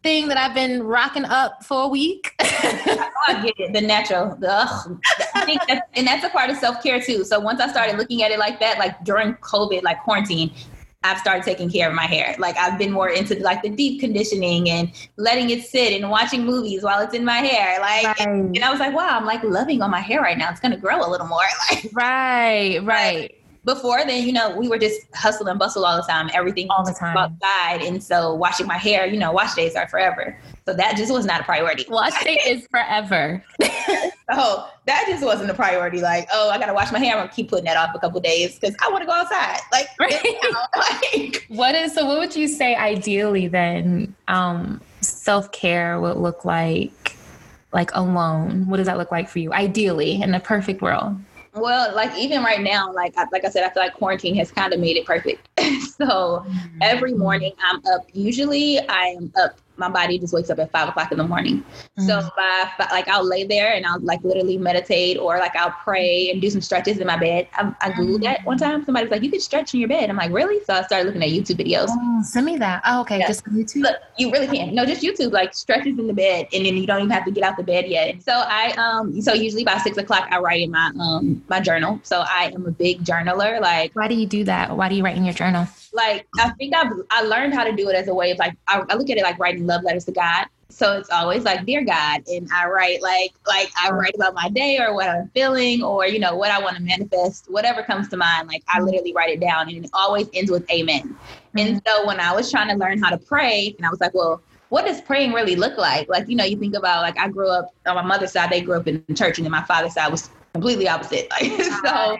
thing 0.03 0.27
that 0.27 0.37
I've 0.37 0.55
been 0.55 0.83
rocking 0.83 1.25
up 1.25 1.63
for 1.63 1.83
a 1.83 1.87
week. 1.87 2.33
I 2.39 3.41
get 3.43 3.59
it. 3.59 3.73
The 3.73 3.81
natural. 3.81 4.37
Ugh. 4.45 4.99
I 5.35 5.45
think 5.45 5.61
that's, 5.67 5.81
and 5.95 6.07
that's 6.07 6.25
a 6.25 6.29
part 6.29 6.49
of 6.49 6.57
self 6.57 6.81
care 6.81 6.99
too. 6.99 7.23
So 7.23 7.39
once 7.39 7.61
I 7.61 7.69
started 7.69 7.97
looking 7.97 8.23
at 8.23 8.31
it 8.31 8.39
like 8.39 8.59
that, 8.59 8.79
like 8.79 9.03
during 9.03 9.35
COVID, 9.35 9.83
like 9.83 10.01
quarantine, 10.03 10.51
I've 11.03 11.17
started 11.17 11.43
taking 11.43 11.69
care 11.69 11.89
of 11.89 11.95
my 11.95 12.05
hair. 12.05 12.35
Like 12.37 12.55
I've 12.57 12.77
been 12.77 12.91
more 12.91 13.09
into 13.09 13.39
like 13.39 13.63
the 13.63 13.69
deep 13.69 13.99
conditioning 13.99 14.69
and 14.69 14.91
letting 15.17 15.49
it 15.49 15.63
sit 15.65 15.99
and 15.99 16.11
watching 16.11 16.45
movies 16.45 16.83
while 16.83 17.01
it's 17.01 17.15
in 17.15 17.25
my 17.25 17.37
hair. 17.37 17.79
Like, 17.79 18.05
right. 18.05 18.27
and, 18.27 18.55
and, 18.55 18.63
I 18.63 18.69
was 18.69 18.79
like, 18.79 18.93
wow, 18.93 19.17
I'm 19.17 19.25
like 19.25 19.43
loving 19.43 19.81
on 19.81 19.89
my 19.89 19.99
hair 19.99 20.21
right 20.21 20.37
now. 20.37 20.51
It's 20.51 20.59
gonna 20.59 20.77
grow 20.77 20.99
a 20.99 21.09
little 21.09 21.27
more. 21.27 21.41
Like, 21.71 21.89
right, 21.93 22.79
right. 22.83 23.35
before 23.65 24.03
then, 24.05 24.25
you 24.25 24.33
know, 24.33 24.55
we 24.57 24.67
were 24.67 24.77
just 24.77 24.99
hustle 25.13 25.47
and 25.47 25.57
bustle 25.57 25.85
all 25.85 25.95
the 25.95 26.03
time. 26.03 26.29
Everything 26.33 26.67
all 26.69 26.83
the 26.83 26.93
time 26.93 27.15
outside, 27.15 27.81
and 27.81 28.03
so 28.03 28.33
washing 28.33 28.67
my 28.67 28.77
hair, 28.77 29.05
you 29.05 29.17
know, 29.17 29.31
wash 29.31 29.55
days 29.55 29.75
are 29.75 29.87
forever. 29.87 30.37
So 30.71 30.77
that 30.77 30.95
just 30.95 31.11
was 31.11 31.25
not 31.25 31.41
a 31.41 31.43
priority. 31.43 31.85
Wash 31.89 32.23
day 32.23 32.39
is 32.47 32.65
forever. 32.67 33.43
so 33.61 33.67
that 34.85 35.03
just 35.05 35.21
wasn't 35.21 35.51
a 35.51 35.53
priority. 35.53 35.99
Like, 35.99 36.29
oh, 36.31 36.49
I 36.49 36.57
gotta 36.57 36.73
wash 36.73 36.93
my 36.93 36.99
hair. 36.99 37.11
I'm 37.11 37.23
gonna 37.23 37.31
keep 37.33 37.49
putting 37.49 37.65
that 37.65 37.75
off 37.75 37.93
a 37.93 37.99
couple 37.99 38.21
days 38.21 38.57
because 38.57 38.73
I 38.81 38.89
want 38.89 39.01
to 39.01 39.05
go 39.05 39.11
outside. 39.11 39.59
Like, 39.73 39.87
like, 40.77 41.45
what 41.49 41.75
is 41.75 41.93
so? 41.93 42.05
What 42.05 42.19
would 42.19 42.37
you 42.37 42.47
say 42.47 42.73
ideally 42.73 43.49
then? 43.49 44.15
Um, 44.29 44.79
Self 45.01 45.51
care 45.51 45.99
would 45.99 46.15
look 46.15 46.45
like, 46.45 47.17
like 47.73 47.91
alone. 47.93 48.65
What 48.67 48.77
does 48.77 48.85
that 48.85 48.97
look 48.97 49.11
like 49.11 49.27
for 49.27 49.39
you? 49.39 49.51
Ideally, 49.51 50.21
in 50.21 50.33
a 50.33 50.39
perfect 50.39 50.81
world. 50.81 51.17
Well, 51.53 51.93
like 51.93 52.17
even 52.17 52.43
right 52.43 52.61
now, 52.61 52.93
like 52.93 53.13
like 53.33 53.43
I 53.43 53.49
said, 53.49 53.65
I 53.65 53.73
feel 53.73 53.83
like 53.83 53.93
quarantine 53.93 54.35
has 54.35 54.53
kind 54.53 54.71
of 54.73 54.79
made 54.79 54.95
it 54.95 55.05
perfect. 55.05 55.49
So 56.01 56.45
every 56.81 57.11
mm-hmm. 57.11 57.19
morning 57.19 57.53
I'm 57.63 57.77
up. 57.93 58.07
Usually 58.13 58.79
I 58.79 59.15
am 59.17 59.31
up 59.41 59.59
my 59.81 59.89
body 59.89 60.19
just 60.19 60.33
wakes 60.33 60.49
up 60.49 60.59
at 60.59 60.71
five 60.71 60.87
o'clock 60.87 61.11
in 61.11 61.17
the 61.17 61.27
morning. 61.27 61.57
Mm-hmm. 61.57 62.07
So 62.07 62.29
by, 62.37 62.87
like 62.91 63.07
I'll 63.09 63.27
lay 63.27 63.43
there 63.43 63.73
and 63.73 63.85
I'll 63.85 63.99
like 63.99 64.23
literally 64.23 64.57
meditate 64.57 65.17
or 65.17 65.37
like 65.39 65.55
I'll 65.55 65.71
pray 65.71 66.29
and 66.31 66.41
do 66.41 66.49
some 66.49 66.61
stretches 66.61 66.99
in 66.99 67.07
my 67.07 67.17
bed. 67.17 67.47
I, 67.55 67.73
I 67.81 67.91
googled 67.91 68.21
that 68.23 68.45
one 68.45 68.57
time. 68.57 68.85
Somebody 68.85 69.05
was 69.05 69.11
like, 69.11 69.23
"You 69.23 69.31
can 69.31 69.41
stretch 69.41 69.73
in 69.73 69.79
your 69.79 69.89
bed." 69.89 70.09
I'm 70.09 70.15
like, 70.15 70.31
"Really?" 70.31 70.63
So 70.65 70.73
I 70.73 70.83
started 70.83 71.07
looking 71.07 71.23
at 71.23 71.29
YouTube 71.29 71.59
videos. 71.59 71.87
Oh, 71.89 72.23
send 72.23 72.45
me 72.45 72.57
that. 72.57 72.81
Oh, 72.85 73.01
okay, 73.01 73.19
yeah. 73.19 73.27
just 73.27 73.43
YouTube. 73.45 73.81
Look, 73.81 73.97
you 74.17 74.31
really 74.31 74.47
can. 74.47 74.73
No, 74.75 74.85
just 74.85 75.01
YouTube. 75.01 75.31
Like 75.31 75.53
stretches 75.53 75.97
in 75.97 76.07
the 76.07 76.13
bed, 76.13 76.47
and 76.53 76.65
then 76.65 76.77
you 76.77 76.85
don't 76.85 76.99
even 76.99 77.09
have 77.09 77.25
to 77.25 77.31
get 77.31 77.43
out 77.43 77.57
the 77.57 77.63
bed 77.63 77.87
yet. 77.87 78.21
So 78.23 78.33
I 78.33 78.71
um 78.77 79.19
so 79.21 79.33
usually 79.33 79.63
by 79.63 79.77
six 79.79 79.97
o'clock 79.97 80.27
I 80.31 80.39
write 80.39 80.61
in 80.61 80.71
my 80.71 80.91
um 80.99 81.43
my 81.49 81.59
journal. 81.59 81.99
So 82.03 82.23
I 82.25 82.51
am 82.53 82.65
a 82.67 82.71
big 82.71 83.03
journaler. 83.03 83.59
Like, 83.59 83.95
why 83.95 84.07
do 84.07 84.15
you 84.15 84.27
do 84.27 84.43
that? 84.43 84.77
Why 84.77 84.89
do 84.89 84.95
you 84.95 85.03
write 85.03 85.17
in 85.17 85.25
your 85.25 85.33
journal? 85.33 85.67
Like 85.93 86.27
I 86.39 86.49
think 86.51 86.75
I've 86.75 86.91
I 87.09 87.23
learned 87.23 87.53
how 87.53 87.63
to 87.63 87.71
do 87.71 87.89
it 87.89 87.95
as 87.95 88.07
a 88.07 88.13
way 88.13 88.31
of 88.31 88.37
like 88.37 88.55
I, 88.67 88.83
I, 88.89 88.95
look 88.95 89.09
at 89.09 89.17
it 89.17 89.23
like 89.23 89.39
writing 89.39 89.65
love 89.65 89.83
letters 89.83 90.05
to 90.05 90.11
God. 90.11 90.45
So 90.69 90.97
it's 90.97 91.09
always 91.09 91.43
like 91.43 91.65
dear 91.65 91.83
God, 91.83 92.21
and 92.27 92.47
I 92.53 92.67
write 92.67 93.01
like 93.01 93.33
like 93.45 93.71
I 93.81 93.91
write 93.91 94.15
about 94.15 94.33
my 94.33 94.49
day 94.49 94.79
or 94.79 94.93
what 94.93 95.09
I'm 95.09 95.29
feeling 95.29 95.83
or 95.83 96.07
you 96.07 96.19
know 96.19 96.35
what 96.35 96.51
I 96.51 96.61
want 96.61 96.77
to 96.77 96.81
manifest, 96.81 97.51
whatever 97.51 97.83
comes 97.83 98.07
to 98.09 98.17
mind. 98.17 98.47
Like 98.47 98.63
I 98.69 98.79
literally 98.79 99.13
write 99.13 99.31
it 99.31 99.41
down, 99.41 99.67
and 99.69 99.85
it 99.85 99.91
always 99.93 100.29
ends 100.33 100.49
with 100.49 100.69
Amen. 100.71 101.01
Mm-hmm. 101.03 101.57
And 101.57 101.81
so 101.85 102.07
when 102.07 102.19
I 102.19 102.33
was 102.33 102.49
trying 102.49 102.69
to 102.69 102.75
learn 102.75 103.01
how 103.01 103.09
to 103.09 103.17
pray, 103.17 103.73
and 103.77 103.85
I 103.85 103.89
was 103.89 103.99
like, 103.99 104.13
well. 104.13 104.41
What 104.69 104.85
does 104.85 105.01
praying 105.01 105.33
really 105.33 105.57
look 105.57 105.77
like? 105.77 106.07
Like, 106.07 106.29
you 106.29 106.35
know, 106.37 106.45
you 106.45 106.55
think 106.55 106.75
about 106.75 107.01
like 107.01 107.19
I 107.19 107.27
grew 107.27 107.49
up 107.49 107.75
on 107.85 107.93
my 107.95 108.01
mother's 108.03 108.31
side, 108.31 108.49
they 108.49 108.61
grew 108.61 108.77
up 108.77 108.87
in 108.87 109.03
the 109.05 109.13
church, 109.13 109.37
and 109.37 109.43
then 109.43 109.51
my 109.51 109.65
father's 109.65 109.95
side 109.95 110.09
was 110.09 110.29
completely 110.53 110.87
opposite. 110.87 111.31
Like 111.41 111.51
so, 111.61 112.17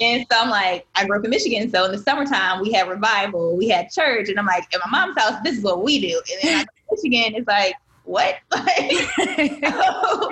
and 0.00 0.26
so 0.30 0.38
I'm 0.38 0.50
like, 0.50 0.86
I 0.94 1.06
grew 1.06 1.18
up 1.18 1.24
in 1.24 1.30
Michigan, 1.30 1.70
so 1.70 1.84
in 1.84 1.92
the 1.92 1.98
summertime 1.98 2.60
we 2.60 2.72
had 2.72 2.88
revival, 2.88 3.56
we 3.56 3.68
had 3.68 3.90
church, 3.90 4.28
and 4.28 4.38
I'm 4.38 4.46
like, 4.46 4.64
at 4.74 4.80
my 4.84 4.90
mom's 4.90 5.18
house, 5.18 5.40
this 5.44 5.58
is 5.58 5.62
what 5.62 5.82
we 5.84 6.00
do. 6.00 6.20
And 6.32 6.40
then 6.42 6.54
I'm 6.60 6.60
in 6.60 6.96
Michigan, 6.96 7.34
it's 7.36 7.46
like, 7.46 7.74
what? 8.04 8.36
Like, 8.50 9.64
so, 9.64 10.30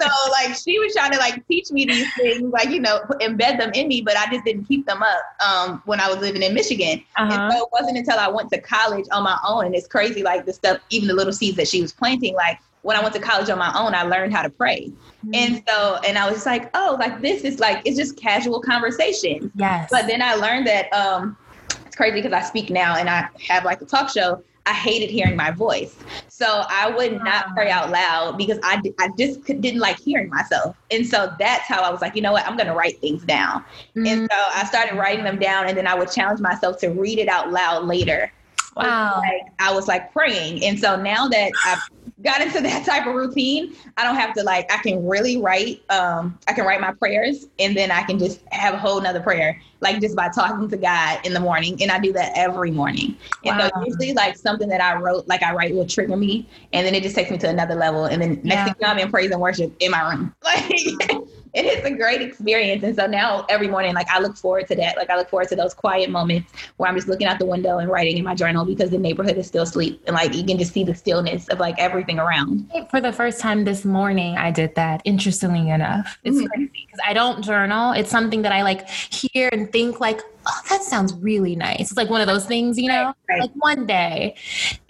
so, 0.00 0.30
like 0.30 0.56
she 0.56 0.78
was 0.78 0.92
trying 0.94 1.12
to 1.12 1.18
like 1.18 1.46
teach 1.48 1.70
me 1.70 1.84
these 1.84 2.06
things, 2.14 2.52
like 2.52 2.70
you 2.70 2.80
know, 2.80 3.00
embed 3.20 3.58
them 3.58 3.70
in 3.74 3.88
me, 3.88 4.00
but 4.00 4.16
I 4.16 4.30
just 4.30 4.44
didn't 4.44 4.64
keep 4.64 4.86
them 4.86 5.02
up 5.02 5.22
um, 5.46 5.82
when 5.84 6.00
I 6.00 6.08
was 6.08 6.18
living 6.18 6.42
in 6.42 6.54
Michigan. 6.54 7.02
Uh-huh. 7.16 7.32
And 7.32 7.52
so 7.52 7.64
it 7.64 7.68
wasn't 7.72 7.98
until 7.98 8.18
I 8.18 8.28
went 8.28 8.50
to 8.52 8.60
college 8.60 9.06
on 9.12 9.22
my 9.24 9.38
own, 9.46 9.66
and 9.66 9.74
it's 9.74 9.86
crazy, 9.86 10.22
like 10.22 10.46
the 10.46 10.52
stuff, 10.52 10.78
even 10.90 11.08
the 11.08 11.14
little 11.14 11.32
seeds 11.32 11.56
that 11.56 11.68
she 11.68 11.82
was 11.82 11.92
planting, 11.92 12.34
like 12.34 12.58
when 12.88 12.96
I 12.96 13.02
went 13.02 13.14
to 13.16 13.20
college 13.20 13.50
on 13.50 13.58
my 13.58 13.70
own, 13.78 13.94
I 13.94 14.04
learned 14.04 14.32
how 14.32 14.40
to 14.40 14.48
pray. 14.48 14.86
Mm-hmm. 14.86 15.34
And 15.34 15.62
so, 15.68 15.96
and 16.06 16.16
I 16.16 16.30
was 16.30 16.46
like, 16.46 16.70
oh, 16.72 16.96
like 16.98 17.20
this 17.20 17.42
is 17.42 17.60
like, 17.60 17.82
it's 17.84 17.98
just 17.98 18.16
casual 18.16 18.62
conversation. 18.62 19.52
Yes. 19.56 19.90
But 19.90 20.06
then 20.06 20.22
I 20.22 20.36
learned 20.36 20.66
that 20.68 20.90
um, 20.94 21.36
it's 21.84 21.94
crazy 21.94 22.22
because 22.22 22.32
I 22.32 22.40
speak 22.40 22.70
now 22.70 22.96
and 22.96 23.10
I 23.10 23.28
have 23.46 23.66
like 23.66 23.82
a 23.82 23.84
talk 23.84 24.08
show. 24.08 24.42
I 24.64 24.72
hated 24.72 25.10
hearing 25.10 25.36
my 25.36 25.50
voice. 25.50 25.96
So 26.28 26.64
I 26.66 26.88
would 26.88 27.22
not 27.22 27.52
pray 27.54 27.70
out 27.70 27.90
loud 27.90 28.38
because 28.38 28.58
I, 28.62 28.80
I 28.98 29.10
just 29.18 29.44
didn't 29.44 29.80
like 29.80 29.98
hearing 29.98 30.30
myself. 30.30 30.74
And 30.90 31.06
so 31.06 31.30
that's 31.38 31.68
how 31.68 31.82
I 31.82 31.90
was 31.90 32.00
like, 32.00 32.16
you 32.16 32.22
know 32.22 32.32
what, 32.32 32.46
I'm 32.46 32.56
going 32.56 32.68
to 32.68 32.74
write 32.74 33.02
things 33.02 33.22
down. 33.22 33.66
Mm-hmm. 33.96 34.06
And 34.06 34.30
so 34.32 34.38
I 34.54 34.64
started 34.64 34.96
writing 34.96 35.24
them 35.24 35.38
down 35.38 35.68
and 35.68 35.76
then 35.76 35.86
I 35.86 35.94
would 35.94 36.10
challenge 36.10 36.40
myself 36.40 36.78
to 36.78 36.88
read 36.88 37.18
it 37.18 37.28
out 37.28 37.52
loud 37.52 37.84
later. 37.84 38.32
Wow. 38.78 39.20
Like, 39.20 39.52
I 39.58 39.72
was 39.72 39.88
like 39.88 40.12
praying. 40.12 40.64
And 40.64 40.78
so 40.78 40.96
now 40.96 41.28
that 41.28 41.52
I've 41.64 41.82
got 42.22 42.40
into 42.40 42.60
that 42.62 42.86
type 42.86 43.06
of 43.06 43.14
routine, 43.14 43.74
I 43.96 44.04
don't 44.04 44.14
have 44.14 44.34
to 44.34 44.42
like, 44.42 44.72
I 44.72 44.78
can 44.78 45.06
really 45.06 45.40
write, 45.40 45.82
um, 45.90 46.38
I 46.46 46.52
can 46.52 46.64
write 46.64 46.80
my 46.80 46.92
prayers 46.92 47.46
and 47.58 47.76
then 47.76 47.90
I 47.90 48.02
can 48.02 48.18
just 48.18 48.40
have 48.52 48.74
a 48.74 48.78
whole 48.78 49.00
nother 49.00 49.20
prayer, 49.20 49.60
like 49.80 50.00
just 50.00 50.14
by 50.14 50.28
talking 50.28 50.68
to 50.68 50.76
God 50.76 51.26
in 51.26 51.34
the 51.34 51.40
morning. 51.40 51.82
And 51.82 51.90
I 51.90 51.98
do 51.98 52.12
that 52.12 52.32
every 52.36 52.70
morning. 52.70 53.16
And 53.44 53.58
wow. 53.58 53.70
so 53.74 53.84
usually 53.84 54.14
like 54.14 54.36
something 54.36 54.68
that 54.68 54.80
I 54.80 54.94
wrote, 54.94 55.26
like 55.26 55.42
I 55.42 55.52
write 55.52 55.74
will 55.74 55.86
trigger 55.86 56.16
me 56.16 56.48
and 56.72 56.86
then 56.86 56.94
it 56.94 57.02
just 57.02 57.14
takes 57.14 57.30
me 57.30 57.38
to 57.38 57.48
another 57.48 57.74
level. 57.74 58.04
And 58.04 58.22
then 58.22 58.40
next 58.44 58.46
yeah. 58.46 58.64
thing 58.64 58.74
you 58.80 58.86
know, 58.86 58.92
I'm 58.92 58.98
in 58.98 59.10
praise 59.10 59.30
and 59.30 59.40
worship 59.40 59.74
in 59.80 59.90
my 59.90 60.12
room. 60.12 60.34
Like 60.44 61.18
it 61.58 61.78
is 61.78 61.84
a 61.84 61.90
great 61.90 62.22
experience. 62.22 62.84
And 62.84 62.94
so 62.94 63.06
now 63.06 63.44
every 63.48 63.68
morning, 63.68 63.94
like 63.94 64.08
I 64.10 64.20
look 64.20 64.36
forward 64.36 64.68
to 64.68 64.76
that. 64.76 64.96
Like 64.96 65.10
I 65.10 65.16
look 65.16 65.28
forward 65.28 65.48
to 65.48 65.56
those 65.56 65.74
quiet 65.74 66.10
moments 66.10 66.52
where 66.76 66.88
I'm 66.88 66.94
just 66.94 67.08
looking 67.08 67.26
out 67.26 67.38
the 67.38 67.46
window 67.46 67.78
and 67.78 67.90
writing 67.90 68.16
in 68.16 68.24
my 68.24 68.34
journal 68.34 68.64
because 68.64 68.90
the 68.90 68.98
neighborhood 68.98 69.36
is 69.36 69.46
still 69.46 69.64
asleep. 69.64 70.02
And 70.06 70.14
like 70.14 70.34
you 70.34 70.44
can 70.44 70.58
just 70.58 70.72
see 70.72 70.84
the 70.84 70.94
stillness 70.94 71.48
of 71.48 71.58
like 71.58 71.74
everything 71.78 72.18
around. 72.18 72.70
For 72.90 73.00
the 73.00 73.12
first 73.12 73.40
time 73.40 73.64
this 73.64 73.84
morning, 73.84 74.36
I 74.36 74.50
did 74.50 74.74
that, 74.76 75.02
interestingly 75.04 75.68
enough. 75.70 76.18
It's 76.24 76.36
mm-hmm. 76.36 76.46
crazy 76.46 76.86
because 76.86 77.00
I 77.04 77.12
don't 77.12 77.42
journal. 77.42 77.92
It's 77.92 78.10
something 78.10 78.42
that 78.42 78.52
I 78.52 78.62
like 78.62 78.88
hear 78.88 79.48
and 79.52 79.70
think 79.72 80.00
like, 80.00 80.20
oh, 80.48 80.60
that 80.70 80.82
sounds 80.82 81.14
really 81.14 81.54
nice. 81.54 81.80
It's 81.80 81.96
like 81.96 82.10
one 82.10 82.20
of 82.20 82.26
those 82.26 82.46
things, 82.46 82.78
you 82.78 82.88
know, 82.88 83.06
right, 83.06 83.14
right. 83.28 83.40
like 83.42 83.50
one 83.52 83.86
day. 83.86 84.34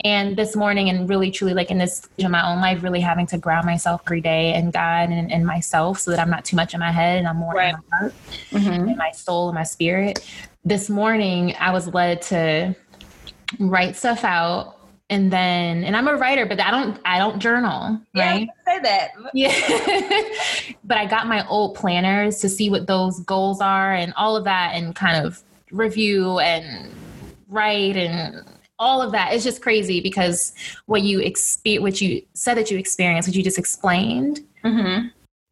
And 0.05 0.37
this 0.37 0.55
morning, 0.55 0.89
and 0.89 1.09
really 1.09 1.31
truly, 1.31 1.55
like 1.55 1.71
in 1.71 1.79
this, 1.79 2.09
know, 2.19 2.29
my 2.29 2.47
own 2.47 2.61
life, 2.61 2.83
really 2.83 3.01
having 3.01 3.27
to 3.29 3.39
ground 3.39 3.67
myself 3.67 4.03
every 4.07 4.21
day 4.21 4.53
and 4.55 4.73
God 4.73 5.11
and, 5.11 5.31
and 5.31 5.47
myself 5.47 5.99
so 5.99 6.11
that 6.13 6.21
I'm 6.21 6.31
not 6.31 6.45
too 6.45 6.57
much 6.57 6.75
in 6.75 6.81
my 6.81 6.93
head 6.93 7.19
and 7.19 7.27
I'm 7.27 7.37
more 7.37 7.55
right. 7.55 7.75
in 7.75 7.81
my 7.91 7.99
heart 7.99 8.15
mm-hmm. 8.51 8.89
and 8.89 8.97
my 8.97 9.11
soul 9.11 9.49
and 9.49 9.55
my 9.55 9.65
spirit. 9.65 10.27
This 10.65 10.89
morning, 10.89 11.55
I 11.59 11.71
was 11.73 11.89
led 11.89 12.23
to 12.23 12.75
write 13.59 13.97
stuff 13.97 14.25
out 14.25 14.79
and 15.11 15.33
then 15.33 15.85
and 15.85 15.97
I'm 15.97 16.07
a 16.07 16.17
writer, 16.17 16.45
but 16.45 16.61
I 16.61 16.71
don't 16.71 17.01
I 17.05 17.19
don't 17.19 17.39
journal, 17.39 17.99
right? 18.15 18.47
Yeah, 18.67 18.75
say 18.75 18.81
that. 18.83 19.11
Yeah. 19.33 20.75
but 20.85 20.99
I 20.99 21.07
got 21.07 21.27
my 21.27 21.47
old 21.49 21.75
planners 21.75 22.41
to 22.41 22.49
see 22.49 22.69
what 22.69 22.87
those 22.87 23.21
goals 23.21 23.63
are 23.63 23.95
and 23.95 24.13
all 24.17 24.37
of 24.37 24.45
that 24.45 24.73
and 24.75 24.95
kind 24.95 25.25
of 25.25 25.43
review 25.71 26.39
and 26.39 26.91
write 27.49 27.97
and 27.97 28.45
all 28.79 29.03
of 29.03 29.13
that. 29.13 29.33
It's 29.33 29.45
just 29.45 29.63
crazy 29.63 30.01
because 30.01 30.53
what 30.87 31.03
you 31.03 31.21
experience, 31.21 31.83
what 31.83 32.01
you 32.01 32.23
said 32.35 32.55
that 32.57 32.71
you 32.71 32.79
experienced, 32.79 33.29
what 33.29 33.35
you 33.37 33.43
just 33.43 33.59
explained, 33.59 34.41
Mm-hmm. 34.65 35.09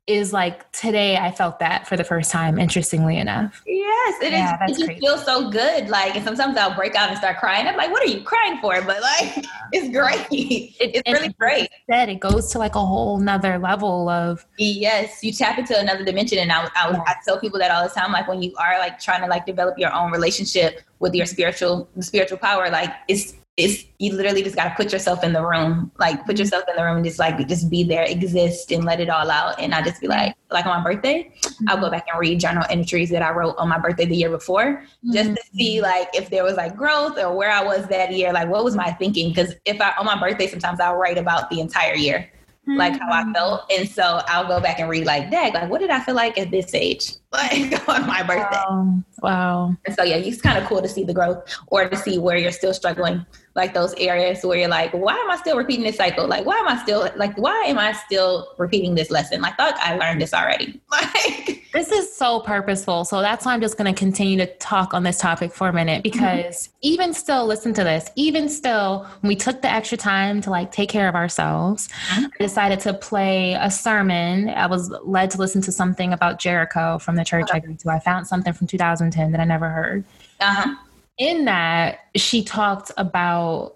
Is 0.07 0.33
like 0.33 0.71
today 0.73 1.17
I 1.17 1.33
felt 1.33 1.59
that 1.59 1.89
for 1.89 1.97
the 1.97 2.05
first 2.05 2.31
time, 2.31 2.59
interestingly 2.59 3.17
enough. 3.19 3.63
Yes, 3.67 4.23
it 4.23 4.33
Yeah, 4.33 4.55
is. 4.67 4.71
It 4.71 4.75
just 4.79 4.85
crazy. 4.87 5.01
feels 5.01 5.25
so 5.25 5.51
good. 5.51 5.89
Like, 5.89 6.15
and 6.15 6.25
sometimes 6.25 6.57
I'll 6.57 6.75
break 6.77 6.95
out 6.95 7.09
and 7.09 7.19
start 7.19 7.39
crying. 7.39 7.67
I'm 7.67 7.77
like, 7.77 7.91
"What 7.91 8.03
are 8.03 8.11
you 8.11 8.23
crying 8.23 8.59
for?" 8.61 8.81
But 8.83 9.03
like, 9.03 9.45
it's 9.73 9.89
great. 9.91 10.77
it's 10.81 11.11
really 11.13 11.35
great. 11.41 11.69
That 11.89 12.09
it 12.09 12.21
goes 12.21 12.51
to 12.53 12.59
like 12.59 12.77
a 12.77 12.85
whole 12.85 13.19
nother 13.19 13.59
level 13.59 14.09
of 14.09 14.47
Yes, 14.59 15.25
you 15.25 15.33
tap 15.33 15.59
into 15.59 15.79
another 15.79 16.05
dimension, 16.05 16.39
and 16.39 16.53
I, 16.53 16.65
I, 16.77 16.91
I 17.07 17.15
tell 17.25 17.39
people 17.41 17.59
that 17.59 17.71
all 17.71 17.83
the 17.83 17.93
time. 17.93 18.13
Like 18.13 18.29
when 18.29 18.43
you 18.43 18.55
are 18.59 18.79
like 18.79 19.01
trying 19.01 19.23
to 19.23 19.27
like 19.29 19.45
develop 19.45 19.79
your 19.79 19.93
own 19.93 20.13
relationship 20.13 20.83
with 21.01 21.15
your 21.15 21.27
spiritual 21.27 21.89
spiritual 22.01 22.39
power, 22.39 22.71
like 22.71 22.91
it's 23.09 23.35
it's 23.57 23.85
you 23.99 24.13
literally 24.13 24.43
just 24.43 24.55
got 24.55 24.65
to 24.65 24.75
put 24.75 24.93
yourself 24.93 25.25
in 25.25 25.33
the 25.33 25.45
room, 25.45 25.91
like 25.99 26.19
put 26.27 26.35
mm-hmm. 26.35 26.41
yourself 26.41 26.65
in 26.69 26.77
the 26.77 26.85
room 26.85 26.97
and 26.97 27.05
just 27.05 27.19
like 27.19 27.49
just 27.49 27.71
be 27.71 27.83
there, 27.83 28.05
exist, 28.05 28.71
and 28.71 28.85
let 28.85 29.01
it 29.01 29.09
all 29.09 29.31
out. 29.31 29.59
And 29.59 29.75
I 29.75 29.81
just 29.81 30.01
be 30.01 30.09
like, 30.09 30.35
like 30.51 30.67
on 30.67 30.83
my 30.83 30.93
birthday, 30.93 31.31
mm-hmm. 31.41 31.69
I'll 31.69 31.81
go 31.81 31.91
back 31.91 32.07
and 32.11 32.21
read 32.21 32.39
journal 32.39 32.65
entries 32.69 33.09
that 33.11 33.23
I 33.23 33.31
wrote 33.31 33.57
on 33.57 33.69
my 33.69 33.79
birthday 33.79 34.05
the 34.05 34.17
year 34.17 34.29
before, 34.29 34.85
just 35.11 35.31
to 35.31 35.43
see 35.55 35.77
mm-hmm. 35.77 35.85
like 35.85 36.09
if 36.13 36.29
there 36.29 36.45
was 36.45 36.57
like 36.57 36.77
growth 36.77 37.19
or 37.19 37.35
where 37.35 37.51
I 37.51 37.65
was 37.65 37.87
that 37.87 38.13
year, 38.13 38.33
like 38.33 38.49
what 38.49 38.63
was 38.63 38.77
my 38.77 38.93
thinking? 38.93 39.31
Because 39.31 39.55
if 39.65 39.81
I 39.81 39.95
on 39.99 40.05
my 40.05 40.21
birthday, 40.21 40.49
sometimes 40.49 40.79
I'll 40.79 40.97
write 40.97 41.17
about 41.17 41.49
the 41.49 41.61
entire 41.61 41.95
year 41.95 42.31
like 42.67 42.99
how 42.99 43.11
I 43.11 43.33
felt. 43.33 43.71
And 43.71 43.89
so 43.89 44.21
I'll 44.27 44.47
go 44.47 44.61
back 44.61 44.81
and 44.81 44.89
read 44.89 45.07
like, 45.07 45.31
Dag, 45.31 45.55
like 45.55 45.71
what 45.71 45.79
did 45.79 45.91
I 45.91 46.01
feel 46.01 46.15
like 46.15 46.37
at 46.39 46.51
this 46.51 46.75
age? 46.75 47.13
Like 47.37 47.87
on 47.87 48.07
my 48.07 48.23
birthday. 48.23 48.57
Wow. 48.67 49.03
Wow. 49.21 49.77
And 49.85 49.95
so 49.95 50.05
yeah, 50.05 50.17
it's 50.17 50.41
kind 50.41 50.57
of 50.57 50.65
cool 50.65 50.81
to 50.81 50.89
see 50.89 51.05
the 51.05 51.13
growth 51.13 51.55
or 51.67 51.87
to 51.87 51.95
see 51.95 52.17
where 52.19 52.39
you're 52.39 52.51
still 52.51 52.73
struggling, 52.73 53.27
like 53.57 53.73
those 53.73 53.95
areas 53.95 54.45
where 54.45 54.59
you're 54.59 54.69
like, 54.69 54.93
why 54.93 55.15
am 55.15 55.31
I 55.31 55.37
still 55.37 55.57
repeating 55.57 55.85
this 55.85 55.97
cycle? 55.97 56.29
Like, 56.29 56.45
why 56.45 56.57
am 56.59 56.69
I 56.69 56.77
still 56.83 57.11
like, 57.17 57.37
why 57.39 57.65
am 57.67 57.79
I 57.79 57.93
still 57.93 58.47
repeating 58.59 58.95
this 58.95 59.11
lesson? 59.11 59.41
Like, 59.41 59.55
I 59.55 59.57
thought 59.71 59.81
I 59.81 59.97
learned 59.97 60.21
this 60.21 60.33
already. 60.35 60.81
Like, 60.93 61.63
This 61.73 61.91
is 61.93 62.15
so 62.17 62.41
purposeful. 62.41 63.05
So 63.05 63.21
that's 63.21 63.45
why 63.45 63.53
I'm 63.53 63.61
just 63.61 63.77
going 63.77 63.93
to 63.93 63.99
continue 63.99 64.39
to 64.39 64.47
talk 64.57 64.95
on 64.95 65.03
this 65.03 65.19
topic 65.19 65.53
for 65.53 65.69
a 65.69 65.73
minute 65.75 66.03
because 66.03 66.71
even 66.81 67.13
still, 67.13 67.45
listen 67.47 67.75
to 67.75 67.85
this. 67.85 68.09
Even 68.17 68.49
still, 68.49 69.07
when 69.21 69.29
we 69.29 69.37
took 69.37 69.61
the 69.61 69.71
extra 69.71 69.99
time 69.99 70.41
to 70.43 70.51
like 70.51 70.71
take 70.73 70.89
care 70.89 71.07
of 71.09 71.15
ourselves, 71.15 71.89
Mhm. 72.15 72.31
I 72.39 72.43
decided 72.43 72.81
to 72.81 72.95
play 72.95 73.55
a 73.61 73.71
sermon. 73.71 74.49
I 74.49 74.67
was 74.67 74.91
led 75.05 75.31
to 75.33 75.39
listen 75.39 75.61
to 75.63 75.73
something 75.73 76.13
about 76.15 76.39
Jericho 76.39 76.99
from 76.99 77.17
the 77.17 77.25
church 77.25 77.49
I 77.53 77.59
go 77.61 77.75
to. 77.75 77.91
I 77.91 77.99
found 77.99 78.27
something 78.27 78.53
from 78.55 78.67
2010 78.67 79.33
that 79.33 79.41
I 79.41 79.45
never 79.45 79.69
heard. 79.69 80.05
uh-huh. 80.41 80.75
In 81.19 81.45
that 81.47 82.01
she 82.15 82.43
talked 82.43 82.91
about 82.97 83.75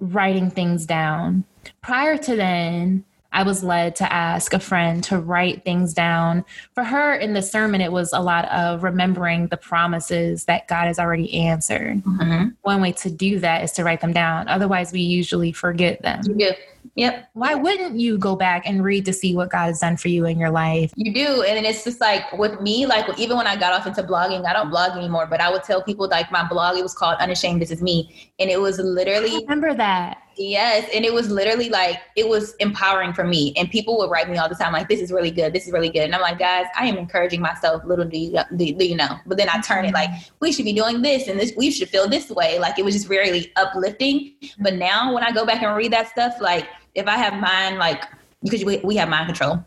writing 0.00 0.50
things 0.50 0.86
down. 0.86 1.44
Prior 1.82 2.16
to 2.18 2.36
then 2.36 3.04
i 3.32 3.42
was 3.42 3.62
led 3.62 3.94
to 3.96 4.10
ask 4.10 4.54
a 4.54 4.58
friend 4.58 5.04
to 5.04 5.18
write 5.18 5.62
things 5.64 5.92
down. 5.92 6.44
For 6.74 6.84
her 6.84 7.14
in 7.14 7.34
the 7.34 7.42
sermon 7.42 7.80
it 7.82 7.92
was 7.92 8.12
a 8.12 8.20
lot 8.20 8.46
of 8.50 8.82
remembering 8.82 9.48
the 9.48 9.56
promises 9.58 10.44
that 10.46 10.68
god 10.68 10.86
has 10.86 10.98
already 10.98 11.34
answered. 11.34 12.02
Mhm. 12.04 12.54
one 12.62 12.80
way 12.80 12.92
to 12.92 13.10
do 13.10 13.38
that 13.40 13.62
is 13.64 13.72
to 13.72 13.84
write 13.84 14.00
them 14.00 14.12
down. 14.12 14.48
Otherwise 14.48 14.92
we 14.92 15.00
usually 15.00 15.52
forget 15.52 16.00
them. 16.02 16.22
Do. 16.22 16.52
Yep. 16.96 17.28
why 17.34 17.54
wouldn't 17.54 18.00
you 18.00 18.18
go 18.18 18.34
back 18.36 18.66
and 18.66 18.82
read 18.82 19.04
to 19.04 19.12
see 19.12 19.36
what 19.36 19.50
god 19.50 19.66
has 19.66 19.80
done 19.80 19.96
for 19.96 20.08
you 20.08 20.26
in 20.26 20.38
your 20.38 20.50
life 20.50 20.92
You 20.96 21.12
do. 21.12 21.42
And 21.42 21.56
then 21.56 21.64
it's 21.64 21.84
just 21.84 22.00
like 22.00 22.32
with 22.32 22.60
me, 22.60 22.86
like 22.86 23.06
even 23.18 23.36
when 23.36 23.46
I 23.46 23.56
got 23.56 23.72
off 23.72 23.86
into 23.86 24.02
blogging, 24.02 24.46
I 24.46 24.52
don't 24.52 24.70
blog 24.70 24.96
anymore, 24.96 25.26
but 25.26 25.40
I 25.40 25.50
would 25.50 25.62
tell 25.62 25.82
people 25.82 26.08
like 26.08 26.32
my 26.32 26.46
blog, 26.48 26.78
it 26.78 26.82
was 26.82 26.94
called 26.94 27.18
Unashamed 27.18 27.60
This 27.60 27.70
Is 27.70 27.82
Me. 27.82 28.32
And 28.38 28.50
it 28.50 28.60
was 28.60 28.78
literally 28.78 29.44
remember 29.44 29.74
that 29.74 30.22
Yes, 30.38 30.88
and 30.94 31.04
it 31.04 31.14
was 31.14 31.30
literally 31.30 31.70
like 31.70 31.98
it 32.14 32.28
was 32.28 32.54
empowering 32.56 33.14
for 33.14 33.24
me. 33.24 33.54
And 33.56 33.70
people 33.70 33.96
would 33.98 34.10
write 34.10 34.28
me 34.28 34.36
all 34.36 34.48
the 34.48 34.54
time 34.54 34.72
like, 34.72 34.88
"This 34.88 35.00
is 35.00 35.10
really 35.10 35.30
good. 35.30 35.54
This 35.54 35.66
is 35.66 35.72
really 35.72 35.88
good." 35.88 36.02
And 36.02 36.14
I'm 36.14 36.20
like, 36.20 36.38
"Guys, 36.38 36.66
I 36.76 36.86
am 36.86 36.98
encouraging 36.98 37.40
myself. 37.40 37.82
Little 37.84 38.04
do 38.04 38.18
you 38.18 38.38
do, 38.54 38.74
do 38.74 38.84
you 38.84 38.96
know?" 38.96 39.18
But 39.24 39.38
then 39.38 39.48
I 39.48 39.60
turn 39.62 39.86
it 39.86 39.94
like, 39.94 40.10
mm-hmm. 40.10 40.34
"We 40.40 40.52
should 40.52 40.66
be 40.66 40.74
doing 40.74 41.00
this, 41.00 41.28
and 41.28 41.40
this 41.40 41.54
we 41.56 41.70
should 41.70 41.88
feel 41.88 42.06
this 42.06 42.30
way." 42.30 42.58
Like 42.58 42.78
it 42.78 42.84
was 42.84 42.94
just 42.94 43.08
really 43.08 43.50
uplifting. 43.56 44.34
But 44.58 44.74
now 44.74 45.14
when 45.14 45.22
I 45.22 45.32
go 45.32 45.46
back 45.46 45.62
and 45.62 45.74
read 45.74 45.92
that 45.94 46.08
stuff, 46.08 46.34
like 46.40 46.68
if 46.94 47.06
I 47.06 47.16
have 47.16 47.40
mind 47.40 47.78
like 47.78 48.04
because 48.42 48.64
we, 48.64 48.78
we 48.78 48.96
have 48.96 49.08
mind 49.08 49.26
control. 49.26 49.64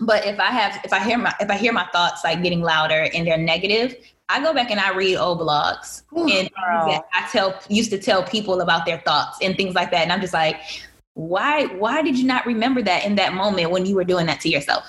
But 0.00 0.26
if 0.26 0.38
I 0.38 0.46
have 0.46 0.80
if 0.84 0.92
I 0.92 1.00
hear 1.00 1.18
my 1.18 1.34
if 1.40 1.50
I 1.50 1.56
hear 1.56 1.72
my 1.72 1.86
thoughts 1.92 2.22
like 2.24 2.42
getting 2.42 2.62
louder 2.62 3.08
and 3.14 3.26
they're 3.26 3.38
negative, 3.38 3.96
I 4.28 4.40
go 4.40 4.54
back 4.54 4.70
and 4.70 4.78
I 4.78 4.94
read 4.94 5.16
old 5.16 5.40
blogs 5.40 6.02
and 6.12 6.48
things 6.48 7.02
I 7.14 7.28
tell 7.32 7.60
used 7.68 7.90
to 7.90 7.98
tell 7.98 8.22
people 8.22 8.60
about 8.60 8.86
their 8.86 8.98
thoughts 9.00 9.38
and 9.42 9.56
things 9.56 9.74
like 9.74 9.90
that. 9.90 10.02
And 10.02 10.12
I'm 10.12 10.20
just 10.20 10.34
like, 10.34 10.60
why 11.14 11.66
why 11.66 12.02
did 12.02 12.18
you 12.18 12.26
not 12.26 12.46
remember 12.46 12.82
that 12.82 13.04
in 13.04 13.16
that 13.16 13.34
moment 13.34 13.70
when 13.70 13.86
you 13.86 13.96
were 13.96 14.04
doing 14.04 14.26
that 14.26 14.40
to 14.42 14.48
yourself? 14.48 14.84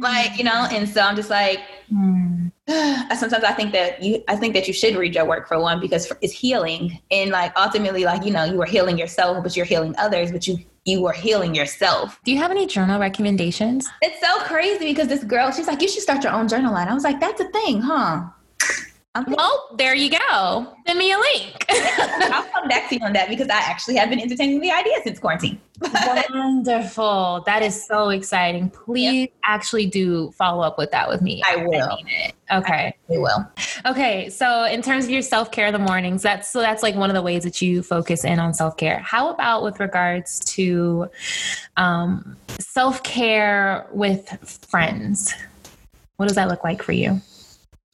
Like, 0.00 0.38
you 0.38 0.44
know, 0.44 0.68
and 0.70 0.88
so 0.88 1.00
I'm 1.00 1.16
just 1.16 1.30
like, 1.30 1.60
Hmm. 1.92 2.48
Sometimes 2.68 3.44
I 3.44 3.52
think 3.52 3.72
that 3.72 4.02
you 4.02 4.22
I 4.28 4.36
think 4.36 4.54
that 4.54 4.68
you 4.68 4.74
should 4.74 4.94
read 4.96 5.14
your 5.14 5.24
work 5.24 5.48
for 5.48 5.58
one 5.60 5.80
because 5.80 6.12
it's 6.20 6.32
healing 6.32 7.00
and 7.10 7.30
like 7.30 7.52
ultimately 7.56 8.04
like, 8.04 8.24
you 8.24 8.30
know, 8.32 8.44
you 8.44 8.60
are 8.62 8.66
healing 8.66 8.98
yourself, 8.98 9.42
but 9.42 9.56
you're 9.56 9.66
healing 9.66 9.94
others, 9.98 10.30
but 10.30 10.46
you 10.46 10.58
you 10.84 11.00
were 11.02 11.12
healing 11.12 11.54
yourself. 11.54 12.18
do 12.24 12.32
you 12.32 12.38
have 12.38 12.50
any 12.50 12.66
journal 12.66 12.98
recommendations 12.98 13.88
It's 14.00 14.20
so 14.20 14.40
crazy 14.40 14.86
because 14.86 15.06
this 15.06 15.22
girl, 15.22 15.52
she's 15.52 15.68
like, 15.68 15.80
you 15.80 15.88
should 15.88 16.02
start 16.02 16.24
your 16.24 16.32
own 16.32 16.48
journal 16.48 16.72
line. 16.72 16.88
I 16.88 16.94
was 16.94 17.04
like, 17.04 17.20
that's 17.20 17.40
a 17.40 17.48
thing, 17.50 17.80
huh? 17.80 18.24
Thinking, 19.14 19.34
well 19.36 19.68
there 19.76 19.94
you 19.94 20.10
go 20.10 20.74
send 20.86 20.98
me 20.98 21.12
a 21.12 21.18
link 21.18 21.66
I'll 21.68 22.44
come 22.44 22.68
back 22.68 22.88
to 22.88 22.96
you 22.96 23.04
on 23.04 23.12
that 23.12 23.28
because 23.28 23.48
I 23.48 23.58
actually 23.58 23.96
have 23.96 24.08
been 24.08 24.20
entertaining 24.20 24.60
the 24.60 24.70
idea 24.70 24.94
since 25.04 25.18
quarantine. 25.18 25.60
Wonderful. 26.30 27.42
That 27.46 27.62
is 27.62 27.86
so 27.86 28.10
exciting. 28.10 28.70
Please 28.70 29.28
actually 29.44 29.86
do 29.86 30.30
follow 30.32 30.62
up 30.62 30.78
with 30.78 30.90
that 30.92 31.08
with 31.08 31.22
me. 31.22 31.42
I 31.46 31.56
will. 31.56 31.98
it. 32.06 32.34
Okay. 32.52 32.96
We 33.08 33.18
will. 33.18 33.46
Okay. 33.86 34.28
So 34.30 34.64
in 34.64 34.82
terms 34.82 35.04
of 35.04 35.10
your 35.10 35.22
self-care 35.22 35.66
in 35.66 35.72
the 35.72 35.78
mornings, 35.78 36.22
that's 36.22 36.50
so 36.50 36.60
that's 36.60 36.82
like 36.82 36.94
one 36.94 37.10
of 37.10 37.14
the 37.14 37.22
ways 37.22 37.42
that 37.44 37.60
you 37.60 37.82
focus 37.82 38.24
in 38.24 38.38
on 38.38 38.54
self-care. 38.54 38.98
How 38.98 39.30
about 39.30 39.62
with 39.62 39.80
regards 39.80 40.40
to 40.54 41.08
um, 41.76 42.36
self-care 42.58 43.86
with 43.92 44.28
friends? 44.68 45.34
What 46.16 46.26
does 46.26 46.36
that 46.36 46.48
look 46.48 46.62
like 46.62 46.82
for 46.82 46.92
you? 46.92 47.20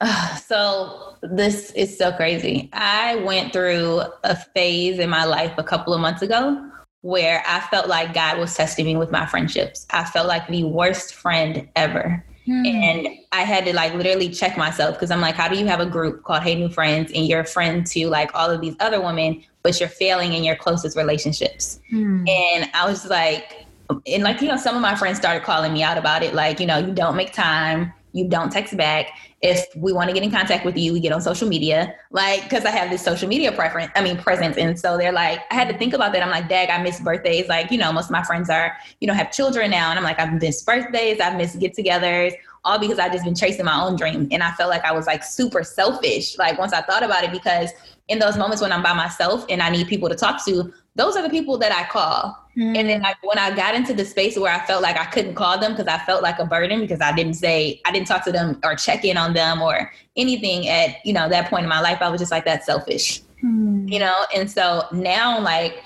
So 0.47 1.17
this 1.23 1.73
is 1.73 1.99
so 1.99 2.13
crazy. 2.13 2.71
I 2.73 3.17
went 3.17 3.53
through 3.53 4.03
a 4.25 4.35
phase 4.35 4.99
in 4.99 5.11
my 5.11 5.25
life 5.25 5.53
a 5.59 5.63
couple 5.63 5.93
of 5.93 6.01
months 6.01 6.23
ago 6.23 6.71
where 7.03 7.43
I 7.47 7.61
felt 7.61 7.87
like 7.87 8.15
God 8.15 8.39
was 8.39 8.55
testing 8.55 8.87
me 8.87 8.97
with 8.97 9.11
my 9.11 9.27
friendships. 9.27 9.87
I 9.91 10.05
felt 10.05 10.27
like 10.27 10.49
the 10.49 10.65
worst 10.65 11.15
friend 11.15 11.69
ever. 11.77 12.25
And 12.49 13.09
I 13.31 13.43
had 13.43 13.67
to 13.67 13.75
like 13.75 13.93
literally 13.93 14.31
check 14.31 14.57
myself 14.57 14.95
because 14.95 15.11
I'm 15.11 15.21
like, 15.21 15.35
how 15.35 15.49
do 15.49 15.59
you 15.59 15.67
have 15.67 15.81
a 15.81 15.87
group 15.87 16.25
called 16.25 16.43
Hey 16.43 16.55
New 16.55 16.71
Friends 16.71 17.13
and 17.15 17.27
you're 17.27 17.41
a 17.41 17.45
friend 17.45 17.87
to 17.89 18.09
like 18.09 18.31
all 18.35 18.51
of 18.51 18.63
these 18.63 18.75
other 18.81 19.03
women, 19.03 19.45
but 19.63 19.79
you're 19.79 19.89
failing 19.89 20.33
in 20.33 20.43
your 20.43 20.57
closest 20.57 20.97
relationships? 20.97 21.79
Hmm. 21.91 22.27
And 22.27 22.71
I 22.73 22.89
was 22.89 23.05
like, 23.05 23.67
and 24.07 24.23
like, 24.23 24.41
you 24.41 24.49
know, 24.49 24.57
some 24.57 24.75
of 24.75 24.81
my 24.81 24.95
friends 24.95 25.19
started 25.19 25.43
calling 25.43 25.75
me 25.75 25.83
out 25.83 25.99
about 25.99 26.23
it. 26.23 26.33
Like, 26.33 26.59
you 26.59 26.67
know, 26.67 26.79
you 26.79 26.95
don't 26.95 27.17
make 27.17 27.35
time, 27.35 27.93
you 28.13 28.27
don't 28.29 28.51
text 28.51 28.75
back. 28.79 29.11
If 29.41 29.66
we 29.76 29.93
want 29.93 30.09
to 30.09 30.14
get 30.14 30.24
in 30.24 30.30
contact 30.32 30.64
with 30.64 30.76
you, 30.76 30.93
we 30.93 31.01
get 31.01 31.12
on 31.12 31.20
social 31.20 31.49
media. 31.49 31.95
Like, 32.11 32.43
because 32.43 32.64
I 32.64 32.70
have 32.70 32.91
this 32.91 33.05
social 33.05 33.28
media 33.28 33.53
preference, 33.53 33.93
I 33.95 34.03
mean, 34.03 34.16
presence. 34.16 34.57
And 34.57 34.78
so 34.78 34.99
they're 34.99 35.12
like, 35.12 35.41
I 35.51 35.55
had 35.55 35.68
to 35.68 35.78
think 35.78 35.95
about 35.95 36.12
that. 36.12 36.22
I'm 36.22 36.30
like, 36.30 36.49
Dag, 36.49 36.70
I 36.70 36.82
miss 36.82 37.01
birthdays. 37.01 37.49
Like, 37.49 37.70
you 37.70 37.78
know, 37.78 37.93
most 37.93 38.07
of 38.07 38.11
my 38.11 38.24
friends 38.24 38.51
are, 38.51 38.76
you 39.01 39.07
know, 39.07 39.14
have 39.14 39.30
children 39.30 39.70
now. 39.70 39.91
And 39.91 39.99
I'm 39.99 40.05
like, 40.05 40.18
I've 40.18 40.41
missed 40.41 40.66
birthdays, 40.66 41.20
I've 41.20 41.36
missed 41.36 41.59
get 41.61 41.76
togethers, 41.76 42.32
all 42.64 42.78
because 42.78 42.99
I've 42.99 43.12
just 43.12 43.24
been 43.24 43.36
chasing 43.36 43.64
my 43.64 43.80
own 43.80 43.95
dream. 43.95 44.26
And 44.32 44.43
I 44.43 44.51
felt 44.53 44.70
like 44.70 44.84
I 44.84 44.93
was 44.93 45.07
like 45.07 45.22
super 45.22 45.62
selfish. 45.62 46.36
Like, 46.36 46.59
once 46.59 46.72
I 46.72 46.82
thought 46.82 47.05
about 47.05 47.22
it, 47.22 47.30
because 47.30 47.70
in 48.09 48.18
those 48.18 48.36
moments 48.36 48.61
when 48.61 48.72
I'm 48.72 48.82
by 48.82 48.95
myself 48.95 49.45
and 49.49 49.62
I 49.62 49.70
need 49.70 49.86
people 49.86 50.09
to 50.09 50.16
talk 50.16 50.45
to, 50.47 50.72
those 50.97 51.16
are 51.16 51.22
the 51.22 51.30
people 51.30 51.59
that 51.59 51.70
I 51.70 51.84
call. 51.84 52.36
And 52.61 52.89
then 52.89 53.03
like 53.03 53.17
when 53.23 53.39
I 53.39 53.55
got 53.55 53.75
into 53.75 53.95
the 53.95 54.05
space 54.05 54.37
where 54.37 54.53
I 54.53 54.65
felt 54.67 54.83
like 54.83 54.97
I 54.97 55.05
couldn't 55.07 55.35
call 55.35 55.59
them 55.59 55.73
because 55.73 55.87
I 55.87 55.99
felt 56.05 56.23
like 56.23 56.39
a 56.39 56.47
burden 56.47 56.81
because 56.81 57.01
I 57.01 57.13
didn't 57.13 57.35
say 57.35 57.81
I 57.85 57.93
didn't 57.93 58.09
talk 58.09 58.25
to 58.25 58.33
them 58.33 58.59
or 58.65 58.75
check 58.75 59.05
in 59.05 59.17
on 59.17 59.33
them 59.33 59.63
or 59.63 59.93
anything 60.17 60.69
at 60.69 61.05
you 61.05 61.13
know 61.13 61.29
that 61.29 61.51
point 61.51 61.63
in 61.63 61.69
my 61.69 61.81
life 61.81 61.99
I 62.01 62.09
was 62.09 62.21
just 62.21 62.33
like 62.33 62.45
that 62.47 62.65
selfish 62.65 63.23
Hmm. 63.41 63.87
you 63.89 63.99
know? 63.99 64.15
And 64.35 64.51
so 64.51 64.85
now 64.93 65.41
like 65.41 65.83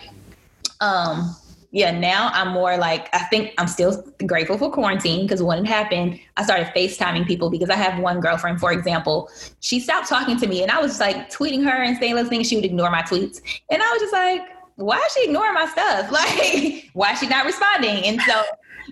um 0.80 1.36
yeah 1.70 1.90
now 1.90 2.30
I'm 2.32 2.48
more 2.48 2.76
like 2.76 3.08
I 3.14 3.20
think 3.24 3.54
I'm 3.58 3.68
still 3.68 4.02
grateful 4.26 4.58
for 4.58 4.70
quarantine 4.70 5.26
because 5.26 5.42
when 5.42 5.58
it 5.64 5.66
happened 5.66 6.18
I 6.36 6.44
started 6.44 6.68
FaceTiming 6.74 7.26
people 7.26 7.50
because 7.50 7.70
I 7.70 7.76
have 7.76 8.00
one 8.02 8.20
girlfriend 8.20 8.60
for 8.60 8.72
example. 8.72 9.30
She 9.60 9.80
stopped 9.80 10.08
talking 10.08 10.38
to 10.38 10.46
me 10.46 10.62
and 10.62 10.70
I 10.70 10.80
was 10.80 10.92
just 10.92 11.00
like 11.00 11.30
tweeting 11.30 11.64
her 11.64 11.82
and 11.82 11.96
saying 11.98 12.14
little 12.14 12.30
things. 12.30 12.48
She 12.48 12.56
would 12.56 12.64
ignore 12.64 12.90
my 12.90 13.02
tweets. 13.02 13.40
And 13.70 13.82
I 13.82 13.90
was 13.92 14.00
just 14.00 14.12
like 14.12 14.42
why 14.76 14.98
is 14.98 15.12
she 15.12 15.24
ignoring 15.24 15.54
my 15.54 15.66
stuff? 15.66 16.10
Like, 16.12 16.90
why 16.92 17.12
is 17.12 17.18
she 17.18 17.28
not 17.28 17.46
responding? 17.46 18.04
And 18.04 18.20
so 18.22 18.42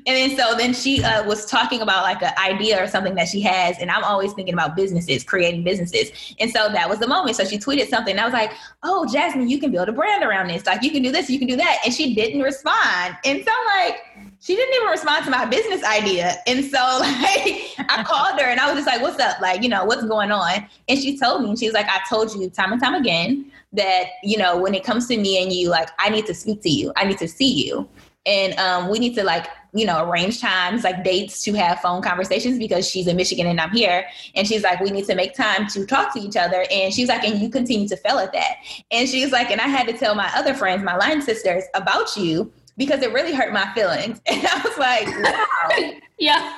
and 0.07 0.16
then 0.16 0.37
so 0.37 0.55
then 0.57 0.72
she 0.72 1.03
uh, 1.03 1.24
was 1.24 1.47
talking 1.47 1.81
about 1.81 2.03
like 2.03 2.22
an 2.22 2.33
idea 2.39 2.83
or 2.83 2.87
something 2.87 3.14
that 3.16 3.28
she 3.28 3.41
has, 3.43 3.76
and 3.78 3.91
I'm 3.91 4.05
always 4.05 4.33
thinking 4.33 4.55
about 4.55 4.76
businesses, 4.76 5.24
creating 5.24 5.64
businesses. 5.64 6.11
And 6.39 6.51
so 6.51 6.68
that 6.70 6.89
was 6.89 6.99
the 6.99 7.07
moment. 7.07 7.37
So 7.37 7.45
she 7.45 7.59
tweeted 7.59 7.89
something, 7.89 8.12
and 8.12 8.20
I 8.20 8.24
was 8.24 8.33
like, 8.33 8.53
"Oh, 8.83 9.07
Jasmine, 9.12 9.49
you 9.49 9.59
can 9.59 9.70
build 9.70 9.89
a 9.89 9.93
brand 9.93 10.24
around 10.24 10.49
this. 10.49 10.66
Like 10.66 10.83
you 10.83 10.91
can 10.91 11.03
do 11.03 11.11
this, 11.11 11.28
you 11.28 11.39
can 11.39 11.49
do 11.49 11.57
that." 11.57 11.78
And 11.85 11.93
she 11.93 12.14
didn't 12.14 12.43
respond. 12.43 13.16
And 13.24 13.45
so 13.45 13.53
like 13.76 14.01
she 14.41 14.57
didn't 14.57 14.74
even 14.74 14.89
respond 14.89 15.24
to 15.26 15.31
my 15.31 15.45
business 15.45 15.85
idea. 15.85 16.37
And 16.47 16.64
so 16.64 16.78
like 17.01 17.74
I 17.89 18.05
called 18.07 18.41
her 18.41 18.47
and 18.47 18.61
I 18.61 18.66
was 18.72 18.76
just 18.76 18.87
like, 18.87 19.03
"What's 19.03 19.20
up? 19.20 19.41
Like 19.41 19.62
you 19.62 19.68
know 19.68 19.85
what's 19.85 20.05
going 20.05 20.31
on?" 20.31 20.66
And 20.89 20.99
she 20.99 21.18
told 21.18 21.43
me, 21.43 21.51
and 21.51 21.59
she 21.59 21.66
was 21.66 21.74
like, 21.74 21.89
"I 21.89 22.01
told 22.09 22.35
you 22.35 22.49
time 22.51 22.72
and 22.72 22.81
time 22.81 22.95
again." 22.95 23.51
That 23.73 24.05
you 24.23 24.37
know 24.37 24.57
when 24.57 24.75
it 24.75 24.85
comes 24.85 25.07
to 25.07 25.16
me 25.16 25.43
and 25.43 25.53
you 25.53 25.68
like 25.68 25.89
i 25.99 26.09
need 26.09 26.27
to 26.27 26.35
speak 26.35 26.61
to 26.62 26.71
you. 26.71 26.93
I 26.97 27.05
need 27.05 27.18
to 27.18 27.29
see 27.29 27.66
you. 27.66 27.89
And 28.27 28.53
um, 28.59 28.91
we 28.91 28.99
need 28.99 29.14
to 29.14 29.25
like 29.25 29.47
you 29.73 29.87
know 29.87 30.09
arrange 30.09 30.41
times 30.41 30.83
like 30.83 31.05
dates 31.05 31.43
to 31.43 31.53
have 31.53 31.81
phone 31.81 32.03
conversations 32.03 32.59
because 32.59 32.89
she's 32.89 33.07
in 33.07 33.16
michigan 33.16 33.47
and 33.47 33.61
i'm 33.61 33.71
here. 33.71 34.05
And 34.35 34.47
she's 34.47 34.62
like 34.62 34.81
we 34.81 34.91
need 34.91 35.07
to 35.07 35.14
make 35.14 35.35
time 35.35 35.66
to 35.68 35.87
talk 35.87 36.12
to 36.14 36.21
each 36.21 36.37
other. 36.37 36.66
And 36.71 36.93
she's 36.93 37.09
like 37.09 37.25
and 37.25 37.41
you 37.41 37.49
continue 37.49 37.89
to 37.89 37.97
fail 37.97 38.18
at 38.18 38.33
that. 38.33 38.57
And 38.91 39.09
she's 39.09 39.31
like 39.31 39.51
and 39.51 39.61
i 39.61 39.68
had 39.68 39.87
to 39.87 39.93
tell 39.93 40.14
my 40.14 40.31
other 40.35 40.55
friends 40.55 40.83
my 40.83 40.97
line 40.97 41.23
sisters 41.23 41.64
about 41.75 42.16
you 42.16 42.53
because 42.77 43.03
it 43.03 43.12
really 43.12 43.33
hurt 43.33 43.53
my 43.53 43.73
feelings. 43.75 44.21
And 44.27 44.47
i 44.47 44.62
was 44.62 44.79
like 44.79 45.07
wow. 45.07 45.93
Yeah. 46.18 46.57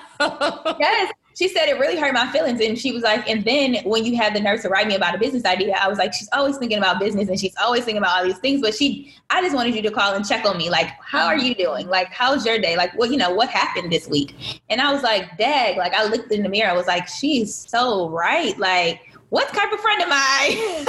Yes 0.80 1.12
she 1.36 1.48
said 1.48 1.68
it 1.68 1.78
really 1.78 1.98
hurt 1.98 2.14
my 2.14 2.30
feelings. 2.30 2.60
And 2.60 2.78
she 2.78 2.92
was 2.92 3.02
like, 3.02 3.28
and 3.28 3.44
then 3.44 3.76
when 3.84 4.04
you 4.04 4.16
had 4.16 4.34
the 4.34 4.40
nurse 4.40 4.62
to 4.62 4.68
write 4.68 4.86
me 4.86 4.94
about 4.94 5.14
a 5.14 5.18
business 5.18 5.44
idea, 5.44 5.76
I 5.80 5.88
was 5.88 5.98
like, 5.98 6.12
she's 6.12 6.28
always 6.32 6.56
thinking 6.58 6.78
about 6.78 6.98
business 7.00 7.28
and 7.28 7.38
she's 7.38 7.54
always 7.60 7.84
thinking 7.84 7.98
about 7.98 8.18
all 8.18 8.24
these 8.24 8.38
things. 8.38 8.60
But 8.60 8.74
she, 8.74 9.14
I 9.30 9.40
just 9.40 9.54
wanted 9.54 9.74
you 9.74 9.82
to 9.82 9.90
call 9.90 10.14
and 10.14 10.26
check 10.26 10.44
on 10.44 10.56
me. 10.56 10.70
Like, 10.70 10.88
how 11.00 11.26
are 11.26 11.38
you 11.38 11.54
doing? 11.54 11.88
Like, 11.88 12.08
how's 12.12 12.44
your 12.44 12.58
day? 12.58 12.76
Like, 12.76 12.96
well, 12.98 13.10
you 13.10 13.16
know, 13.16 13.32
what 13.32 13.48
happened 13.48 13.92
this 13.92 14.08
week? 14.08 14.60
And 14.70 14.80
I 14.80 14.92
was 14.92 15.02
like, 15.02 15.36
dag, 15.38 15.76
like 15.76 15.94
I 15.94 16.04
looked 16.04 16.32
in 16.32 16.42
the 16.42 16.48
mirror. 16.48 16.70
I 16.70 16.76
was 16.76 16.86
like, 16.86 17.08
she's 17.08 17.54
so 17.54 18.08
right. 18.10 18.58
Like, 18.58 19.00
what 19.32 19.48
type 19.54 19.72
of 19.72 19.80
friend 19.80 20.02
am 20.02 20.10
I? 20.12 20.84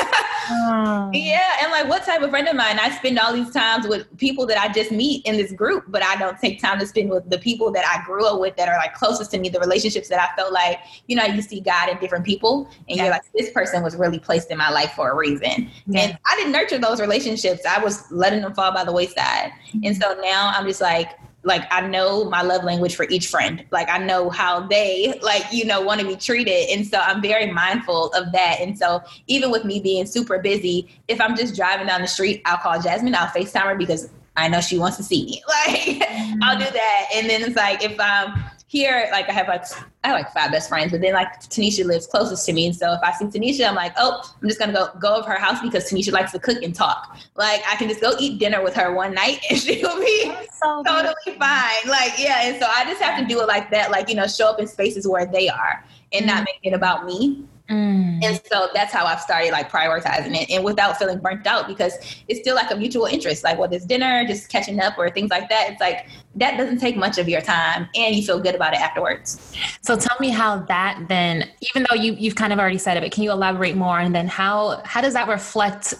oh. 0.51 1.09
Yeah, 1.13 1.59
and 1.61 1.71
like 1.71 1.87
what 1.87 2.03
type 2.03 2.21
of 2.21 2.29
friend 2.29 2.45
am 2.45 2.59
I? 2.59 2.71
And 2.71 2.79
I 2.79 2.89
spend 2.89 3.17
all 3.17 3.31
these 3.31 3.51
times 3.51 3.87
with 3.87 4.05
people 4.17 4.45
that 4.47 4.57
I 4.57 4.69
just 4.73 4.91
meet 4.91 5.25
in 5.25 5.37
this 5.37 5.53
group, 5.53 5.85
but 5.87 6.03
I 6.03 6.17
don't 6.17 6.37
take 6.37 6.61
time 6.61 6.77
to 6.79 6.85
spend 6.85 7.09
with 7.09 7.29
the 7.29 7.37
people 7.37 7.71
that 7.71 7.85
I 7.85 8.03
grew 8.05 8.27
up 8.27 8.41
with 8.41 8.57
that 8.57 8.67
are 8.67 8.75
like 8.75 8.95
closest 8.95 9.31
to 9.31 9.39
me, 9.39 9.47
the 9.47 9.61
relationships 9.61 10.09
that 10.09 10.19
I 10.19 10.35
felt 10.35 10.51
like, 10.51 10.79
you 11.07 11.15
know, 11.15 11.23
you 11.23 11.41
see 11.41 11.61
God 11.61 11.87
in 11.87 11.97
different 11.99 12.25
people 12.25 12.69
and 12.89 12.97
you're 12.97 13.09
like, 13.11 13.21
this 13.33 13.49
person 13.51 13.81
was 13.81 13.95
really 13.95 14.19
placed 14.19 14.51
in 14.51 14.57
my 14.57 14.69
life 14.69 14.91
for 14.91 15.09
a 15.09 15.15
reason. 15.15 15.71
And 15.95 16.17
I 16.29 16.35
didn't 16.35 16.51
nurture 16.51 16.79
those 16.79 16.99
relationships. 16.99 17.65
I 17.65 17.81
was 17.81 18.11
letting 18.11 18.41
them 18.41 18.53
fall 18.53 18.73
by 18.73 18.83
the 18.83 18.91
wayside. 18.91 19.53
Mm-hmm. 19.69 19.79
And 19.85 19.95
so 19.95 20.19
now 20.21 20.51
I'm 20.53 20.67
just 20.67 20.81
like, 20.81 21.17
like 21.43 21.63
I 21.71 21.81
know 21.87 22.25
my 22.25 22.41
love 22.41 22.63
language 22.63 22.95
for 22.95 23.05
each 23.09 23.27
friend. 23.27 23.63
Like 23.71 23.89
I 23.89 23.97
know 23.97 24.29
how 24.29 24.61
they 24.61 25.19
like, 25.21 25.43
you 25.51 25.65
know, 25.65 25.81
want 25.81 26.01
to 26.01 26.07
be 26.07 26.15
treated. 26.15 26.69
And 26.69 26.87
so 26.87 26.99
I'm 26.99 27.21
very 27.21 27.51
mindful 27.51 28.11
of 28.13 28.31
that. 28.31 28.57
And 28.61 28.77
so 28.77 29.01
even 29.27 29.51
with 29.51 29.65
me 29.65 29.79
being 29.79 30.05
super 30.05 30.39
busy, 30.39 30.89
if 31.07 31.19
I'm 31.19 31.35
just 31.35 31.55
driving 31.55 31.87
down 31.87 32.01
the 32.01 32.07
street, 32.07 32.41
I'll 32.45 32.57
call 32.57 32.81
Jasmine, 32.81 33.15
I'll 33.15 33.27
FaceTime 33.27 33.63
her 33.63 33.75
because 33.75 34.09
I 34.35 34.47
know 34.47 34.61
she 34.61 34.79
wants 34.79 34.97
to 34.97 35.03
see 35.03 35.25
me. 35.25 35.43
Like 35.65 36.01
I'll 36.41 36.57
do 36.57 36.65
that. 36.65 37.05
And 37.15 37.29
then 37.29 37.43
it's 37.43 37.55
like 37.55 37.83
if 37.83 37.99
I'm 37.99 38.33
here, 38.73 39.07
like 39.11 39.29
I 39.29 39.33
have 39.33 39.47
like 39.47 39.63
I 40.03 40.07
have 40.07 40.15
like 40.15 40.33
five 40.33 40.51
best 40.51 40.67
friends, 40.67 40.91
but 40.91 40.99
then 40.99 41.13
like 41.13 41.39
Tanisha 41.41 41.85
lives 41.85 42.07
closest 42.07 42.43
to 42.47 42.53
me, 42.53 42.65
and 42.65 42.75
so 42.75 42.91
if 42.91 42.99
I 43.03 43.11
see 43.11 43.25
Tanisha, 43.25 43.69
I'm 43.69 43.75
like, 43.75 43.93
oh, 43.97 44.19
I'm 44.41 44.47
just 44.49 44.59
gonna 44.59 44.73
go 44.73 44.89
go 44.99 45.15
over 45.15 45.29
her 45.29 45.37
house 45.37 45.61
because 45.61 45.89
Tanisha 45.89 46.11
likes 46.11 46.31
to 46.31 46.39
cook 46.39 46.63
and 46.63 46.73
talk. 46.73 47.15
Like 47.35 47.61
I 47.69 47.75
can 47.75 47.87
just 47.87 48.01
go 48.01 48.13
eat 48.19 48.39
dinner 48.39 48.63
with 48.63 48.73
her 48.73 48.91
one 48.91 49.13
night, 49.13 49.39
and 49.49 49.59
she'll 49.59 49.99
be 49.99 50.33
so 50.51 50.83
totally 50.83 51.37
fine. 51.37 51.87
Like 51.87 52.13
yeah, 52.17 52.41
and 52.41 52.59
so 52.59 52.67
I 52.67 52.83
just 52.85 53.01
have 53.01 53.19
to 53.19 53.25
do 53.27 53.39
it 53.41 53.47
like 53.47 53.69
that, 53.69 53.91
like 53.91 54.09
you 54.09 54.15
know, 54.15 54.25
show 54.25 54.49
up 54.49 54.59
in 54.59 54.65
spaces 54.65 55.07
where 55.07 55.27
they 55.27 55.49
are 55.49 55.85
and 56.11 56.25
not 56.25 56.37
mm-hmm. 56.37 56.45
make 56.45 56.59
it 56.63 56.73
about 56.73 57.05
me. 57.05 57.45
Mm. 57.69 58.21
And 58.23 58.41
so 58.51 58.67
that's 58.73 58.91
how 58.91 59.05
I've 59.05 59.21
started 59.21 59.51
like 59.51 59.71
prioritizing 59.71 60.35
it 60.35 60.49
and 60.49 60.65
without 60.65 60.97
feeling 60.97 61.19
burnt 61.19 61.47
out 61.47 61.65
because 61.67 61.93
it's 62.27 62.41
still 62.41 62.55
like 62.55 62.69
a 62.71 62.75
mutual 62.75 63.05
interest. 63.05 63.43
Like 63.43 63.57
whether 63.57 63.75
it's 63.75 63.85
dinner, 63.85 64.25
just 64.27 64.49
catching 64.49 64.81
up 64.81 64.97
or 64.97 65.09
things 65.09 65.31
like 65.31 65.49
that. 65.49 65.69
It's 65.71 65.79
like 65.79 66.07
that 66.35 66.57
doesn't 66.57 66.79
take 66.79 66.97
much 66.97 67.17
of 67.17 67.29
your 67.29 67.39
time 67.39 67.87
and 67.95 68.15
you 68.15 68.21
feel 68.21 68.39
good 68.39 68.53
about 68.53 68.73
it 68.73 68.81
afterwards. 68.81 69.55
So 69.81 69.95
tell 69.95 70.17
me 70.19 70.29
how 70.29 70.59
that 70.63 71.05
then, 71.07 71.49
even 71.61 71.85
though 71.89 71.95
you, 71.95 72.13
you've 72.13 72.35
kind 72.35 72.51
of 72.51 72.59
already 72.59 72.77
said 72.77 72.97
it, 72.97 73.01
but 73.01 73.11
can 73.11 73.23
you 73.23 73.31
elaborate 73.31 73.77
more? 73.77 73.99
And 73.99 74.13
then 74.13 74.27
how, 74.27 74.81
how 74.83 74.99
does 74.99 75.13
that 75.13 75.29
reflect 75.29 75.93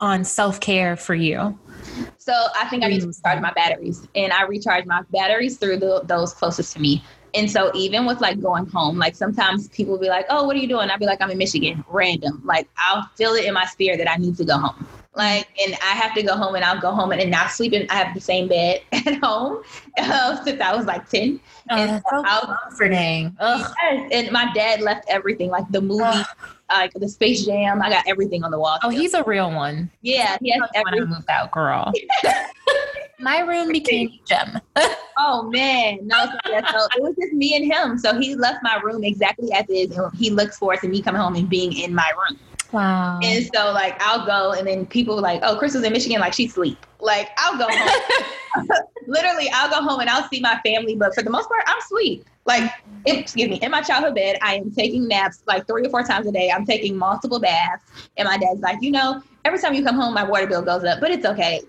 on 0.00 0.24
self-care 0.24 0.96
for 0.96 1.14
you? 1.14 1.58
So 2.16 2.32
I 2.58 2.66
think 2.68 2.82
I 2.82 2.88
need 2.88 3.02
to 3.02 3.08
recharge 3.08 3.42
my 3.42 3.52
batteries 3.52 4.08
and 4.14 4.32
I 4.32 4.44
recharge 4.44 4.86
my 4.86 5.02
batteries 5.12 5.58
through 5.58 5.78
the, 5.78 6.02
those 6.04 6.32
closest 6.32 6.72
to 6.74 6.80
me. 6.80 7.04
And 7.34 7.50
so 7.50 7.70
even 7.74 8.06
with 8.06 8.20
like 8.20 8.40
going 8.40 8.66
home, 8.66 8.98
like 8.98 9.14
sometimes 9.14 9.68
people 9.68 9.92
will 9.92 10.00
be 10.00 10.08
like, 10.08 10.26
"Oh, 10.30 10.44
what 10.44 10.56
are 10.56 10.58
you 10.58 10.68
doing?" 10.68 10.90
I'll 10.90 10.98
be 10.98 11.06
like, 11.06 11.20
"I'm 11.20 11.30
in 11.30 11.38
Michigan." 11.38 11.84
Random. 11.88 12.42
Like 12.44 12.68
I'll 12.78 13.08
feel 13.16 13.34
it 13.34 13.44
in 13.44 13.54
my 13.54 13.64
spirit 13.66 13.98
that 13.98 14.10
I 14.10 14.16
need 14.16 14.36
to 14.36 14.44
go 14.44 14.58
home. 14.58 14.86
Like, 15.16 15.48
and 15.60 15.74
I 15.82 15.94
have 15.94 16.14
to 16.14 16.22
go 16.22 16.36
home, 16.36 16.54
and 16.54 16.64
I'll 16.64 16.80
go 16.80 16.92
home 16.92 17.10
and, 17.10 17.20
and 17.20 17.30
not 17.30 17.50
sleep. 17.50 17.72
And 17.72 17.90
I 17.90 17.94
have 17.94 18.14
the 18.14 18.20
same 18.20 18.48
bed 18.48 18.82
at 18.92 19.16
home 19.16 19.62
uh, 19.98 20.42
since 20.44 20.60
I 20.60 20.74
was 20.74 20.86
like 20.86 21.08
ten. 21.08 21.40
Oh, 21.70 21.76
and 21.76 21.90
that's 21.90 22.04
so 22.10 22.22
I'll, 22.24 22.56
comforting. 22.62 23.36
Ugh. 23.40 23.74
Yes, 23.82 24.08
and 24.12 24.32
my 24.32 24.52
dad 24.54 24.80
left 24.80 25.06
everything, 25.08 25.50
like 25.50 25.68
the 25.70 25.80
movie, 25.80 26.04
Ugh. 26.04 26.26
like 26.70 26.92
the 26.94 27.08
Space 27.08 27.44
Jam. 27.44 27.82
I 27.82 27.90
got 27.90 28.06
everything 28.06 28.44
on 28.44 28.52
the 28.52 28.58
wall. 28.58 28.78
Oh, 28.84 28.88
he's 28.88 29.14
a 29.14 29.24
real 29.24 29.50
one. 29.50 29.90
Yeah, 30.02 30.36
he 30.40 30.52
has 30.52 30.62
everything. 30.74 31.02
When 31.02 31.12
I 31.12 31.16
moved 31.16 31.30
out, 31.30 31.50
girl. 31.50 31.92
my 33.18 33.40
room 33.40 33.72
became 33.72 34.18
gem. 34.26 34.60
oh 35.18 35.42
man, 35.50 35.98
no, 36.06 36.26
so, 36.26 36.32
yeah, 36.50 36.60
so 36.70 36.88
it 36.96 37.02
was 37.02 37.14
just 37.20 37.32
me 37.32 37.56
and 37.56 37.70
him. 37.70 37.98
So 37.98 38.18
he 38.18 38.34
left 38.34 38.62
my 38.62 38.76
room 38.76 39.04
exactly 39.04 39.52
as 39.52 39.68
is, 39.68 39.96
and 39.96 40.14
he 40.14 40.30
looks 40.30 40.58
forward 40.58 40.80
to 40.80 40.88
me 40.88 41.02
coming 41.02 41.20
home 41.20 41.34
and 41.36 41.48
being 41.48 41.72
in 41.72 41.94
my 41.94 42.10
room. 42.16 42.38
Wow. 42.72 43.18
And 43.22 43.48
so 43.54 43.72
like 43.72 44.00
I'll 44.00 44.24
go, 44.24 44.52
and 44.52 44.66
then 44.66 44.86
people 44.86 45.20
like, 45.20 45.40
"Oh, 45.42 45.56
Crystal's 45.56 45.84
in 45.84 45.92
Michigan, 45.92 46.20
like 46.20 46.32
she 46.32 46.48
sleep." 46.48 46.78
Like 47.00 47.30
I'll 47.38 47.58
go 47.58 47.66
home. 47.68 48.68
Literally, 49.06 49.50
I'll 49.52 49.70
go 49.70 49.82
home 49.86 50.00
and 50.00 50.10
I'll 50.10 50.28
see 50.28 50.40
my 50.40 50.60
family, 50.64 50.94
but 50.94 51.14
for 51.14 51.22
the 51.22 51.30
most 51.30 51.48
part, 51.48 51.64
I'm 51.66 51.80
sweet. 51.88 52.24
Like, 52.46 52.70
excuse 53.06 53.48
me, 53.48 53.56
in 53.56 53.70
my 53.70 53.82
childhood 53.82 54.14
bed, 54.14 54.38
I 54.42 54.56
am 54.56 54.70
taking 54.72 55.06
naps 55.06 55.42
like 55.46 55.66
three 55.66 55.86
or 55.86 55.90
four 55.90 56.02
times 56.02 56.26
a 56.26 56.32
day. 56.32 56.50
I'm 56.50 56.64
taking 56.64 56.96
multiple 56.96 57.40
baths, 57.40 57.84
and 58.16 58.26
my 58.26 58.38
dad's 58.38 58.60
like, 58.60 58.78
you 58.80 58.90
know, 58.90 59.22
every 59.44 59.58
time 59.58 59.74
you 59.74 59.84
come 59.84 59.96
home, 59.96 60.14
my 60.14 60.24
water 60.24 60.46
bill 60.46 60.62
goes 60.62 60.84
up, 60.84 61.00
but 61.00 61.10
it's 61.10 61.26
okay 61.26 61.60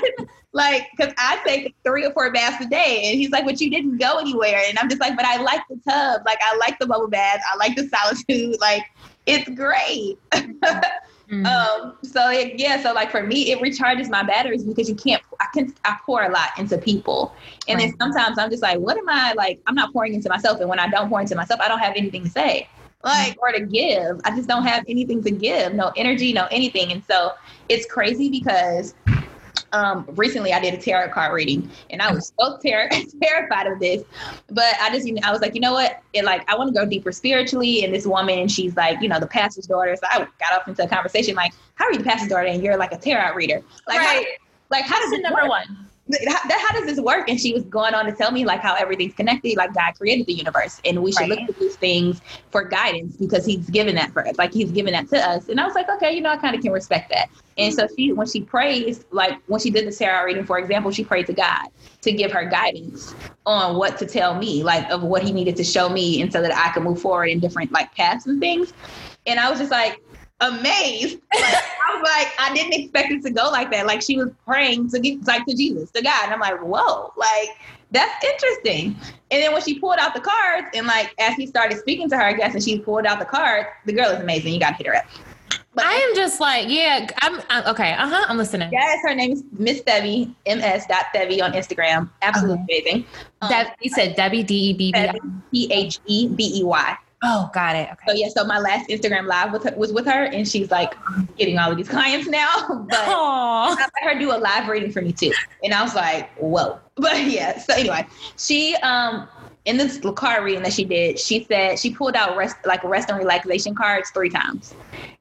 like, 0.52 0.88
because 0.96 1.12
I 1.18 1.40
take 1.46 1.74
three 1.84 2.04
or 2.04 2.12
four 2.12 2.32
baths 2.32 2.64
a 2.64 2.68
day, 2.68 3.02
and 3.04 3.18
he's 3.18 3.30
like, 3.30 3.44
but 3.44 3.60
you 3.60 3.70
didn't 3.70 3.98
go 3.98 4.18
anywhere, 4.18 4.62
and 4.68 4.78
I'm 4.78 4.88
just 4.88 5.00
like, 5.00 5.16
but 5.16 5.24
I 5.24 5.40
like 5.40 5.62
the 5.68 5.80
tub, 5.88 6.22
like 6.26 6.38
I 6.42 6.56
like 6.56 6.78
the 6.78 6.86
bubble 6.86 7.08
bath, 7.08 7.40
I 7.52 7.56
like 7.56 7.76
the 7.76 7.88
solitude, 7.88 8.60
like 8.60 8.82
it's 9.28 9.48
great. 9.50 10.18
mm-hmm. 10.32 11.46
um, 11.46 11.98
so 12.02 12.30
it, 12.30 12.58
yeah, 12.58 12.82
so 12.82 12.92
like 12.92 13.10
for 13.10 13.22
me, 13.22 13.52
it 13.52 13.60
recharges 13.60 14.08
my 14.08 14.22
batteries 14.22 14.64
because 14.64 14.88
you 14.88 14.94
can't. 14.94 15.22
I 15.40 15.46
can 15.54 15.74
I 15.84 15.96
pour 16.04 16.24
a 16.24 16.30
lot 16.30 16.58
into 16.58 16.78
people, 16.78 17.34
and 17.68 17.78
right. 17.78 17.88
then 17.88 17.98
sometimes 17.98 18.38
I'm 18.38 18.50
just 18.50 18.62
like, 18.62 18.78
what 18.78 18.96
am 18.96 19.08
I 19.08 19.34
like? 19.34 19.60
I'm 19.66 19.74
not 19.74 19.92
pouring 19.92 20.14
into 20.14 20.28
myself, 20.28 20.60
and 20.60 20.68
when 20.68 20.78
I 20.80 20.88
don't 20.88 21.08
pour 21.08 21.20
into 21.20 21.36
myself, 21.36 21.60
I 21.60 21.68
don't 21.68 21.78
have 21.78 21.94
anything 21.94 22.24
to 22.24 22.30
say 22.30 22.68
like 23.04 23.36
or 23.40 23.52
to 23.52 23.60
give. 23.60 24.20
I 24.24 24.34
just 24.34 24.48
don't 24.48 24.64
have 24.64 24.84
anything 24.88 25.22
to 25.22 25.30
give, 25.30 25.74
no 25.74 25.92
energy, 25.96 26.32
no 26.32 26.48
anything. 26.50 26.92
And 26.92 27.02
so 27.04 27.32
it's 27.68 27.86
crazy 27.86 28.28
because 28.28 28.94
um, 29.72 30.06
recently 30.14 30.52
I 30.52 30.60
did 30.60 30.74
a 30.74 30.78
tarot 30.78 31.10
card 31.10 31.32
reading 31.32 31.70
and 31.90 32.00
I 32.00 32.12
was 32.12 32.32
so 32.38 32.58
ter- 32.64 32.88
terrified 33.22 33.66
of 33.66 33.78
this, 33.78 34.02
but 34.48 34.74
I 34.80 34.90
just, 34.92 35.06
you 35.06 35.14
know, 35.14 35.22
I 35.24 35.32
was 35.32 35.40
like, 35.40 35.54
you 35.54 35.60
know 35.60 35.72
what? 35.72 36.02
It 36.12 36.24
like, 36.24 36.48
I 36.50 36.56
want 36.56 36.74
to 36.74 36.78
go 36.78 36.86
deeper 36.86 37.12
spiritually. 37.12 37.84
And 37.84 37.94
this 37.94 38.06
woman, 38.06 38.48
she's 38.48 38.76
like, 38.76 39.00
you 39.00 39.08
know, 39.08 39.20
the 39.20 39.26
pastor's 39.26 39.66
daughter. 39.66 39.94
So 39.96 40.06
I 40.10 40.18
got 40.18 40.60
off 40.60 40.68
into 40.68 40.82
a 40.82 40.88
conversation 40.88 41.34
like, 41.34 41.52
how 41.74 41.86
are 41.86 41.92
you 41.92 41.98
the 41.98 42.04
pastor's 42.04 42.28
daughter 42.28 42.46
and 42.46 42.62
you're 42.62 42.76
like 42.76 42.92
a 42.92 42.98
tarot 42.98 43.34
reader? 43.34 43.62
Like, 43.86 43.98
right. 43.98 44.26
how, 44.26 44.76
like, 44.76 44.84
how 44.84 45.00
does 45.00 45.12
it 45.12 45.22
number 45.22 45.42
work? 45.42 45.48
one? 45.48 45.87
How, 46.26 46.38
how, 46.48 46.72
does 46.72 46.86
this 46.86 47.00
work? 47.00 47.28
And 47.28 47.40
she 47.40 47.52
was 47.52 47.64
going 47.64 47.94
on 47.94 48.06
to 48.06 48.12
tell 48.12 48.30
me 48.30 48.44
like 48.44 48.60
how 48.60 48.74
everything's 48.74 49.14
connected, 49.14 49.56
like 49.56 49.74
God 49.74 49.92
created 49.92 50.26
the 50.26 50.32
universe, 50.32 50.80
and 50.84 51.02
we 51.02 51.12
should 51.12 51.28
right. 51.28 51.40
look 51.40 51.50
at 51.50 51.58
these 51.58 51.76
things 51.76 52.20
for 52.50 52.64
guidance 52.64 53.16
because 53.16 53.44
He's 53.44 53.68
given 53.70 53.94
that 53.96 54.12
for 54.12 54.26
us, 54.26 54.38
like 54.38 54.52
He's 54.52 54.70
given 54.70 54.92
that 54.92 55.08
to 55.10 55.18
us. 55.18 55.48
And 55.48 55.60
I 55.60 55.66
was 55.66 55.74
like, 55.74 55.88
okay, 55.88 56.14
you 56.14 56.20
know, 56.20 56.30
I 56.30 56.36
kind 56.36 56.56
of 56.56 56.62
can 56.62 56.72
respect 56.72 57.10
that. 57.10 57.28
And 57.58 57.74
so 57.74 57.88
she, 57.96 58.12
when 58.12 58.26
she 58.26 58.40
prays, 58.40 59.04
like 59.10 59.38
when 59.46 59.60
she 59.60 59.70
did 59.70 59.86
the 59.86 59.92
tarot 59.92 60.24
reading, 60.24 60.44
for 60.44 60.58
example, 60.58 60.90
she 60.90 61.04
prayed 61.04 61.26
to 61.26 61.32
God 61.32 61.68
to 62.02 62.12
give 62.12 62.32
her 62.32 62.44
guidance 62.44 63.14
on 63.44 63.76
what 63.76 63.98
to 63.98 64.06
tell 64.06 64.34
me, 64.34 64.62
like 64.62 64.88
of 64.90 65.02
what 65.02 65.22
He 65.22 65.32
needed 65.32 65.56
to 65.56 65.64
show 65.64 65.88
me, 65.88 66.22
and 66.22 66.32
so 66.32 66.40
that 66.40 66.54
I 66.54 66.72
could 66.72 66.84
move 66.84 67.00
forward 67.00 67.26
in 67.26 67.40
different 67.40 67.72
like 67.72 67.94
paths 67.94 68.26
and 68.26 68.40
things. 68.40 68.72
And 69.26 69.38
I 69.38 69.50
was 69.50 69.58
just 69.58 69.70
like, 69.70 70.00
amazed. 70.40 71.20
Like, 71.34 71.54
I 71.88 71.94
was 71.94 72.02
like, 72.02 72.32
I 72.38 72.52
didn't 72.54 72.74
expect 72.74 73.10
it 73.10 73.22
to 73.22 73.30
go 73.30 73.50
like 73.50 73.70
that. 73.70 73.86
Like 73.86 74.02
she 74.02 74.16
was 74.16 74.30
praying 74.46 74.90
to 74.90 75.00
get 75.00 75.26
like 75.26 75.44
to 75.46 75.54
Jesus, 75.54 75.90
to 75.92 76.02
God. 76.02 76.24
And 76.24 76.34
I'm 76.34 76.40
like, 76.40 76.60
whoa, 76.60 77.12
like 77.16 77.48
that's 77.90 78.24
interesting. 78.24 78.96
And 79.30 79.42
then 79.42 79.52
when 79.52 79.62
she 79.62 79.78
pulled 79.78 79.98
out 79.98 80.14
the 80.14 80.20
cards 80.20 80.68
and 80.74 80.86
like 80.86 81.14
as 81.18 81.34
he 81.34 81.46
started 81.46 81.78
speaking 81.78 82.08
to 82.10 82.16
her, 82.16 82.22
I 82.22 82.32
guess, 82.34 82.54
and 82.54 82.62
she 82.62 82.78
pulled 82.78 83.06
out 83.06 83.18
the 83.18 83.24
card, 83.24 83.66
the 83.86 83.92
girl 83.92 84.10
is 84.10 84.20
amazing. 84.20 84.52
You 84.54 84.60
gotta 84.60 84.76
hit 84.76 84.86
her 84.86 84.96
up. 84.96 85.04
But 85.74 85.86
I 85.86 85.92
am 85.92 86.16
just 86.16 86.40
like, 86.40 86.68
yeah, 86.68 87.06
I'm, 87.22 87.40
I'm 87.50 87.66
okay. 87.68 87.92
Uh 87.92 88.08
huh. 88.08 88.26
I'm 88.28 88.36
listening. 88.36 88.70
yes, 88.72 88.98
her 89.02 89.14
name 89.14 89.32
is 89.32 89.44
Miss 89.52 89.80
Thevey, 89.82 90.34
ms 90.46 90.86
dot 90.88 91.04
Thevey 91.14 91.42
on 91.42 91.52
Instagram. 91.52 92.10
Absolutely 92.22 92.64
amazing. 92.64 93.06
Um, 93.42 93.50
Deb, 93.50 93.68
you 93.80 93.90
said 93.90 94.16
Debbie 94.16 94.42
D 94.42 94.54
E 94.54 94.72
B 94.72 94.92
B. 94.92 94.98
I. 94.98 95.14
P 95.52 95.72
H 95.72 96.00
E 96.06 96.28
B 96.28 96.60
E 96.60 96.64
Y. 96.64 96.96
Oh, 97.22 97.50
got 97.52 97.74
it. 97.74 97.88
Okay. 97.92 98.04
So 98.06 98.14
yeah, 98.14 98.28
so 98.28 98.44
my 98.44 98.58
last 98.58 98.88
Instagram 98.88 99.26
live 99.26 99.52
with 99.52 99.64
her, 99.64 99.74
was 99.76 99.92
with 99.92 100.06
her, 100.06 100.24
and 100.24 100.46
she's 100.46 100.70
like 100.70 100.94
getting 101.36 101.58
all 101.58 101.70
of 101.70 101.76
these 101.76 101.88
clients 101.88 102.28
now. 102.28 102.46
But 102.88 103.08
Aw. 103.08 103.76
I 103.76 103.88
let 104.04 104.12
her 104.12 104.18
do 104.18 104.30
a 104.30 104.38
live 104.38 104.68
reading 104.68 104.92
for 104.92 105.02
me 105.02 105.12
too, 105.12 105.32
and 105.64 105.74
I 105.74 105.82
was 105.82 105.94
like, 105.94 106.30
whoa. 106.38 106.78
But 106.96 107.24
yeah, 107.26 107.58
so 107.58 107.74
anyway, 107.74 108.06
she 108.36 108.74
um 108.76 109.28
in 109.68 109.76
this 109.76 110.00
card 110.16 110.44
reading 110.44 110.62
that 110.62 110.72
she 110.72 110.84
did, 110.84 111.18
she 111.18 111.44
said 111.44 111.78
she 111.78 111.92
pulled 111.92 112.16
out 112.16 112.36
rest 112.36 112.56
like 112.64 112.82
rest 112.84 113.10
and 113.10 113.18
relaxation 113.18 113.74
cards 113.74 114.10
three 114.10 114.30
times. 114.30 114.74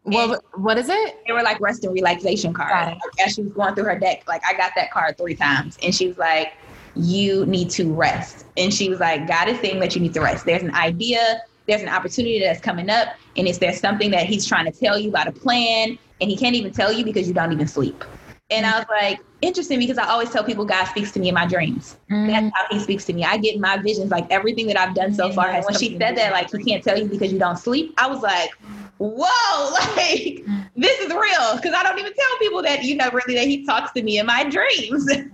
What, 0.03 0.41
what 0.55 0.77
is 0.77 0.87
it? 0.87 1.19
They 1.27 1.33
were 1.33 1.43
like 1.43 1.59
rest 1.59 1.83
and 1.83 1.93
relaxation 1.93 2.53
cards. 2.53 2.97
Like, 3.03 3.27
as 3.27 3.33
she 3.33 3.43
was 3.43 3.51
going 3.51 3.75
through 3.75 3.83
her 3.85 3.99
deck, 3.99 4.23
like 4.25 4.41
I 4.47 4.53
got 4.53 4.71
that 4.77 4.89
card 4.89 5.17
three 5.17 5.35
times, 5.35 5.77
and 5.83 5.93
she 5.93 6.07
was 6.07 6.17
like, 6.17 6.53
"You 6.95 7.45
need 7.45 7.69
to 7.71 7.91
rest." 7.93 8.45
And 8.55 8.73
she 8.73 8.87
was 8.87 9.01
like, 9.01 9.27
"God 9.27 9.49
is 9.49 9.59
saying 9.59 9.81
that 9.81 9.95
you 9.95 10.01
need 10.01 10.13
to 10.13 10.21
rest. 10.21 10.45
There's 10.45 10.63
an 10.63 10.73
idea, 10.73 11.41
there's 11.67 11.81
an 11.81 11.89
opportunity 11.89 12.39
that's 12.39 12.61
coming 12.61 12.89
up, 12.89 13.09
and 13.35 13.47
is 13.47 13.59
there 13.59 13.73
something 13.73 14.11
that 14.11 14.25
He's 14.25 14.45
trying 14.45 14.71
to 14.71 14.77
tell 14.77 14.97
you 14.97 15.09
about 15.09 15.27
a 15.27 15.31
plan, 15.31 15.97
and 16.21 16.29
He 16.29 16.37
can't 16.37 16.55
even 16.55 16.71
tell 16.71 16.91
you 16.91 17.03
because 17.03 17.27
you 17.27 17.33
don't 17.33 17.51
even 17.51 17.67
sleep." 17.67 18.03
And 18.49 18.65
I 18.65 18.77
was 18.79 18.85
like, 18.89 19.19
interesting 19.41 19.79
because 19.79 19.97
I 19.97 20.07
always 20.07 20.29
tell 20.29 20.43
people 20.43 20.65
God 20.65 20.85
speaks 20.85 21.11
to 21.11 21.19
me 21.19 21.27
in 21.27 21.35
my 21.35 21.45
dreams. 21.45 21.97
Mm-hmm. 22.09 22.27
That's 22.27 22.55
how 22.55 22.65
he 22.71 22.79
speaks 22.79 23.05
to 23.05 23.13
me. 23.13 23.23
I 23.23 23.37
get 23.37 23.59
my 23.59 23.77
visions, 23.77 24.09
like 24.09 24.25
everything 24.31 24.67
that 24.67 24.79
I've 24.79 24.95
done 24.95 25.13
so 25.13 25.31
far. 25.31 25.49
And 25.49 25.63
when 25.65 25.77
she 25.77 25.97
said 25.97 26.15
that, 26.17 26.31
like 26.31 26.49
he 26.51 26.63
can't 26.63 26.83
tell 26.83 26.97
you 26.97 27.05
because 27.05 27.31
you 27.31 27.39
don't 27.39 27.57
sleep, 27.57 27.93
I 27.97 28.07
was 28.07 28.21
like, 28.21 28.51
whoa, 28.97 29.71
like 29.97 30.45
this 30.75 30.99
is 30.99 31.09
real. 31.09 31.55
Because 31.55 31.73
I 31.73 31.83
don't 31.83 31.99
even 31.99 32.13
tell 32.13 32.39
people 32.39 32.61
that, 32.63 32.83
you 32.83 32.95
know, 32.95 33.09
really 33.11 33.35
that 33.35 33.45
he 33.47 33.65
talks 33.65 33.91
to 33.93 34.01
me 34.01 34.19
in 34.19 34.25
my 34.25 34.43
dreams. 34.43 35.07
and 35.11 35.31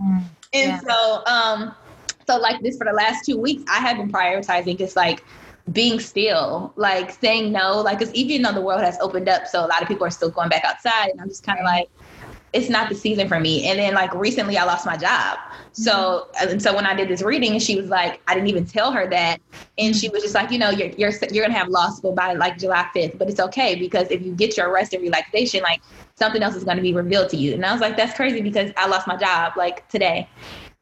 Yeah. 0.53 0.79
so, 0.79 1.23
um, 1.25 1.75
so 2.27 2.37
like 2.37 2.61
this 2.61 2.77
for 2.77 2.85
the 2.85 2.93
last 2.93 3.25
two 3.25 3.37
weeks, 3.37 3.63
I 3.69 3.79
have 3.79 3.97
been 3.97 4.11
prioritizing 4.11 4.77
just 4.77 4.95
like 4.95 5.23
being 5.71 5.99
still, 5.99 6.73
like 6.75 7.11
saying 7.11 7.51
no, 7.51 7.81
like 7.81 7.99
because 7.99 8.13
even 8.13 8.41
though 8.41 8.51
the 8.51 8.61
world 8.61 8.81
has 8.81 8.97
opened 8.99 9.29
up, 9.29 9.47
so 9.47 9.65
a 9.65 9.67
lot 9.67 9.81
of 9.81 9.87
people 9.87 10.05
are 10.05 10.11
still 10.11 10.29
going 10.29 10.49
back 10.49 10.65
outside, 10.65 11.09
and 11.09 11.21
I'm 11.21 11.29
just 11.29 11.43
kind 11.43 11.57
of 11.57 11.65
like, 11.65 11.89
it's 12.51 12.69
not 12.69 12.89
the 12.89 12.95
season 12.95 13.27
for 13.27 13.39
me. 13.39 13.67
And 13.67 13.79
then 13.79 13.93
like 13.93 14.13
recently, 14.13 14.57
I 14.57 14.65
lost 14.65 14.85
my 14.85 14.97
job. 14.97 15.39
So 15.71 16.27
mm-hmm. 16.35 16.49
and 16.51 16.61
so 16.61 16.75
when 16.75 16.85
I 16.85 16.93
did 16.93 17.07
this 17.07 17.21
reading, 17.21 17.53
and 17.53 17.61
she 17.61 17.79
was 17.79 17.89
like, 17.89 18.21
I 18.27 18.33
didn't 18.33 18.49
even 18.49 18.65
tell 18.65 18.91
her 18.91 19.07
that, 19.09 19.39
and 19.77 19.95
she 19.95 20.09
was 20.09 20.21
just 20.21 20.35
like, 20.35 20.51
you 20.51 20.59
know, 20.59 20.69
you're 20.69 20.89
you're 20.89 21.13
you're 21.31 21.45
gonna 21.45 21.57
have 21.57 21.69
law 21.69 21.89
school 21.89 22.13
by 22.13 22.33
like 22.33 22.57
July 22.57 22.89
5th, 22.93 23.17
but 23.17 23.29
it's 23.29 23.39
okay 23.39 23.75
because 23.75 24.11
if 24.11 24.21
you 24.21 24.35
get 24.35 24.57
your 24.57 24.71
rest 24.71 24.93
and 24.93 25.01
relaxation, 25.01 25.63
like 25.63 25.81
something 26.15 26.43
else 26.43 26.55
is 26.55 26.65
gonna 26.65 26.81
be 26.81 26.93
revealed 26.93 27.29
to 27.29 27.37
you. 27.37 27.53
And 27.53 27.65
I 27.65 27.71
was 27.71 27.79
like, 27.79 27.95
that's 27.95 28.15
crazy 28.15 28.41
because 28.41 28.71
I 28.75 28.87
lost 28.87 29.07
my 29.07 29.15
job 29.15 29.53
like 29.55 29.87
today 29.87 30.27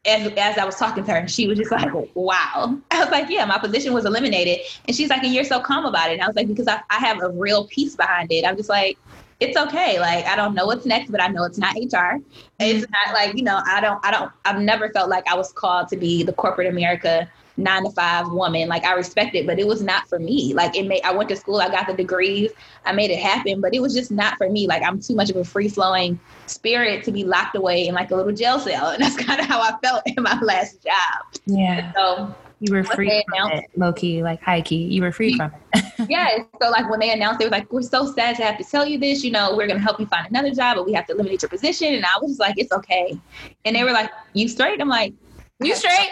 as, 0.04 0.32
as 0.36 0.58
I 0.58 0.64
was 0.64 0.76
talking 0.76 1.04
to 1.04 1.10
her, 1.12 1.16
and 1.18 1.30
she 1.30 1.46
was 1.46 1.58
just 1.58 1.70
like, 1.70 1.88
wow. 2.14 2.78
I 2.90 2.98
was 3.00 3.10
like, 3.10 3.30
yeah, 3.30 3.44
my 3.44 3.58
position 3.58 3.92
was 3.92 4.04
eliminated. 4.04 4.58
And 4.86 4.96
she's 4.96 5.08
like, 5.08 5.22
and 5.22 5.32
you're 5.32 5.44
so 5.44 5.60
calm 5.60 5.84
about 5.86 6.10
it. 6.10 6.14
And 6.14 6.22
I 6.22 6.26
was 6.26 6.34
like, 6.34 6.48
because 6.48 6.66
I, 6.66 6.80
I 6.90 6.98
have 6.98 7.22
a 7.22 7.30
real 7.30 7.66
peace 7.68 7.94
behind 7.94 8.32
it. 8.32 8.44
I'm 8.44 8.56
just 8.56 8.68
like, 8.68 8.98
it's 9.42 9.56
okay. 9.56 9.98
Like, 9.98 10.24
I 10.26 10.36
don't 10.36 10.54
know 10.54 10.66
what's 10.66 10.86
next, 10.86 11.10
but 11.10 11.20
I 11.20 11.28
know 11.28 11.44
it's 11.44 11.58
not 11.58 11.74
HR. 11.74 12.20
It's 12.60 12.84
mm-hmm. 12.84 12.92
not 12.92 13.14
like, 13.14 13.36
you 13.36 13.42
know, 13.42 13.60
I 13.66 13.80
don't, 13.80 14.04
I 14.04 14.10
don't, 14.10 14.30
I've 14.44 14.60
never 14.60 14.88
felt 14.90 15.10
like 15.10 15.26
I 15.26 15.34
was 15.34 15.52
called 15.52 15.88
to 15.88 15.96
be 15.96 16.22
the 16.22 16.32
corporate 16.32 16.68
America 16.68 17.28
nine 17.56 17.84
to 17.84 17.90
five 17.90 18.30
woman. 18.30 18.68
Like, 18.68 18.84
I 18.84 18.94
respect 18.94 19.34
it, 19.34 19.46
but 19.46 19.58
it 19.58 19.66
was 19.66 19.82
not 19.82 20.08
for 20.08 20.18
me. 20.18 20.54
Like, 20.54 20.76
it 20.76 20.86
made, 20.86 21.02
I 21.02 21.12
went 21.12 21.28
to 21.30 21.36
school, 21.36 21.60
I 21.60 21.68
got 21.68 21.86
the 21.86 21.94
degrees, 21.94 22.52
I 22.86 22.92
made 22.92 23.10
it 23.10 23.18
happen, 23.18 23.60
but 23.60 23.74
it 23.74 23.80
was 23.80 23.94
just 23.94 24.10
not 24.10 24.38
for 24.38 24.48
me. 24.48 24.66
Like, 24.66 24.82
I'm 24.82 25.00
too 25.00 25.14
much 25.14 25.28
of 25.28 25.36
a 25.36 25.44
free 25.44 25.68
flowing 25.68 26.18
spirit 26.46 27.04
to 27.04 27.12
be 27.12 27.24
locked 27.24 27.56
away 27.56 27.88
in 27.88 27.94
like 27.94 28.10
a 28.10 28.16
little 28.16 28.32
jail 28.32 28.58
cell. 28.58 28.90
And 28.92 29.02
that's 29.02 29.16
kind 29.16 29.40
of 29.40 29.46
how 29.46 29.60
I 29.60 29.76
felt 29.82 30.02
in 30.06 30.22
my 30.22 30.38
last 30.40 30.82
job. 30.82 31.40
Yeah. 31.46 31.92
So 31.94 32.34
You 32.60 32.74
were 32.74 32.84
free 32.84 33.24
from 33.28 33.52
it, 33.52 33.64
low 33.76 33.92
key, 33.92 34.22
like 34.22 34.40
high 34.40 34.62
key. 34.62 34.84
You 34.84 35.02
were 35.02 35.12
free 35.12 35.36
from 35.36 35.52
it. 35.74 35.84
yeah, 36.08 36.38
so 36.60 36.70
like 36.70 36.88
when 36.90 37.00
they 37.00 37.10
announced, 37.12 37.38
they 37.38 37.46
were 37.46 37.50
like, 37.50 37.72
"We're 37.72 37.82
so 37.82 38.12
sad 38.12 38.36
to 38.36 38.42
have 38.44 38.58
to 38.58 38.64
tell 38.64 38.86
you 38.86 38.98
this. 38.98 39.24
You 39.24 39.30
know, 39.30 39.56
we're 39.56 39.66
gonna 39.66 39.80
help 39.80 40.00
you 40.00 40.06
find 40.06 40.26
another 40.28 40.50
job, 40.50 40.76
but 40.76 40.86
we 40.86 40.92
have 40.92 41.06
to 41.06 41.14
eliminate 41.14 41.42
your 41.42 41.48
position." 41.48 41.94
And 41.94 42.04
I 42.04 42.18
was 42.20 42.32
just 42.32 42.40
like, 42.40 42.54
"It's 42.58 42.72
okay." 42.72 43.18
And 43.64 43.76
they 43.76 43.84
were 43.84 43.92
like, 43.92 44.10
"You 44.34 44.48
straight?" 44.48 44.80
I'm 44.80 44.88
like, 44.88 45.14
You 45.60 45.76
straight? 45.76 46.10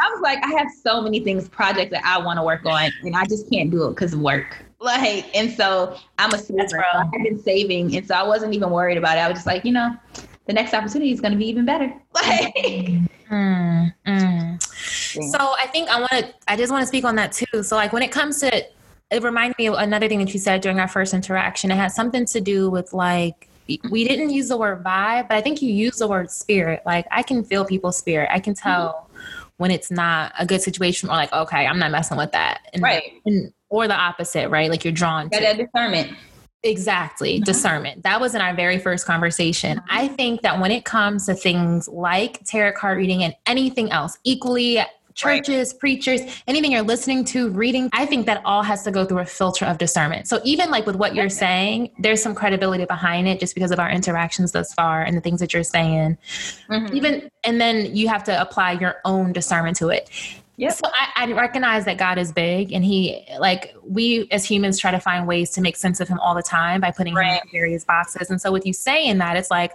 I 0.00 0.10
was 0.10 0.20
like, 0.22 0.38
I 0.42 0.48
have 0.58 0.68
so 0.82 1.02
many 1.02 1.20
things, 1.20 1.46
projects 1.48 1.90
that 1.90 2.02
I 2.04 2.18
want 2.18 2.38
to 2.38 2.42
work 2.42 2.64
on, 2.64 2.90
and 3.02 3.14
I 3.14 3.24
just 3.26 3.50
can't 3.50 3.70
do 3.70 3.84
it 3.86 3.90
because 3.90 4.14
of 4.14 4.20
work. 4.20 4.64
Like, 4.80 5.36
and 5.36 5.50
so 5.52 5.96
I'm 6.18 6.28
a 6.28 6.32
That's 6.32 6.44
student. 6.44 6.72
I've 6.94 7.10
been 7.10 7.42
saving, 7.42 7.96
and 7.96 8.06
so 8.06 8.14
I 8.14 8.22
wasn't 8.22 8.54
even 8.54 8.70
worried 8.70 8.96
about 8.96 9.18
it. 9.18 9.20
I 9.20 9.28
was 9.28 9.38
just 9.38 9.46
like, 9.46 9.64
you 9.64 9.72
know, 9.72 9.94
the 10.46 10.52
next 10.52 10.72
opportunity 10.72 11.12
is 11.12 11.20
going 11.20 11.32
to 11.32 11.38
be 11.38 11.48
even 11.48 11.64
better. 11.64 11.92
Like, 12.14 12.54
Mm, 13.30 13.92
mm. 14.06 14.62
So 15.30 15.54
I 15.58 15.66
think 15.66 15.88
I 15.90 15.98
want 15.98 16.10
to. 16.12 16.34
I 16.48 16.56
just 16.56 16.72
want 16.72 16.82
to 16.82 16.86
speak 16.86 17.04
on 17.04 17.14
that 17.16 17.32
too. 17.32 17.62
So 17.62 17.76
like 17.76 17.92
when 17.92 18.02
it 18.02 18.10
comes 18.10 18.40
to, 18.40 18.64
it 19.10 19.22
reminded 19.22 19.58
me 19.58 19.66
of 19.68 19.74
another 19.74 20.08
thing 20.08 20.18
that 20.20 20.32
you 20.32 20.40
said 20.40 20.60
during 20.60 20.80
our 20.80 20.88
first 20.88 21.14
interaction. 21.14 21.70
It 21.70 21.76
had 21.76 21.92
something 21.92 22.26
to 22.26 22.40
do 22.40 22.70
with 22.70 22.92
like 22.92 23.48
we 23.90 24.06
didn't 24.08 24.30
use 24.30 24.48
the 24.48 24.56
word 24.56 24.82
vibe, 24.82 25.28
but 25.28 25.36
I 25.36 25.40
think 25.42 25.60
you 25.60 25.72
used 25.72 25.98
the 25.98 26.08
word 26.08 26.30
spirit. 26.30 26.82
Like 26.86 27.06
I 27.10 27.22
can 27.22 27.44
feel 27.44 27.64
people's 27.64 27.98
spirit. 27.98 28.28
I 28.32 28.40
can 28.40 28.54
tell 28.54 29.10
when 29.58 29.70
it's 29.70 29.90
not 29.90 30.32
a 30.38 30.46
good 30.46 30.62
situation 30.62 31.08
or 31.08 31.12
like 31.12 31.32
okay, 31.32 31.66
I'm 31.66 31.78
not 31.78 31.90
messing 31.90 32.16
with 32.18 32.32
that. 32.32 32.60
And, 32.72 32.82
right? 32.82 33.02
and- 33.26 33.52
or 33.70 33.86
the 33.86 33.94
opposite, 33.94 34.48
right? 34.48 34.70
Like 34.70 34.82
you're 34.84 34.94
drawn 34.94 35.28
to. 35.28 35.38
that 35.40 35.58
discernment. 35.58 36.16
Exactly. 36.62 37.38
Mhm. 37.38 37.44
Discernment. 37.44 38.02
That 38.02 38.18
was 38.20 38.34
in 38.34 38.40
our 38.40 38.54
very 38.54 38.78
first 38.78 39.06
conversation. 39.06 39.80
I 39.90 40.08
think 40.08 40.40
that 40.40 40.58
when 40.58 40.70
it 40.70 40.84
comes 40.86 41.26
to 41.26 41.34
things 41.34 41.86
like 41.88 42.42
tarot 42.44 42.72
card 42.72 42.96
reading 42.98 43.22
and 43.22 43.34
anything 43.46 43.92
else, 43.92 44.18
equally 44.24 44.80
churches, 45.18 45.74
preachers, 45.74 46.20
anything 46.46 46.70
you're 46.70 46.82
listening 46.82 47.24
to, 47.24 47.50
reading, 47.50 47.90
I 47.92 48.06
think 48.06 48.26
that 48.26 48.40
all 48.44 48.62
has 48.62 48.84
to 48.84 48.92
go 48.92 49.04
through 49.04 49.18
a 49.18 49.26
filter 49.26 49.64
of 49.64 49.76
discernment. 49.76 50.28
So 50.28 50.40
even 50.44 50.70
like 50.70 50.86
with 50.86 50.94
what 50.94 51.14
you're 51.14 51.28
saying, 51.28 51.90
there's 51.98 52.22
some 52.22 52.36
credibility 52.36 52.84
behind 52.84 53.26
it 53.26 53.40
just 53.40 53.54
because 53.54 53.72
of 53.72 53.80
our 53.80 53.90
interactions 53.90 54.52
thus 54.52 54.72
far 54.72 55.02
and 55.02 55.16
the 55.16 55.20
things 55.20 55.40
that 55.40 55.52
you're 55.52 55.64
saying. 55.64 56.16
Mhm. 56.68 56.94
Even 56.94 57.30
and 57.42 57.60
then 57.60 57.94
you 57.96 58.08
have 58.08 58.22
to 58.24 58.40
apply 58.40 58.72
your 58.72 59.00
own 59.04 59.32
discernment 59.32 59.76
to 59.78 59.88
it. 59.88 60.08
Yep. 60.56 60.72
So 60.72 60.82
I, 60.86 61.24
I 61.24 61.32
recognize 61.32 61.84
that 61.84 61.98
God 61.98 62.18
is 62.18 62.32
big 62.32 62.72
and 62.72 62.84
he 62.84 63.24
like 63.40 63.74
we 63.84 64.28
as 64.30 64.44
humans 64.44 64.78
try 64.78 64.92
to 64.92 65.00
find 65.00 65.26
ways 65.26 65.50
to 65.50 65.60
make 65.60 65.76
sense 65.76 66.00
of 66.00 66.08
him 66.08 66.20
all 66.20 66.34
the 66.34 66.42
time 66.42 66.80
by 66.80 66.92
putting 66.92 67.14
him 67.14 67.22
in 67.22 67.40
various 67.50 67.84
boxes. 67.84 68.30
And 68.30 68.40
so 68.40 68.52
with 68.52 68.64
you 68.66 68.72
saying 68.72 69.18
that, 69.18 69.36
it's 69.36 69.50
like, 69.50 69.72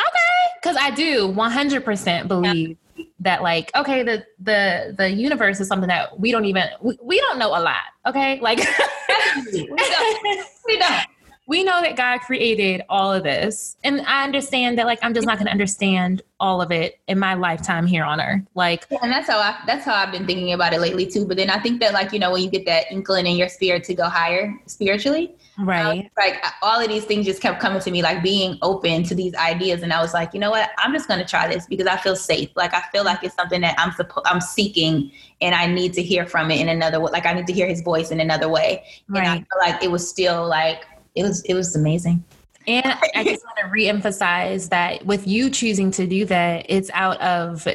okay, 0.00 0.54
because 0.60 0.76
I 0.78 0.90
do 0.90 1.28
100% 1.28 2.28
believe 2.28 2.76
that 3.20 3.42
like, 3.42 3.70
okay, 3.74 4.02
the 4.02 4.24
the 4.40 4.94
the 4.96 5.10
universe 5.10 5.60
is 5.60 5.68
something 5.68 5.88
that 5.88 6.18
we 6.18 6.30
don't 6.30 6.44
even 6.44 6.64
we, 6.80 6.98
we 7.02 7.20
don't 7.20 7.38
know 7.38 7.48
a 7.48 7.60
lot. 7.60 7.82
Okay. 8.06 8.40
Like 8.40 8.58
we 9.52 9.66
don't. 9.66 10.46
We 10.66 10.78
don't. 10.78 11.06
We 11.48 11.62
know 11.62 11.80
that 11.80 11.96
God 11.96 12.18
created 12.20 12.82
all 12.88 13.12
of 13.12 13.22
this. 13.22 13.76
And 13.84 14.00
I 14.02 14.24
understand 14.24 14.78
that 14.78 14.86
like 14.86 14.98
I'm 15.02 15.14
just 15.14 15.26
not 15.26 15.38
gonna 15.38 15.50
understand 15.50 16.22
all 16.40 16.60
of 16.60 16.72
it 16.72 16.98
in 17.06 17.18
my 17.18 17.34
lifetime 17.34 17.86
here 17.86 18.04
on 18.04 18.20
earth. 18.20 18.42
Like 18.54 18.86
And 19.02 19.12
that's 19.12 19.28
how 19.28 19.38
I 19.38 19.56
that's 19.66 19.84
how 19.84 19.94
I've 19.94 20.10
been 20.10 20.26
thinking 20.26 20.52
about 20.52 20.72
it 20.72 20.80
lately 20.80 21.06
too. 21.06 21.24
But 21.24 21.36
then 21.36 21.48
I 21.48 21.60
think 21.60 21.80
that 21.80 21.92
like, 21.92 22.12
you 22.12 22.18
know, 22.18 22.32
when 22.32 22.42
you 22.42 22.50
get 22.50 22.66
that 22.66 22.90
inkling 22.90 23.26
in 23.26 23.36
your 23.36 23.48
spirit 23.48 23.84
to 23.84 23.94
go 23.94 24.08
higher 24.08 24.54
spiritually, 24.66 25.36
um, 25.58 25.66
right. 25.66 26.10
like 26.18 26.44
all 26.62 26.80
of 26.80 26.88
these 26.88 27.04
things 27.04 27.24
just 27.26 27.40
kept 27.40 27.60
coming 27.60 27.80
to 27.80 27.90
me, 27.92 28.02
like 28.02 28.24
being 28.24 28.58
open 28.62 29.04
to 29.04 29.14
these 29.14 29.34
ideas. 29.36 29.82
And 29.82 29.92
I 29.92 30.02
was 30.02 30.12
like, 30.12 30.34
you 30.34 30.40
know 30.40 30.50
what? 30.50 30.70
I'm 30.78 30.92
just 30.92 31.06
gonna 31.06 31.24
try 31.26 31.46
this 31.46 31.66
because 31.66 31.86
I 31.86 31.96
feel 31.96 32.16
safe. 32.16 32.50
Like 32.56 32.74
I 32.74 32.82
feel 32.90 33.04
like 33.04 33.22
it's 33.22 33.36
something 33.36 33.60
that 33.60 33.78
I'm 33.78 33.92
supposed 33.92 34.26
I'm 34.26 34.40
seeking 34.40 35.12
and 35.40 35.54
I 35.54 35.66
need 35.66 35.92
to 35.94 36.02
hear 36.02 36.26
from 36.26 36.50
it 36.50 36.60
in 36.60 36.68
another 36.68 36.98
way. 36.98 37.12
Like 37.12 37.24
I 37.24 37.34
need 37.34 37.46
to 37.46 37.52
hear 37.52 37.68
his 37.68 37.82
voice 37.82 38.10
in 38.10 38.18
another 38.18 38.48
way. 38.48 38.84
And 39.08 39.18
I 39.18 39.20
Right. 39.34 39.38
feel 39.38 39.72
like 39.72 39.82
it 39.84 39.90
was 39.92 40.08
still 40.08 40.48
like 40.48 40.84
it 41.16 41.22
was 41.22 41.42
it 41.42 41.54
was 41.54 41.74
amazing. 41.74 42.22
And 42.68 42.84
I 43.14 43.22
just 43.22 43.44
want 43.44 43.58
to 43.58 43.64
reemphasize 43.66 44.70
that 44.70 45.06
with 45.06 45.26
you 45.26 45.50
choosing 45.50 45.90
to 45.92 46.06
do 46.06 46.24
that, 46.24 46.66
it's 46.68 46.90
out 46.94 47.20
of, 47.20 47.66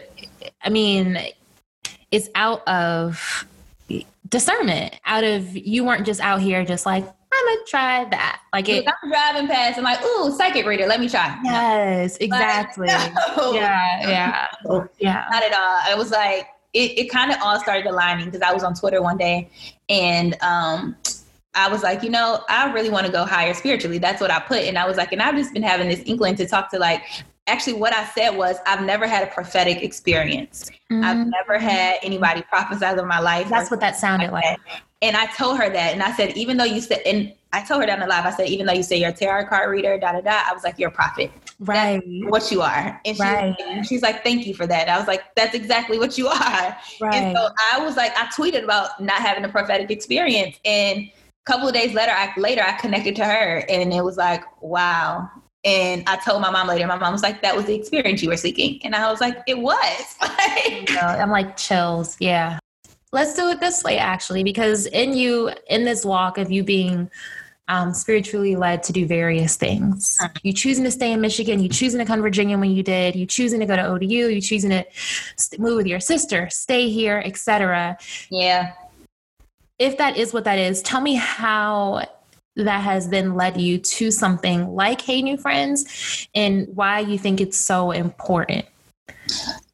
I 0.63 0.69
mean, 0.69 1.17
it's 2.11 2.29
out 2.35 2.67
of 2.67 3.45
discernment, 4.27 4.99
out 5.05 5.23
of 5.23 5.55
you 5.55 5.85
weren't 5.85 6.05
just 6.05 6.19
out 6.19 6.41
here 6.41 6.65
just 6.65 6.85
like, 6.85 7.05
I'm 7.05 7.45
going 7.45 7.57
to 7.65 7.71
try 7.71 8.05
that. 8.11 8.41
Like 8.51 8.67
it, 8.67 8.85
I'm 8.85 9.09
driving 9.09 9.47
past 9.47 9.77
and 9.77 9.85
like, 9.85 10.03
ooh, 10.03 10.35
psychic 10.35 10.65
reader, 10.65 10.85
let 10.87 10.99
me 10.99 11.07
try. 11.07 11.39
yes, 11.45 12.17
exactly. 12.17 12.87
no. 12.87 13.53
Yeah, 13.53 14.09
yeah, 14.09 14.47
yeah. 14.99 15.25
Not 15.31 15.43
at 15.43 15.53
all. 15.53 15.93
It 15.93 15.97
was 15.97 16.11
like 16.11 16.47
it, 16.73 16.99
it 16.99 17.09
kind 17.09 17.31
of 17.31 17.37
all 17.41 17.57
started 17.59 17.85
aligning 17.85 18.25
because 18.25 18.41
I 18.41 18.51
was 18.51 18.63
on 18.63 18.73
Twitter 18.73 19.01
one 19.01 19.17
day 19.17 19.49
and 19.87 20.35
um 20.41 20.97
I 21.53 21.69
was 21.69 21.83
like, 21.83 22.01
you 22.03 22.09
know, 22.09 22.43
I 22.49 22.71
really 22.71 22.89
want 22.89 23.05
to 23.05 23.11
go 23.11 23.25
higher 23.25 23.53
spiritually. 23.53 23.97
That's 23.97 24.21
what 24.21 24.31
I 24.31 24.39
put. 24.39 24.59
And 24.63 24.77
I 24.77 24.87
was 24.87 24.97
like, 24.97 25.11
and 25.11 25.21
I've 25.21 25.35
just 25.35 25.53
been 25.53 25.63
having 25.63 25.89
this 25.89 26.01
inkling 26.05 26.35
to 26.35 26.47
talk 26.47 26.71
to 26.71 26.79
like 26.79 27.03
actually 27.47 27.73
what 27.73 27.93
I 27.93 28.05
said 28.05 28.31
was 28.31 28.57
I've 28.65 28.85
never 28.85 29.07
had 29.07 29.27
a 29.27 29.31
prophetic 29.31 29.83
experience. 29.83 30.69
Mm-hmm. 30.91 31.03
I've 31.03 31.27
never 31.27 31.59
had 31.59 31.99
anybody 32.03 32.41
prophesy 32.43 32.85
over 32.85 33.05
my 33.05 33.19
life. 33.19 33.49
That's 33.49 33.69
what 33.69 33.81
that 33.81 33.97
sounded 33.97 34.31
like. 34.31 34.45
like. 34.45 34.59
And 35.01 35.17
I 35.17 35.25
told 35.27 35.57
her 35.57 35.69
that, 35.69 35.93
and 35.93 36.03
I 36.03 36.11
said, 36.13 36.37
even 36.37 36.57
though 36.57 36.63
you 36.63 36.79
said, 36.79 37.01
and 37.05 37.33
I 37.53 37.63
told 37.63 37.81
her 37.81 37.87
down 37.87 37.99
the 37.99 38.07
live, 38.07 38.25
I 38.25 38.31
said, 38.31 38.47
even 38.47 38.67
though 38.67 38.73
you 38.73 38.83
say 38.83 38.97
you're 38.97 39.09
a 39.09 39.13
tarot 39.13 39.47
card 39.47 39.69
reader, 39.69 39.97
da 39.97 40.13
da 40.13 40.21
da, 40.21 40.43
I 40.47 40.53
was 40.53 40.63
like, 40.63 40.77
you're 40.77 40.89
a 40.89 40.93
prophet. 40.93 41.31
Right. 41.59 42.01
That's 42.05 42.31
what 42.31 42.51
you 42.51 42.61
are. 42.61 43.01
And, 43.03 43.17
she, 43.17 43.23
right. 43.23 43.55
and 43.59 43.85
she's 43.85 44.03
like, 44.03 44.23
thank 44.23 44.45
you 44.45 44.53
for 44.53 44.67
that. 44.67 44.87
I 44.87 44.97
was 44.97 45.07
like, 45.07 45.23
that's 45.35 45.55
exactly 45.55 45.97
what 45.97 46.17
you 46.17 46.27
are. 46.29 46.77
Right. 47.01 47.13
And 47.15 47.35
so 47.35 47.49
I 47.73 47.83
was 47.83 47.97
like, 47.97 48.15
I 48.15 48.27
tweeted 48.27 48.63
about 48.63 49.01
not 49.01 49.17
having 49.17 49.43
a 49.43 49.49
prophetic 49.49 49.89
experience. 49.89 50.59
And 50.65 51.09
couple 51.45 51.67
of 51.67 51.73
days 51.73 51.93
later, 51.93 52.11
I 52.11 52.31
later 52.37 52.61
I 52.61 52.73
connected 52.73 53.15
to 53.17 53.25
her 53.25 53.65
and 53.69 53.93
it 53.93 54.03
was 54.03 54.17
like, 54.17 54.43
wow. 54.61 55.29
And 55.63 56.03
I 56.07 56.17
told 56.17 56.41
my 56.41 56.49
mom 56.49 56.67
later, 56.67 56.87
my 56.87 56.97
mom 56.97 57.13
was 57.13 57.21
like, 57.21 57.41
that 57.43 57.55
was 57.55 57.65
the 57.65 57.75
experience 57.75 58.23
you 58.23 58.29
were 58.29 58.37
seeking. 58.37 58.79
And 58.83 58.95
I 58.95 59.11
was 59.11 59.21
like, 59.21 59.37
it 59.47 59.59
was. 59.59 60.15
I'm 60.21 61.29
like, 61.29 61.55
chills. 61.55 62.17
Yeah. 62.19 62.57
Let's 63.11 63.35
do 63.35 63.49
it 63.49 63.59
this 63.59 63.83
way, 63.83 63.97
actually, 63.97 64.43
because 64.43 64.87
in 64.87 65.13
you, 65.13 65.51
in 65.69 65.83
this 65.83 66.03
walk 66.05 66.37
of 66.37 66.51
you 66.51 66.63
being 66.63 67.11
um, 67.67 67.93
spiritually 67.93 68.55
led 68.55 68.83
to 68.83 68.93
do 68.93 69.05
various 69.05 69.55
things. 69.55 70.17
Uh-huh. 70.19 70.29
You 70.43 70.53
choosing 70.53 70.83
to 70.83 70.91
stay 70.91 71.11
in 71.11 71.21
Michigan, 71.21 71.61
you 71.61 71.69
choosing 71.69 71.99
to 71.99 72.05
come 72.05 72.17
to 72.17 72.21
Virginia 72.21 72.57
when 72.57 72.71
you 72.71 72.83
did, 72.83 73.15
you 73.15 73.25
choosing 73.25 73.59
to 73.59 73.65
go 73.65 73.75
to 73.75 73.85
ODU, 73.85 74.05
you 74.05 74.41
choosing 74.41 74.71
to 74.71 74.85
move 75.59 75.77
with 75.77 75.87
your 75.87 75.99
sister, 75.99 76.49
stay 76.49 76.89
here, 76.89 77.21
etc. 77.25 77.97
Yeah. 78.29 78.73
If 79.81 79.97
that 79.97 80.15
is 80.15 80.31
what 80.31 80.43
that 80.43 80.59
is, 80.59 80.83
tell 80.83 81.01
me 81.01 81.15
how 81.15 82.05
that 82.55 82.83
has 82.83 83.09
then 83.09 83.33
led 83.33 83.59
you 83.59 83.79
to 83.79 84.11
something 84.11 84.75
like 84.75 85.01
Hey 85.01 85.23
New 85.23 85.37
Friends 85.37 86.27
and 86.35 86.67
why 86.75 86.99
you 86.99 87.17
think 87.17 87.41
it's 87.41 87.57
so 87.57 87.89
important. 87.89 88.65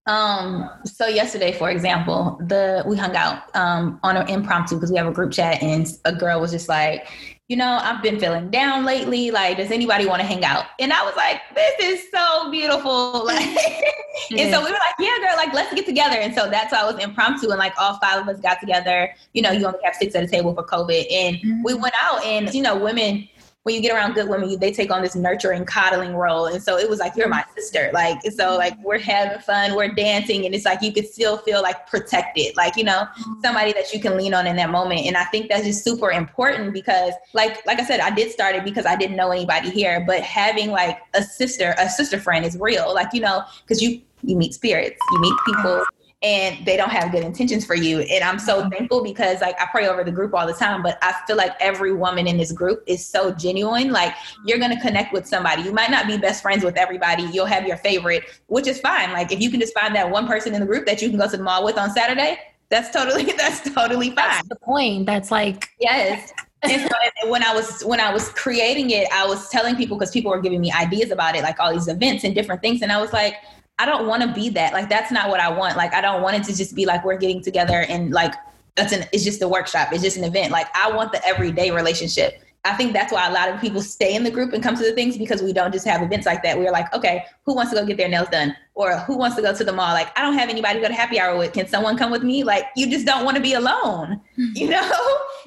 Um, 0.06 0.70
so 0.86 1.08
yesterday, 1.08 1.52
for 1.52 1.70
example, 1.70 2.40
the 2.48 2.86
we 2.88 2.96
hung 2.96 3.18
out 3.18 3.54
um, 3.54 4.00
on 4.02 4.16
an 4.16 4.30
impromptu 4.30 4.76
because 4.76 4.92
we 4.92 4.98
have 4.98 5.08
a 5.08 5.12
group 5.12 5.34
chat, 5.34 5.62
and 5.62 5.86
a 6.06 6.16
girl 6.16 6.40
was 6.40 6.52
just 6.52 6.70
like, 6.70 7.10
you 7.48 7.56
know, 7.56 7.80
I've 7.82 8.04
been 8.04 8.20
feeling 8.20 8.50
down 8.50 8.84
lately. 8.84 9.32
Like, 9.32 9.56
does 9.56 9.72
anybody 9.72 10.06
want 10.06 10.22
to 10.22 10.28
hang 10.28 10.44
out? 10.44 10.66
And 10.80 10.92
I 10.92 11.04
was 11.04 11.16
like, 11.16 11.42
this 11.56 11.76
is 11.80 12.12
so 12.12 12.52
beautiful. 12.52 13.26
Like, 13.38 13.44
mm-hmm. 13.44 14.40
and 14.40 14.54
so 14.54 14.60
we 14.64 14.72
were 14.72 14.78
like, 14.78 14.96
yeah, 15.00 15.16
girl, 15.20 15.36
like, 15.36 15.54
let's 15.54 15.74
get 15.74 15.86
together. 15.86 16.16
And 16.18 16.34
so 16.34 16.50
that's 16.50 16.72
why 16.72 16.80
I 16.80 16.92
was 16.92 17.02
impromptu. 17.04 17.50
And 17.50 17.60
like, 17.60 17.74
all 17.80 17.98
five 18.00 18.22
of 18.22 18.28
us 18.28 18.40
got 18.42 18.60
together. 18.60 19.14
You 19.34 19.42
know, 19.42 19.52
you 19.52 19.66
only 19.66 19.80
have 19.84 19.96
six 19.96 20.16
at 20.16 20.24
a 20.24 20.28
table 20.28 20.54
for 20.56 20.64
COVID. 20.64 21.06
And 21.12 21.38
mm-hmm. 21.38 21.64
we 21.64 21.74
went 21.74 21.94
out, 22.02 22.24
and, 22.24 22.54
you 22.54 22.62
know, 22.62 22.76
women, 22.76 23.28
when 23.68 23.76
you 23.76 23.82
get 23.82 23.94
around 23.94 24.14
good 24.14 24.30
women, 24.30 24.58
they 24.60 24.72
take 24.72 24.92
on 24.92 25.02
this 25.02 25.14
nurturing, 25.14 25.66
coddling 25.66 26.16
role. 26.16 26.46
And 26.46 26.64
so 26.64 26.78
it 26.78 26.90
was 26.90 27.00
like, 27.00 27.18
you're 27.18 27.28
my 27.28 27.42
mm-hmm. 27.42 27.52
sister. 27.56 27.92
Like, 27.94 28.22
so 28.22 28.30
mm-hmm. 28.30 28.58
like 28.60 28.80
we're 28.82 28.98
having 28.98 29.42
fun, 29.42 29.76
we're 29.76 29.90
dancing, 29.90 30.46
and 30.46 30.56
it's 30.56 30.64
like 30.64 30.82
you 30.82 30.94
could 30.94 31.06
still 31.06 31.40
feel 31.40 31.62
like 31.62 31.86
protected, 31.86 32.56
like, 32.56 32.78
you 32.78 32.86
know, 32.86 33.06
mm-hmm. 33.20 33.42
somebody 33.44 33.74
that 33.74 33.92
you 33.92 34.00
can 34.00 34.16
lean 34.16 34.34
on 34.34 34.48
in 34.48 34.56
that 34.56 34.70
moment. 34.70 35.02
And 35.06 35.18
I 35.18 35.26
think 35.26 35.50
that's 35.50 35.66
just 35.66 35.84
super 35.84 36.12
important 36.12 36.72
because 36.72 37.12
like, 37.34 37.66
like 37.66 37.82
I 37.82 37.84
said, 37.84 38.00
I 38.00 38.10
did 38.10 38.32
start 38.32 38.56
it 38.56 38.64
because 38.64 38.86
I 38.86 38.96
didn't 38.96 39.18
know 39.18 39.32
anybody 39.32 39.70
here, 39.70 40.02
but 40.08 40.22
having 40.22 40.72
like 40.72 41.00
a 41.14 41.22
sister, 41.22 41.76
a 41.78 41.90
sister 41.90 42.22
friend 42.22 42.46
is 42.46 42.58
real. 42.58 42.94
Like, 42.94 43.10
you 43.12 43.20
know, 43.20 43.44
because 43.64 43.82
you 43.82 44.02
you 44.24 44.38
meet 44.38 44.54
spirits, 44.54 44.98
you 45.12 45.20
meet 45.20 45.36
people 45.46 45.84
and 46.24 46.66
they 46.66 46.76
don't 46.76 46.90
have 46.90 47.12
good 47.12 47.24
intentions 47.24 47.64
for 47.64 47.76
you. 47.76 48.00
And 48.00 48.24
I'm 48.24 48.40
so 48.40 48.62
mm-hmm. 48.62 48.70
thankful 48.70 49.04
because 49.04 49.40
like 49.42 49.60
I 49.62 49.68
pray 49.70 49.88
over 49.88 50.04
the 50.04 50.12
group 50.12 50.34
all 50.34 50.48
the 50.48 50.54
time, 50.54 50.82
but 50.82 50.98
I 51.02 51.14
feel 51.28 51.38
like 51.38 51.52
every 51.60 51.94
woman 51.94 52.26
in 52.28 52.38
this 52.38 52.52
group 52.52 52.84
is 52.88 53.06
so 53.06 53.32
genuine. 53.32 53.92
Like 53.92 54.16
you're 54.46 54.58
gonna 54.58 54.82
connect 54.82 55.14
with 55.14 55.28
somebody. 55.28 55.62
You 55.62 55.72
might 55.72 55.92
not 55.92 56.08
be 56.08 56.18
best 56.18 56.42
friends 56.42 56.64
with 56.64 56.76
everybody. 56.76 57.24
You'll 57.32 57.46
have 57.46 57.68
your 57.68 57.78
favorite, 57.78 58.24
which 58.48 58.68
is 58.68 58.80
fine. 58.80 59.12
Like 59.14 59.32
if 59.32 59.40
you 59.40 59.52
can 59.52 59.60
just 59.60 59.76
find 59.76 59.96
that 59.96 60.10
one 60.10 60.28
person 60.28 60.56
in 60.56 60.62
the 60.62 60.66
group 60.66 60.88
that 60.88 61.02
you 61.02 61.10
can 61.10 61.20
go 61.20 61.30
to 61.30 61.38
the 61.38 61.44
mall 61.44 61.64
with 61.64 61.78
on 61.78 61.92
Saturday, 61.92 62.40
that's 62.70 62.90
totally 62.90 63.24
that's 63.38 63.62
totally 63.72 64.08
fine. 64.08 64.16
That's 64.16 64.48
the 64.48 64.56
point. 64.56 65.06
That's 65.06 65.30
like 65.30 65.70
yes. 65.80 66.34
and 66.64 66.82
so 66.82 67.30
when 67.30 67.44
I 67.44 67.54
was 67.54 67.84
when 67.84 68.00
I 68.00 68.12
was 68.12 68.30
creating 68.30 68.90
it, 68.90 69.08
I 69.14 69.28
was 69.28 69.50
telling 69.50 69.76
people 69.76 69.98
because 69.98 70.12
people 70.12 70.32
were 70.32 70.42
giving 70.42 70.62
me 70.62 70.72
ideas 70.72 71.12
about 71.12 71.36
it, 71.36 71.44
like 71.44 71.60
all 71.60 71.72
these 71.72 71.88
events 71.88 72.24
and 72.24 72.34
different 72.34 72.62
things, 72.62 72.82
and 72.82 72.92
I 72.92 73.00
was 73.00 73.14
like, 73.14 73.36
I 73.80 73.86
don't 73.86 74.08
want 74.08 74.24
to 74.24 74.34
be 74.34 74.50
that. 74.50 74.74
Like 74.74 74.90
that's 74.90 75.12
not 75.12 75.30
what 75.30 75.40
I 75.40 75.50
want. 75.50 75.78
Like 75.78 75.94
I 75.94 76.02
don't 76.02 76.22
want 76.22 76.36
it 76.38 76.44
to 76.46 76.56
just 76.56 76.76
be 76.76 76.86
like 76.86 77.06
we're 77.06 77.18
getting 77.18 77.42
together 77.42 77.86
and 77.88 78.12
like 78.12 78.34
that's 78.76 78.94
an 78.94 79.06
it's 79.12 79.24
just 79.24 79.42
a 79.42 79.48
workshop. 79.48 79.90
It's 79.92 80.04
just 80.04 80.18
an 80.18 80.24
event. 80.24 80.52
Like 80.52 80.68
I 80.76 80.92
want 80.92 81.12
the 81.12 81.26
everyday 81.26 81.72
relationship. 81.72 82.42
I 82.66 82.74
think 82.74 82.92
that's 82.92 83.14
why 83.14 83.26
a 83.28 83.32
lot 83.32 83.50
of 83.50 83.62
people 83.62 83.82
stay 83.82 84.14
in 84.14 84.24
the 84.24 84.32
group 84.32 84.52
and 84.52 84.62
come 84.62 84.76
to 84.76 84.84
the 84.84 84.92
things 84.92 85.18
because 85.18 85.42
we 85.42 85.54
don't 85.54 85.72
just 85.72 85.88
have 85.88 86.02
events 86.02 86.26
like 86.26 86.44
that. 86.44 86.58
We're 86.58 86.72
like, 86.72 86.94
okay, 86.94 87.24
who 87.46 87.56
wants 87.56 87.72
to 87.72 87.78
go 87.78 87.86
get 87.86 87.96
their 87.96 88.10
nails 88.10 88.28
done? 88.28 88.56
Or 88.74 88.98
who 88.98 89.18
wants 89.18 89.38
to 89.38 89.42
go 89.42 89.56
to 89.56 89.64
the 89.64 89.72
mall? 89.72 89.94
Like, 89.94 90.18
I 90.18 90.22
don't 90.22 90.34
have 90.34 90.50
anybody 90.50 90.76
to 90.76 90.82
go 90.82 90.88
to 90.90 90.94
happy 90.94 91.18
hour 91.18 91.38
with. 91.38 91.54
Can 91.54 91.68
someone 91.68 91.98
come 91.98 92.12
with 92.12 92.24
me? 92.24 92.44
Like, 92.44 92.66
you 92.76 92.90
just 92.90 93.06
don't 93.06 93.24
want 93.24 93.38
to 93.38 93.42
be 93.42 93.54
alone, 93.54 94.20
hmm. 94.36 94.52
you 94.54 94.70
know? 94.70 94.92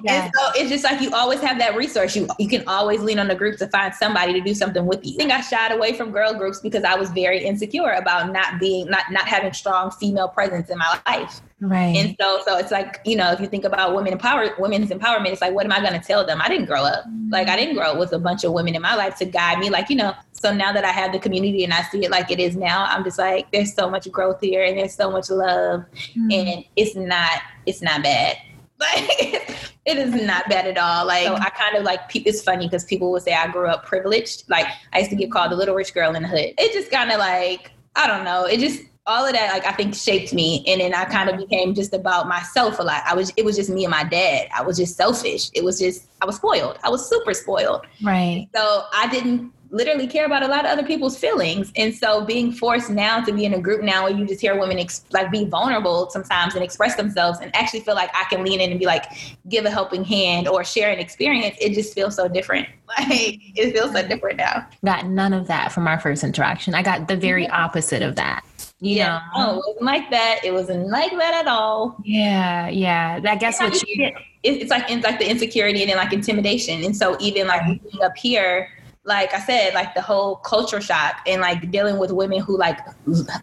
Yeah. 0.02 0.24
And 0.24 0.32
so 0.34 0.50
it's 0.54 0.70
just 0.70 0.84
like 0.84 1.00
you 1.00 1.12
always 1.12 1.40
have 1.40 1.58
that 1.58 1.76
resource. 1.76 2.14
You 2.16 2.28
you 2.38 2.48
can 2.48 2.66
always 2.66 3.00
lean 3.00 3.18
on 3.18 3.28
the 3.28 3.34
group 3.34 3.58
to 3.58 3.68
find 3.68 3.94
somebody 3.94 4.32
to 4.34 4.40
do 4.40 4.54
something 4.54 4.86
with 4.86 5.04
you. 5.04 5.14
I 5.14 5.16
think 5.16 5.32
I 5.32 5.40
shied 5.40 5.72
away 5.72 5.94
from 5.94 6.10
girl 6.10 6.34
groups 6.34 6.60
because 6.60 6.84
I 6.84 6.94
was 6.96 7.10
very 7.10 7.44
insecure 7.44 7.90
about 7.90 8.32
not 8.32 8.60
being 8.60 8.88
not 8.88 9.10
not 9.10 9.26
having 9.26 9.52
strong 9.52 9.90
female 9.90 10.28
presence 10.28 10.70
in 10.70 10.78
my 10.78 11.00
life. 11.06 11.40
Right. 11.60 11.94
And 11.96 12.16
so 12.18 12.40
so 12.46 12.56
it's 12.56 12.70
like, 12.70 13.00
you 13.04 13.16
know, 13.16 13.32
if 13.32 13.40
you 13.40 13.46
think 13.46 13.64
about 13.64 13.94
women 13.94 14.12
empower 14.12 14.54
women's 14.58 14.90
empowerment, 14.90 15.28
it's 15.28 15.42
like, 15.42 15.52
what 15.52 15.66
am 15.66 15.72
I 15.72 15.80
gonna 15.80 16.02
tell 16.02 16.24
them? 16.24 16.40
I 16.40 16.48
didn't 16.48 16.66
grow 16.66 16.82
up. 16.82 17.04
Like 17.30 17.48
I 17.48 17.56
didn't 17.56 17.74
grow 17.74 17.92
up 17.92 17.98
with 17.98 18.12
a 18.12 18.18
bunch 18.18 18.44
of 18.44 18.52
women 18.52 18.74
in 18.74 18.82
my 18.82 18.94
life 18.94 19.16
to 19.16 19.24
guide 19.26 19.58
me. 19.58 19.68
Like, 19.68 19.90
you 19.90 19.96
know, 19.96 20.14
so 20.32 20.54
now 20.54 20.72
that 20.72 20.84
I 20.84 20.90
have 20.90 21.12
the 21.12 21.18
community 21.18 21.64
and 21.64 21.72
I 21.72 21.82
see 21.82 22.04
it 22.04 22.10
like 22.10 22.30
it 22.30 22.40
is 22.40 22.56
now, 22.56 22.84
I'm 22.84 23.04
just 23.04 23.18
like, 23.18 23.50
there's 23.52 23.74
so 23.74 23.90
much 23.90 24.10
growth 24.10 24.40
here 24.40 24.64
and 24.64 24.78
there's 24.78 24.94
so 24.94 25.10
much 25.10 25.28
love. 25.28 25.84
Mm. 26.16 26.32
And 26.32 26.64
it's 26.76 26.96
not 26.96 27.42
it's 27.66 27.82
not 27.82 28.02
bad. 28.02 28.38
Like 28.80 29.56
it 29.84 29.98
is 29.98 30.14
not 30.14 30.48
bad 30.48 30.66
at 30.66 30.78
all. 30.78 31.06
Like 31.06 31.26
so 31.26 31.34
I 31.34 31.50
kind 31.50 31.76
of 31.76 31.84
like 31.84 32.00
it's 32.14 32.42
funny 32.42 32.66
because 32.66 32.84
people 32.84 33.12
will 33.12 33.20
say 33.20 33.34
I 33.34 33.48
grew 33.48 33.68
up 33.68 33.84
privileged. 33.84 34.48
Like 34.48 34.66
I 34.92 34.98
used 34.98 35.10
to 35.10 35.16
get 35.16 35.30
called 35.30 35.52
the 35.52 35.56
little 35.56 35.74
rich 35.74 35.94
girl 35.94 36.14
in 36.14 36.22
the 36.22 36.28
hood. 36.28 36.54
It 36.58 36.72
just 36.72 36.90
kind 36.90 37.10
of 37.10 37.18
like 37.18 37.72
I 37.96 38.06
don't 38.06 38.24
know. 38.24 38.44
It 38.44 38.60
just 38.60 38.82
all 39.06 39.26
of 39.26 39.32
that 39.32 39.52
like 39.52 39.66
I 39.66 39.72
think 39.72 39.94
shaped 39.94 40.32
me 40.32 40.64
and 40.68 40.80
then 40.80 40.94
I 40.94 41.04
kind 41.04 41.28
of 41.28 41.36
became 41.36 41.74
just 41.74 41.92
about 41.94 42.28
myself 42.28 42.78
a 42.78 42.82
lot. 42.82 43.02
I 43.06 43.14
was 43.14 43.32
it 43.36 43.44
was 43.44 43.56
just 43.56 43.70
me 43.70 43.84
and 43.84 43.90
my 43.90 44.04
dad. 44.04 44.48
I 44.56 44.62
was 44.62 44.76
just 44.76 44.96
selfish. 44.96 45.50
It 45.54 45.64
was 45.64 45.78
just 45.78 46.06
I 46.22 46.26
was 46.26 46.36
spoiled. 46.36 46.78
I 46.84 46.90
was 46.90 47.08
super 47.08 47.34
spoiled. 47.34 47.86
Right. 48.02 48.48
So 48.54 48.84
I 48.94 49.08
didn't 49.08 49.52
literally 49.70 50.06
care 50.06 50.26
about 50.26 50.42
a 50.42 50.48
lot 50.48 50.64
of 50.64 50.70
other 50.70 50.82
people's 50.82 51.16
feelings. 51.16 51.72
And 51.76 51.94
so 51.94 52.24
being 52.24 52.52
forced 52.52 52.90
now 52.90 53.20
to 53.20 53.32
be 53.32 53.44
in 53.44 53.54
a 53.54 53.60
group 53.60 53.82
now 53.82 54.04
where 54.04 54.12
you 54.12 54.26
just 54.26 54.40
hear 54.40 54.58
women 54.58 54.78
ex- 54.78 55.04
like 55.10 55.30
be 55.30 55.44
vulnerable 55.44 56.10
sometimes 56.10 56.54
and 56.54 56.64
express 56.64 56.96
themselves 56.96 57.38
and 57.40 57.54
actually 57.54 57.80
feel 57.80 57.94
like 57.94 58.10
I 58.14 58.24
can 58.24 58.44
lean 58.44 58.60
in 58.60 58.70
and 58.70 58.80
be 58.80 58.86
like, 58.86 59.04
give 59.48 59.64
a 59.64 59.70
helping 59.70 60.04
hand 60.04 60.48
or 60.48 60.64
share 60.64 60.90
an 60.90 60.98
experience, 60.98 61.56
it 61.60 61.74
just 61.74 61.94
feels 61.94 62.16
so 62.16 62.28
different. 62.28 62.68
Like 62.98 63.38
it 63.54 63.72
feels 63.72 63.92
so 63.92 64.04
different 64.08 64.38
now. 64.38 64.66
Got 64.84 65.06
none 65.06 65.32
of 65.32 65.46
that 65.46 65.70
from 65.70 65.86
our 65.86 66.00
first 66.00 66.24
interaction. 66.24 66.74
I 66.74 66.82
got 66.82 67.06
the 67.06 67.16
very 67.16 67.48
opposite 67.48 68.02
of 68.02 68.16
that. 68.16 68.44
You 68.80 68.96
yeah, 68.96 69.20
know? 69.36 69.44
no, 69.44 69.52
it 69.52 69.62
wasn't 69.68 69.84
like 69.84 70.10
that. 70.10 70.40
It 70.42 70.52
wasn't 70.52 70.88
like 70.88 71.12
that 71.12 71.34
at 71.34 71.46
all. 71.46 71.96
Yeah, 72.02 72.68
yeah. 72.68 73.20
I 73.24 73.36
guess 73.36 73.60
what 73.60 73.80
you 73.86 74.10
it's 74.42 74.70
like 74.70 74.90
it's 74.90 75.04
like 75.04 75.18
the 75.18 75.30
insecurity 75.30 75.82
and 75.82 75.90
then 75.90 75.98
like 75.98 76.12
intimidation. 76.12 76.82
And 76.82 76.96
so 76.96 77.16
even 77.20 77.46
like 77.46 77.60
mm-hmm. 77.62 77.88
being 77.88 78.02
up 78.02 78.16
here, 78.16 78.70
like 79.04 79.32
I 79.32 79.40
said, 79.40 79.72
like 79.72 79.94
the 79.94 80.02
whole 80.02 80.36
culture 80.36 80.80
shock 80.80 81.20
and 81.26 81.40
like 81.40 81.70
dealing 81.70 81.98
with 81.98 82.12
women 82.12 82.40
who 82.40 82.58
like 82.58 82.78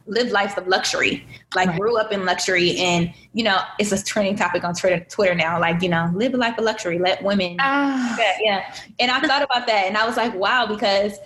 live 0.05 0.31
lives 0.31 0.55
of 0.55 0.67
luxury, 0.67 1.25
like 1.55 1.69
right. 1.69 1.79
grew 1.79 1.97
up 1.97 2.11
in 2.11 2.25
luxury, 2.25 2.77
and 2.77 3.11
you 3.33 3.43
know 3.43 3.59
it's 3.79 3.91
a 3.91 4.03
trending 4.03 4.35
topic 4.35 4.63
on 4.63 4.75
Twitter. 4.75 5.03
Twitter 5.09 5.33
now, 5.33 5.59
like 5.59 5.81
you 5.81 5.89
know, 5.89 6.11
live 6.13 6.35
a 6.35 6.37
life 6.37 6.57
of 6.59 6.63
luxury, 6.63 6.99
let 6.99 7.23
women. 7.23 7.57
Ah. 7.59 8.15
Yeah, 8.19 8.37
yeah. 8.41 8.75
And 8.99 9.09
I 9.09 9.19
thought 9.19 9.41
about 9.41 9.65
that, 9.65 9.85
and 9.87 9.97
I 9.97 10.05
was 10.05 10.15
like, 10.15 10.33
wow, 10.35 10.67
because 10.67 11.17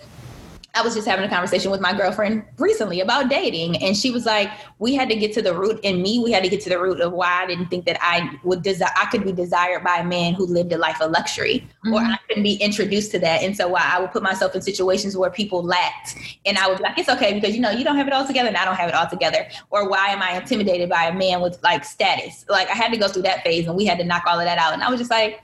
I 0.74 0.80
was 0.80 0.94
just 0.94 1.06
having 1.06 1.24
a 1.24 1.28
conversation 1.28 1.70
with 1.70 1.82
my 1.82 1.92
girlfriend 1.92 2.44
recently 2.56 3.00
about 3.00 3.28
dating, 3.28 3.76
and 3.82 3.94
she 3.94 4.10
was 4.10 4.24
like, 4.24 4.50
"We 4.78 4.94
had 4.94 5.10
to 5.10 5.16
get 5.16 5.34
to 5.34 5.42
the 5.42 5.52
root 5.52 5.78
in 5.82 6.00
me. 6.00 6.18
We 6.18 6.32
had 6.32 6.42
to 6.44 6.48
get 6.48 6.62
to 6.62 6.70
the 6.70 6.80
root 6.80 7.00
of 7.00 7.12
why 7.12 7.42
I 7.42 7.46
didn't 7.46 7.66
think 7.66 7.84
that 7.84 7.98
I 8.00 8.38
would 8.42 8.62
desire. 8.62 8.88
I 8.96 9.04
could 9.06 9.22
be 9.22 9.32
desired 9.32 9.84
by 9.84 9.98
a 9.98 10.04
man 10.04 10.32
who 10.32 10.46
lived 10.46 10.72
a 10.72 10.78
life 10.78 11.02
of 11.02 11.10
luxury, 11.10 11.68
mm-hmm. 11.84 11.92
or 11.92 12.00
I 12.00 12.16
couldn't 12.26 12.42
be 12.42 12.54
introduced 12.54 13.10
to 13.10 13.18
that. 13.18 13.42
And 13.42 13.54
so, 13.54 13.68
why 13.68 13.82
I 13.84 14.00
would 14.00 14.12
put 14.12 14.22
myself 14.22 14.54
in 14.54 14.62
situations 14.62 15.14
where 15.14 15.30
people 15.30 15.62
lacked, 15.62 16.16
and 16.46 16.56
I 16.56 16.68
would 16.68 16.78
be 16.78 16.84
like, 16.84 16.98
"It's 16.98 17.10
okay 17.10 17.34
because 17.34 17.54
you 17.54 17.60
know 17.60 17.70
you 17.70 17.84
don't 17.84 17.96
have 17.96 18.06
it 18.06 18.14
all 18.14 18.26
together, 18.26 18.48
and 18.48 18.56
I 18.56 18.64
don't 18.64 18.76
have 18.76 18.88
it 18.88 18.94
all 18.94 19.06
together." 19.06 19.46
Or 19.68 19.90
why 19.90 20.08
am 20.08 20.22
I 20.22 20.38
intimidated 20.38 20.88
by 20.88 21.04
a 21.04 21.14
man 21.14 21.42
with 21.42 21.62
like 21.62 21.84
status? 21.84 22.46
Like 22.48 22.70
I 22.70 22.74
had 22.74 22.92
to 22.92 22.96
go 22.96 23.08
through 23.08 23.22
that 23.22 23.44
phase, 23.44 23.66
and 23.66 23.76
we 23.76 23.84
had 23.84 23.98
to 23.98 24.04
knock 24.04 24.24
all 24.26 24.38
of 24.38 24.46
that 24.46 24.56
out. 24.56 24.72
And 24.72 24.82
I 24.82 24.88
was 24.88 25.00
just 25.00 25.10
like 25.10 25.42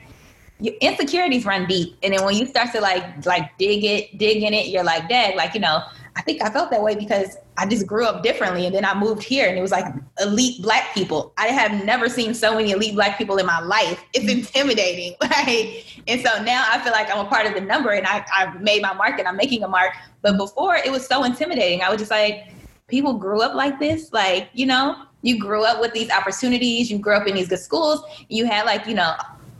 your 0.61 0.75
insecurities 0.81 1.45
run 1.45 1.67
deep 1.67 1.97
and 2.03 2.13
then 2.13 2.25
when 2.25 2.35
you 2.35 2.47
start 2.47 2.73
to 2.73 2.81
like 2.81 3.25
like 3.27 3.57
dig 3.59 3.85
it 3.85 4.19
dig 4.19 4.43
in 4.43 4.53
it 4.53 4.69
you're 4.69 4.85
like 4.85 5.09
dad 5.09 5.37
like 5.37 5.55
you 5.55 5.61
know 5.61 5.83
I 6.19 6.21
think 6.23 6.43
I 6.43 6.51
felt 6.51 6.73
that 6.73 6.83
way 6.83 6.97
because 6.97 7.37
I 7.59 7.65
just 7.65 7.87
grew 7.87 8.05
up 8.05 8.25
differently. 8.25 8.67
And 8.67 8.75
then 8.75 8.85
I 8.85 8.93
moved 8.93 9.23
here 9.23 9.49
and 9.49 9.57
it 9.57 9.63
was 9.63 9.71
like 9.71 9.85
elite 10.21 10.61
black 10.61 10.93
people. 10.93 11.33
I 11.39 11.47
have 11.47 11.85
never 11.85 12.09
seen 12.09 12.35
so 12.35 12.57
many 12.57 12.73
elite 12.73 12.97
black 12.97 13.17
people 13.17 13.37
in 13.39 13.47
my 13.47 13.61
life. 13.61 14.03
It's 14.13 14.27
mm-hmm. 14.27 14.41
intimidating. 14.41 15.15
Like, 15.29 16.03
and 16.09 16.21
so 16.21 16.43
now 16.43 16.65
I 16.69 16.81
feel 16.81 16.91
like 16.91 17.09
I'm 17.15 17.25
a 17.25 17.29
part 17.29 17.47
of 17.47 17.55
the 17.55 17.61
number 17.61 17.91
and 17.91 18.05
I, 18.07 18.27
I've 18.37 18.61
made 18.61 18.83
my 18.83 18.93
mark 18.95 19.19
and 19.21 19.29
I'm 19.29 19.37
making 19.37 19.63
a 19.63 19.69
mark. 19.69 19.93
But 20.21 20.37
before 20.37 20.75
it 20.75 20.91
was 20.91 21.07
so 21.07 21.23
intimidating. 21.23 21.83
I 21.83 21.91
was 21.91 21.99
just 21.99 22.11
like, 22.11 22.49
people 22.89 23.15
grew 23.15 23.41
up 23.41 23.55
like 23.55 23.79
this. 23.79 24.13
Like, 24.13 24.49
you 24.55 24.67
know, 24.67 25.05
you 25.23 25.39
grew 25.39 25.65
up 25.65 25.81
with 25.81 25.93
these 25.93 26.11
opportunities, 26.11 26.91
you 26.91 26.99
grew 26.99 27.15
up 27.15 27.29
in 27.29 27.35
these 27.35 27.49
good 27.49 27.61
schools, 27.61 28.03
you 28.29 28.47
had 28.47 28.67
like, 28.67 28.87
you 28.87 28.95
know, 28.95 29.15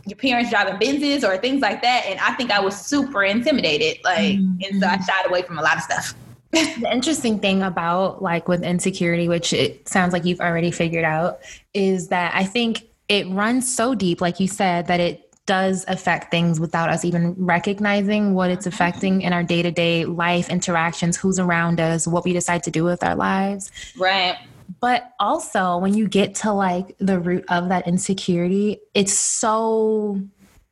your 0.09 0.17
parents 0.17 0.49
driving 0.49 0.75
Benzes 0.75 1.23
or 1.23 1.37
things 1.37 1.61
like 1.61 1.81
that. 1.81 2.05
And 2.07 2.19
I 2.19 2.33
think 2.33 2.51
I 2.51 2.59
was 2.59 2.79
super 2.79 3.23
intimidated. 3.23 4.03
Like, 4.03 4.37
mm-hmm. 4.37 4.63
and 4.63 4.81
so 4.81 4.87
I 4.87 4.97
shied 4.97 5.27
away 5.27 5.41
from 5.43 5.57
a 5.57 5.61
lot 5.61 5.77
of 5.77 5.83
stuff. 5.83 6.13
the 6.51 6.89
interesting 6.91 7.39
thing 7.39 7.61
about 7.61 8.21
like 8.21 8.47
with 8.47 8.63
insecurity, 8.63 9.27
which 9.27 9.53
it 9.53 9.87
sounds 9.87 10.13
like 10.13 10.25
you've 10.25 10.41
already 10.41 10.71
figured 10.71 11.05
out, 11.05 11.39
is 11.73 12.07
that 12.07 12.33
I 12.33 12.43
think 12.43 12.87
it 13.07 13.27
runs 13.29 13.73
so 13.73 13.93
deep, 13.93 14.21
like 14.21 14.39
you 14.39 14.47
said, 14.47 14.87
that 14.87 14.99
it 14.99 15.29
does 15.45 15.83
affect 15.87 16.29
things 16.29 16.59
without 16.59 16.89
us 16.89 17.03
even 17.03 17.33
recognizing 17.35 18.35
what 18.35 18.51
it's 18.51 18.67
affecting 18.67 19.23
in 19.23 19.33
our 19.33 19.41
day 19.41 19.63
to 19.63 19.71
day 19.71 20.05
life 20.05 20.47
interactions, 20.47 21.17
who's 21.17 21.39
around 21.39 21.79
us, 21.79 22.05
what 22.05 22.23
we 22.23 22.33
decide 22.33 22.63
to 22.63 22.69
do 22.69 22.83
with 22.83 23.03
our 23.03 23.15
lives. 23.15 23.71
Right. 23.97 24.37
But 24.79 25.13
also, 25.19 25.77
when 25.77 25.93
you 25.93 26.07
get 26.07 26.35
to 26.35 26.51
like 26.53 26.95
the 26.99 27.19
root 27.19 27.45
of 27.49 27.69
that 27.69 27.87
insecurity, 27.87 28.79
it's 28.93 29.13
so 29.13 30.21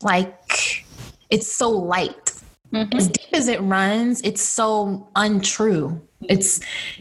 like, 0.02 0.86
it's 1.30 1.52
so 1.52 1.70
light. 1.70 2.34
Mm-hmm. 2.72 2.98
As 2.98 3.08
deep 3.08 3.34
as 3.34 3.48
it 3.48 3.62
runs, 3.62 4.22
it's 4.22 4.41
so 4.41 5.08
untrue. 5.16 6.00
It's, 6.22 6.60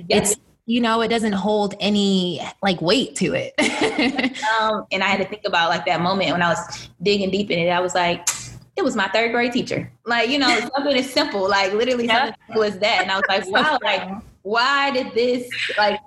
yes. 0.09 0.33
it's, 0.33 0.41
you 0.67 0.81
know, 0.81 1.01
it 1.01 1.09
doesn't 1.09 1.33
hold 1.33 1.75
any 1.81 2.41
like 2.63 2.81
weight 2.81 3.15
to 3.17 3.35
it. 3.35 3.53
um, 4.61 4.87
and 4.91 5.03
I 5.03 5.09
had 5.09 5.19
to 5.19 5.25
think 5.25 5.43
about 5.45 5.69
like 5.69 5.85
that 5.87 6.01
moment 6.01 6.33
when 6.33 6.43
I 6.43 6.49
was 6.49 6.89
digging 7.03 7.31
deep 7.31 7.51
in 7.51 7.59
it. 7.59 7.71
I 7.71 7.81
was 7.81 7.95
like, 7.95 8.29
it 8.77 8.85
was 8.85 8.95
my 8.95 9.09
third 9.09 9.33
grade 9.33 9.53
teacher. 9.53 9.91
Like, 10.05 10.29
you 10.29 10.39
know, 10.39 10.61
something 10.75 10.97
as 10.97 11.11
simple, 11.11 11.49
like 11.49 11.73
literally 11.73 12.07
yeah. 12.07 12.27
something 12.27 12.41
simple 12.47 12.65
as 12.65 12.79
that. 12.79 13.03
And 13.03 13.11
I 13.11 13.17
was 13.17 13.25
like, 13.29 13.47
wow, 13.51 13.79
like, 13.83 14.23
why 14.43 14.91
did 14.93 15.13
this 15.15 15.49
like 15.77 15.99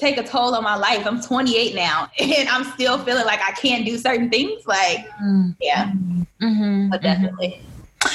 take 0.00 0.16
a 0.16 0.22
toll 0.22 0.54
on 0.54 0.64
my 0.64 0.76
life. 0.76 1.06
I'm 1.06 1.20
28 1.20 1.74
now 1.74 2.10
and 2.18 2.48
I'm 2.48 2.64
still 2.64 2.98
feeling 2.98 3.26
like 3.26 3.40
I 3.40 3.52
can't 3.52 3.84
do 3.84 3.98
certain 3.98 4.30
things. 4.30 4.66
Like, 4.66 5.08
mm. 5.22 5.54
yeah, 5.60 5.92
mm-hmm. 6.40 6.90
but 6.90 7.02
definitely. 7.02 7.62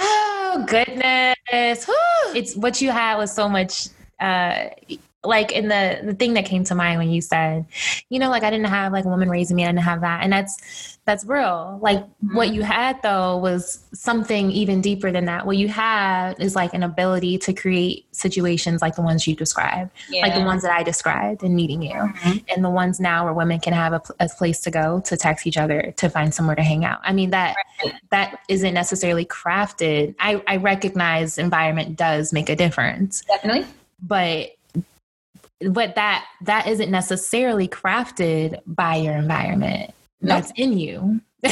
Oh, 0.00 0.64
goodness. 0.68 1.36
It's 1.52 2.54
what 2.56 2.80
you 2.80 2.92
had 2.92 3.16
was 3.16 3.34
so 3.34 3.48
much 3.48 3.88
uh 4.20 4.68
like 5.24 5.50
in 5.50 5.68
the 5.68 6.00
the 6.04 6.14
thing 6.14 6.34
that 6.34 6.44
came 6.44 6.62
to 6.64 6.74
mind 6.74 6.98
when 6.98 7.10
you 7.10 7.20
said, 7.20 7.66
you 8.08 8.18
know, 8.18 8.30
like 8.30 8.44
I 8.44 8.50
didn't 8.50 8.66
have 8.66 8.92
like 8.92 9.04
a 9.04 9.08
woman 9.08 9.28
raising 9.28 9.56
me, 9.56 9.64
I 9.64 9.66
didn't 9.66 9.80
have 9.80 10.02
that. 10.02 10.22
And 10.22 10.32
that's 10.32 10.98
that's 11.06 11.24
real. 11.24 11.78
Like 11.82 11.98
mm-hmm. 11.98 12.36
what 12.36 12.52
you 12.52 12.62
had 12.62 13.02
though 13.02 13.36
was 13.38 13.84
something 13.92 14.52
even 14.52 14.80
deeper 14.80 15.10
than 15.10 15.24
that. 15.24 15.44
What 15.44 15.56
you 15.56 15.66
had 15.66 16.40
is 16.40 16.54
like 16.54 16.72
an 16.72 16.84
ability 16.84 17.38
to 17.38 17.52
create 17.52 18.06
situations 18.14 18.80
like 18.80 18.94
the 18.94 19.02
ones 19.02 19.26
you 19.26 19.34
described, 19.34 19.90
yeah. 20.08 20.22
like 20.22 20.34
the 20.34 20.44
ones 20.44 20.62
that 20.62 20.70
I 20.70 20.84
described 20.84 21.42
in 21.42 21.56
meeting 21.56 21.82
you, 21.82 21.94
mm-hmm. 21.94 22.38
and 22.54 22.64
the 22.64 22.70
ones 22.70 23.00
now 23.00 23.24
where 23.24 23.34
women 23.34 23.58
can 23.58 23.72
have 23.72 23.94
a, 23.94 24.02
a, 24.20 24.28
place 24.28 24.60
to 24.60 24.70
go 24.70 25.00
to 25.00 25.16
text 25.16 25.46
each 25.46 25.56
other 25.56 25.92
to 25.96 26.08
find 26.08 26.32
somewhere 26.32 26.54
to 26.54 26.62
hang 26.62 26.84
out. 26.84 27.00
I 27.02 27.12
mean 27.12 27.30
that 27.30 27.56
right. 27.82 27.94
that 28.10 28.40
isn't 28.48 28.74
necessarily 28.74 29.24
crafted. 29.24 30.14
I, 30.20 30.40
I 30.46 30.58
recognize 30.58 31.38
environment 31.38 31.96
does 31.96 32.32
make 32.32 32.48
a 32.48 32.54
difference. 32.54 33.22
Definitely. 33.22 33.66
But 34.00 34.50
but 35.60 35.94
that 35.94 36.24
that 36.42 36.66
isn't 36.66 36.90
necessarily 36.90 37.68
crafted 37.68 38.58
by 38.66 38.96
your 38.96 39.14
environment 39.14 39.92
that's 40.20 40.52
in 40.56 40.78
you. 40.78 41.20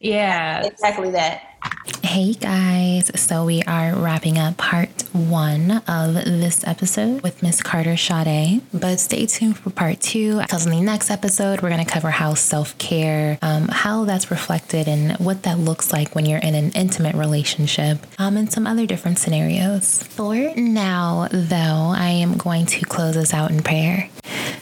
yeah. 0.00 0.64
Exactly 0.64 1.10
that. 1.10 1.55
Hey 2.02 2.32
guys, 2.32 3.10
so 3.20 3.44
we 3.44 3.62
are 3.64 3.94
wrapping 3.94 4.38
up 4.38 4.56
part 4.56 5.02
one 5.12 5.82
of 5.86 6.14
this 6.14 6.66
episode 6.66 7.22
with 7.22 7.42
Miss 7.42 7.62
Carter 7.62 7.96
Sade. 7.96 8.62
But 8.72 9.00
stay 9.00 9.26
tuned 9.26 9.58
for 9.58 9.68
part 9.70 10.00
two. 10.00 10.40
Because 10.40 10.64
in 10.64 10.72
the 10.72 10.80
next 10.80 11.10
episode, 11.10 11.60
we're 11.60 11.68
going 11.68 11.84
to 11.84 11.90
cover 11.90 12.10
how 12.10 12.32
self 12.34 12.76
care, 12.78 13.38
um, 13.42 13.68
how 13.68 14.04
that's 14.04 14.30
reflected, 14.30 14.88
and 14.88 15.12
what 15.18 15.42
that 15.42 15.58
looks 15.58 15.92
like 15.92 16.14
when 16.14 16.24
you're 16.24 16.38
in 16.38 16.54
an 16.54 16.70
intimate 16.72 17.14
relationship, 17.14 17.98
um, 18.18 18.36
and 18.36 18.50
some 18.50 18.66
other 18.66 18.86
different 18.86 19.18
scenarios. 19.18 20.02
For 20.02 20.54
now, 20.56 21.28
though, 21.30 21.92
I 21.94 22.08
am 22.08 22.38
going 22.38 22.64
to 22.66 22.86
close 22.86 23.16
us 23.16 23.34
out 23.34 23.50
in 23.50 23.62
prayer. 23.62 24.08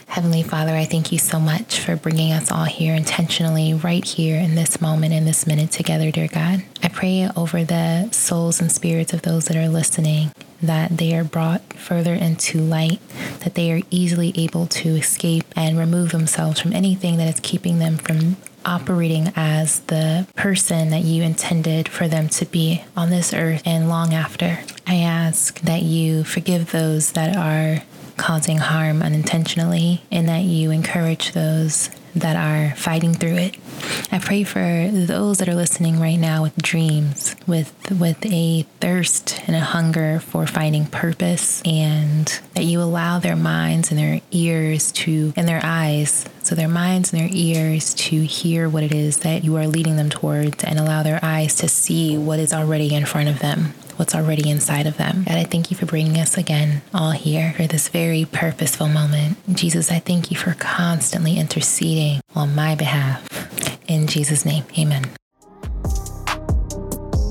Heavenly 0.07 0.43
Father, 0.43 0.71
I 0.71 0.85
thank 0.85 1.11
you 1.11 1.19
so 1.19 1.41
much 1.41 1.81
for 1.81 1.97
bringing 1.97 2.31
us 2.31 2.49
all 2.49 2.63
here 2.63 2.95
intentionally, 2.95 3.73
right 3.73 4.05
here 4.05 4.37
in 4.37 4.55
this 4.55 4.79
moment, 4.79 5.13
in 5.13 5.25
this 5.25 5.45
minute 5.45 5.71
together, 5.71 6.09
dear 6.09 6.29
God. 6.29 6.63
I 6.85 6.87
pray 6.89 7.27
over 7.35 7.63
the 7.63 8.09
souls 8.11 8.61
and 8.61 8.71
spirits 8.71 9.11
of 9.11 9.23
those 9.23 9.45
that 9.45 9.57
are 9.57 9.67
listening 9.67 10.31
that 10.61 10.99
they 10.99 11.15
are 11.15 11.23
brought 11.23 11.73
further 11.73 12.13
into 12.13 12.59
light, 12.59 12.99
that 13.39 13.55
they 13.55 13.71
are 13.71 13.81
easily 13.89 14.31
able 14.35 14.67
to 14.67 14.89
escape 14.89 15.45
and 15.55 15.79
remove 15.79 16.11
themselves 16.11 16.59
from 16.61 16.73
anything 16.73 17.17
that 17.17 17.27
is 17.27 17.39
keeping 17.39 17.79
them 17.79 17.97
from 17.97 18.37
operating 18.65 19.33
as 19.35 19.79
the 19.81 20.27
person 20.35 20.91
that 20.91 21.01
you 21.01 21.23
intended 21.23 21.89
for 21.89 22.07
them 22.07 22.29
to 22.29 22.45
be 22.45 22.83
on 22.95 23.09
this 23.09 23.33
earth 23.33 23.63
and 23.65 23.89
long 23.89 24.13
after. 24.13 24.59
I 24.85 24.97
ask 24.97 25.59
that 25.61 25.81
you 25.81 26.23
forgive 26.23 26.71
those 26.71 27.13
that 27.13 27.35
are 27.35 27.83
causing 28.17 28.57
harm 28.57 29.01
unintentionally 29.01 30.03
and 30.11 30.27
that 30.29 30.43
you 30.43 30.71
encourage 30.71 31.33
those 31.33 31.89
that 32.15 32.35
are 32.35 32.75
fighting 32.75 33.13
through 33.13 33.35
it. 33.35 33.57
I 34.11 34.19
pray 34.19 34.43
for 34.43 34.89
those 34.91 35.39
that 35.39 35.49
are 35.49 35.55
listening 35.55 35.99
right 35.99 36.15
now 36.15 36.43
with 36.43 36.55
dreams, 36.55 37.35
with 37.45 37.73
with 37.91 38.25
a 38.25 38.63
thirst 38.79 39.41
and 39.47 39.55
a 39.55 39.59
hunger 39.59 40.19
for 40.19 40.47
finding 40.47 40.85
purpose 40.85 41.61
and 41.65 42.27
that 42.53 42.63
you 42.63 42.81
allow 42.81 43.19
their 43.19 43.35
minds 43.35 43.91
and 43.91 43.99
their 43.99 44.21
ears 44.31 44.91
to 44.93 45.33
and 45.35 45.47
their 45.47 45.61
eyes 45.63 46.25
so 46.43 46.55
their 46.55 46.69
minds 46.69 47.11
and 47.11 47.21
their 47.21 47.29
ears 47.31 47.93
to 47.95 48.21
hear 48.21 48.69
what 48.69 48.83
it 48.83 48.93
is 48.93 49.19
that 49.19 49.43
you 49.43 49.55
are 49.57 49.67
leading 49.67 49.97
them 49.97 50.09
towards 50.09 50.63
and 50.63 50.79
allow 50.79 51.03
their 51.03 51.19
eyes 51.23 51.55
to 51.55 51.67
see 51.67 52.17
what 52.17 52.39
is 52.39 52.53
already 52.53 52.93
in 52.93 53.05
front 53.05 53.27
of 53.27 53.39
them 53.39 53.73
what's 53.97 54.15
already 54.15 54.49
inside 54.49 54.87
of 54.87 54.97
them. 54.97 55.23
God, 55.27 55.37
I 55.37 55.43
thank 55.43 55.71
you 55.71 55.77
for 55.77 55.85
bringing 55.85 56.19
us 56.19 56.37
again 56.37 56.81
all 56.93 57.11
here 57.11 57.53
for 57.55 57.67
this 57.67 57.89
very 57.89 58.25
purposeful 58.25 58.87
moment. 58.87 59.37
Jesus, 59.55 59.91
I 59.91 59.99
thank 59.99 60.31
you 60.31 60.37
for 60.37 60.53
constantly 60.53 61.37
interceding 61.37 62.21
on 62.35 62.55
my 62.55 62.75
behalf. 62.75 63.27
In 63.87 64.07
Jesus' 64.07 64.45
name, 64.45 64.63
amen. 64.77 65.05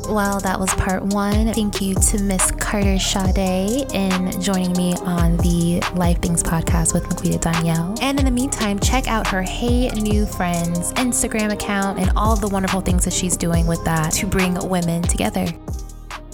Well, 0.08 0.38
that 0.40 0.60
was 0.60 0.72
part 0.74 1.02
one. 1.02 1.52
Thank 1.54 1.80
you 1.80 1.94
to 1.94 2.22
Miss 2.22 2.50
Carter 2.52 2.98
Sade 2.98 3.90
in 3.92 4.40
joining 4.40 4.72
me 4.72 4.94
on 4.98 5.38
the 5.38 5.82
Life 5.94 6.20
Things 6.20 6.42
podcast 6.42 6.92
with 6.92 7.04
Maquita 7.04 7.40
Donyel. 7.40 7.98
And 8.02 8.18
in 8.18 8.24
the 8.24 8.30
meantime, 8.30 8.78
check 8.78 9.08
out 9.08 9.26
her 9.28 9.42
Hey 9.42 9.88
New 9.88 10.26
Friends 10.26 10.92
Instagram 10.92 11.52
account 11.52 11.98
and 11.98 12.12
all 12.16 12.36
the 12.36 12.48
wonderful 12.48 12.80
things 12.80 13.04
that 13.06 13.14
she's 13.14 13.36
doing 13.36 13.66
with 13.66 13.82
that 13.86 14.12
to 14.12 14.26
bring 14.26 14.54
women 14.68 15.02
together. 15.02 15.46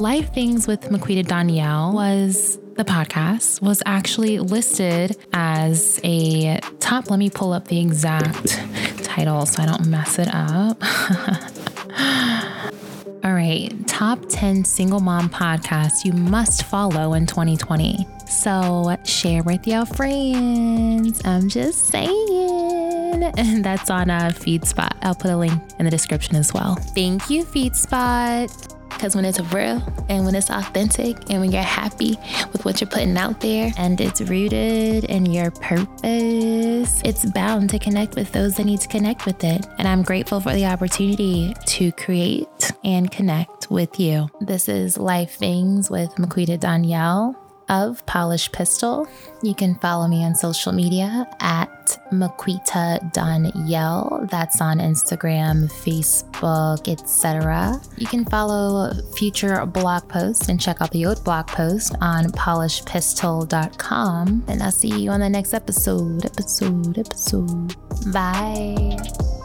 Life 0.00 0.32
Things 0.32 0.66
with 0.66 0.88
Maquita 0.88 1.22
Donyel 1.22 1.92
was 1.92 2.58
the 2.76 2.84
podcast 2.84 3.60
was 3.60 3.82
actually 3.84 4.38
listed 4.38 5.14
as 5.34 6.00
a 6.02 6.58
top. 6.78 7.10
Let 7.10 7.18
me 7.18 7.28
pull 7.28 7.52
up 7.52 7.68
the 7.68 7.78
exact 7.78 8.58
title 9.04 9.44
so 9.44 9.62
I 9.62 9.66
don't 9.66 9.86
mess 9.88 10.18
it 10.18 10.28
up. 10.32 10.82
All 13.24 13.34
right, 13.34 13.70
top 13.86 14.20
10 14.30 14.64
single 14.64 15.00
mom 15.00 15.28
podcasts 15.28 16.06
you 16.06 16.14
must 16.14 16.62
follow 16.62 17.12
in 17.12 17.26
2020. 17.26 18.06
So 18.26 18.96
share 19.04 19.42
with 19.42 19.66
your 19.66 19.84
friends. 19.84 21.20
I'm 21.26 21.50
just 21.50 21.88
saying. 21.88 22.88
And 23.36 23.62
that's 23.62 23.90
on 23.90 24.08
a 24.08 24.14
uh, 24.14 24.30
FeedSpot. 24.30 24.96
I'll 25.02 25.14
put 25.14 25.30
a 25.30 25.36
link 25.36 25.60
in 25.78 25.84
the 25.84 25.90
description 25.90 26.36
as 26.36 26.54
well. 26.54 26.76
Thank 26.94 27.28
you, 27.28 27.44
FeedSpot. 27.44 28.79
Because 28.90 29.16
when 29.16 29.24
it's 29.24 29.40
real 29.52 29.82
and 30.08 30.24
when 30.24 30.34
it's 30.34 30.50
authentic 30.50 31.16
and 31.30 31.40
when 31.40 31.52
you're 31.52 31.62
happy 31.62 32.18
with 32.52 32.64
what 32.64 32.80
you're 32.80 32.90
putting 32.90 33.16
out 33.16 33.40
there 33.40 33.72
and 33.78 34.00
it's 34.00 34.20
rooted 34.20 35.04
in 35.04 35.26
your 35.26 35.50
purpose, 35.50 37.00
it's 37.04 37.24
bound 37.30 37.70
to 37.70 37.78
connect 37.78 38.14
with 38.14 38.30
those 38.32 38.56
that 38.56 38.64
need 38.64 38.80
to 38.80 38.88
connect 38.88 39.24
with 39.26 39.42
it. 39.42 39.66
And 39.78 39.88
I'm 39.88 40.02
grateful 40.02 40.40
for 40.40 40.52
the 40.52 40.66
opportunity 40.66 41.54
to 41.66 41.92
create 41.92 42.72
and 42.84 43.10
connect 43.10 43.70
with 43.70 43.98
you. 43.98 44.28
This 44.40 44.68
is 44.68 44.98
Life 44.98 45.36
Things 45.36 45.90
with 45.90 46.10
Maquita 46.16 46.58
Donyel 46.58 47.39
of 47.70 48.04
Polish 48.04 48.52
Pistol. 48.52 49.08
You 49.42 49.54
can 49.54 49.76
follow 49.76 50.06
me 50.06 50.22
on 50.24 50.34
social 50.34 50.72
media 50.72 51.26
at 51.40 51.98
Maquita 52.12 53.00
Donyel. 53.14 54.28
That's 54.28 54.60
on 54.60 54.76
Instagram, 54.78 55.72
Facebook, 55.72 56.86
etc. 56.88 57.80
You 57.96 58.06
can 58.06 58.26
follow 58.26 58.92
future 59.16 59.64
blog 59.64 60.06
posts 60.08 60.48
and 60.48 60.60
check 60.60 60.82
out 60.82 60.90
the 60.90 61.06
old 61.06 61.24
blog 61.24 61.46
post 61.46 61.94
on 62.02 62.26
polishpistol.com. 62.26 64.44
And 64.48 64.62
I'll 64.62 64.70
see 64.70 65.02
you 65.02 65.10
on 65.10 65.20
the 65.20 65.30
next 65.30 65.54
episode. 65.54 66.26
Episode, 66.26 66.98
episode. 66.98 67.74
Bye. 68.12 69.39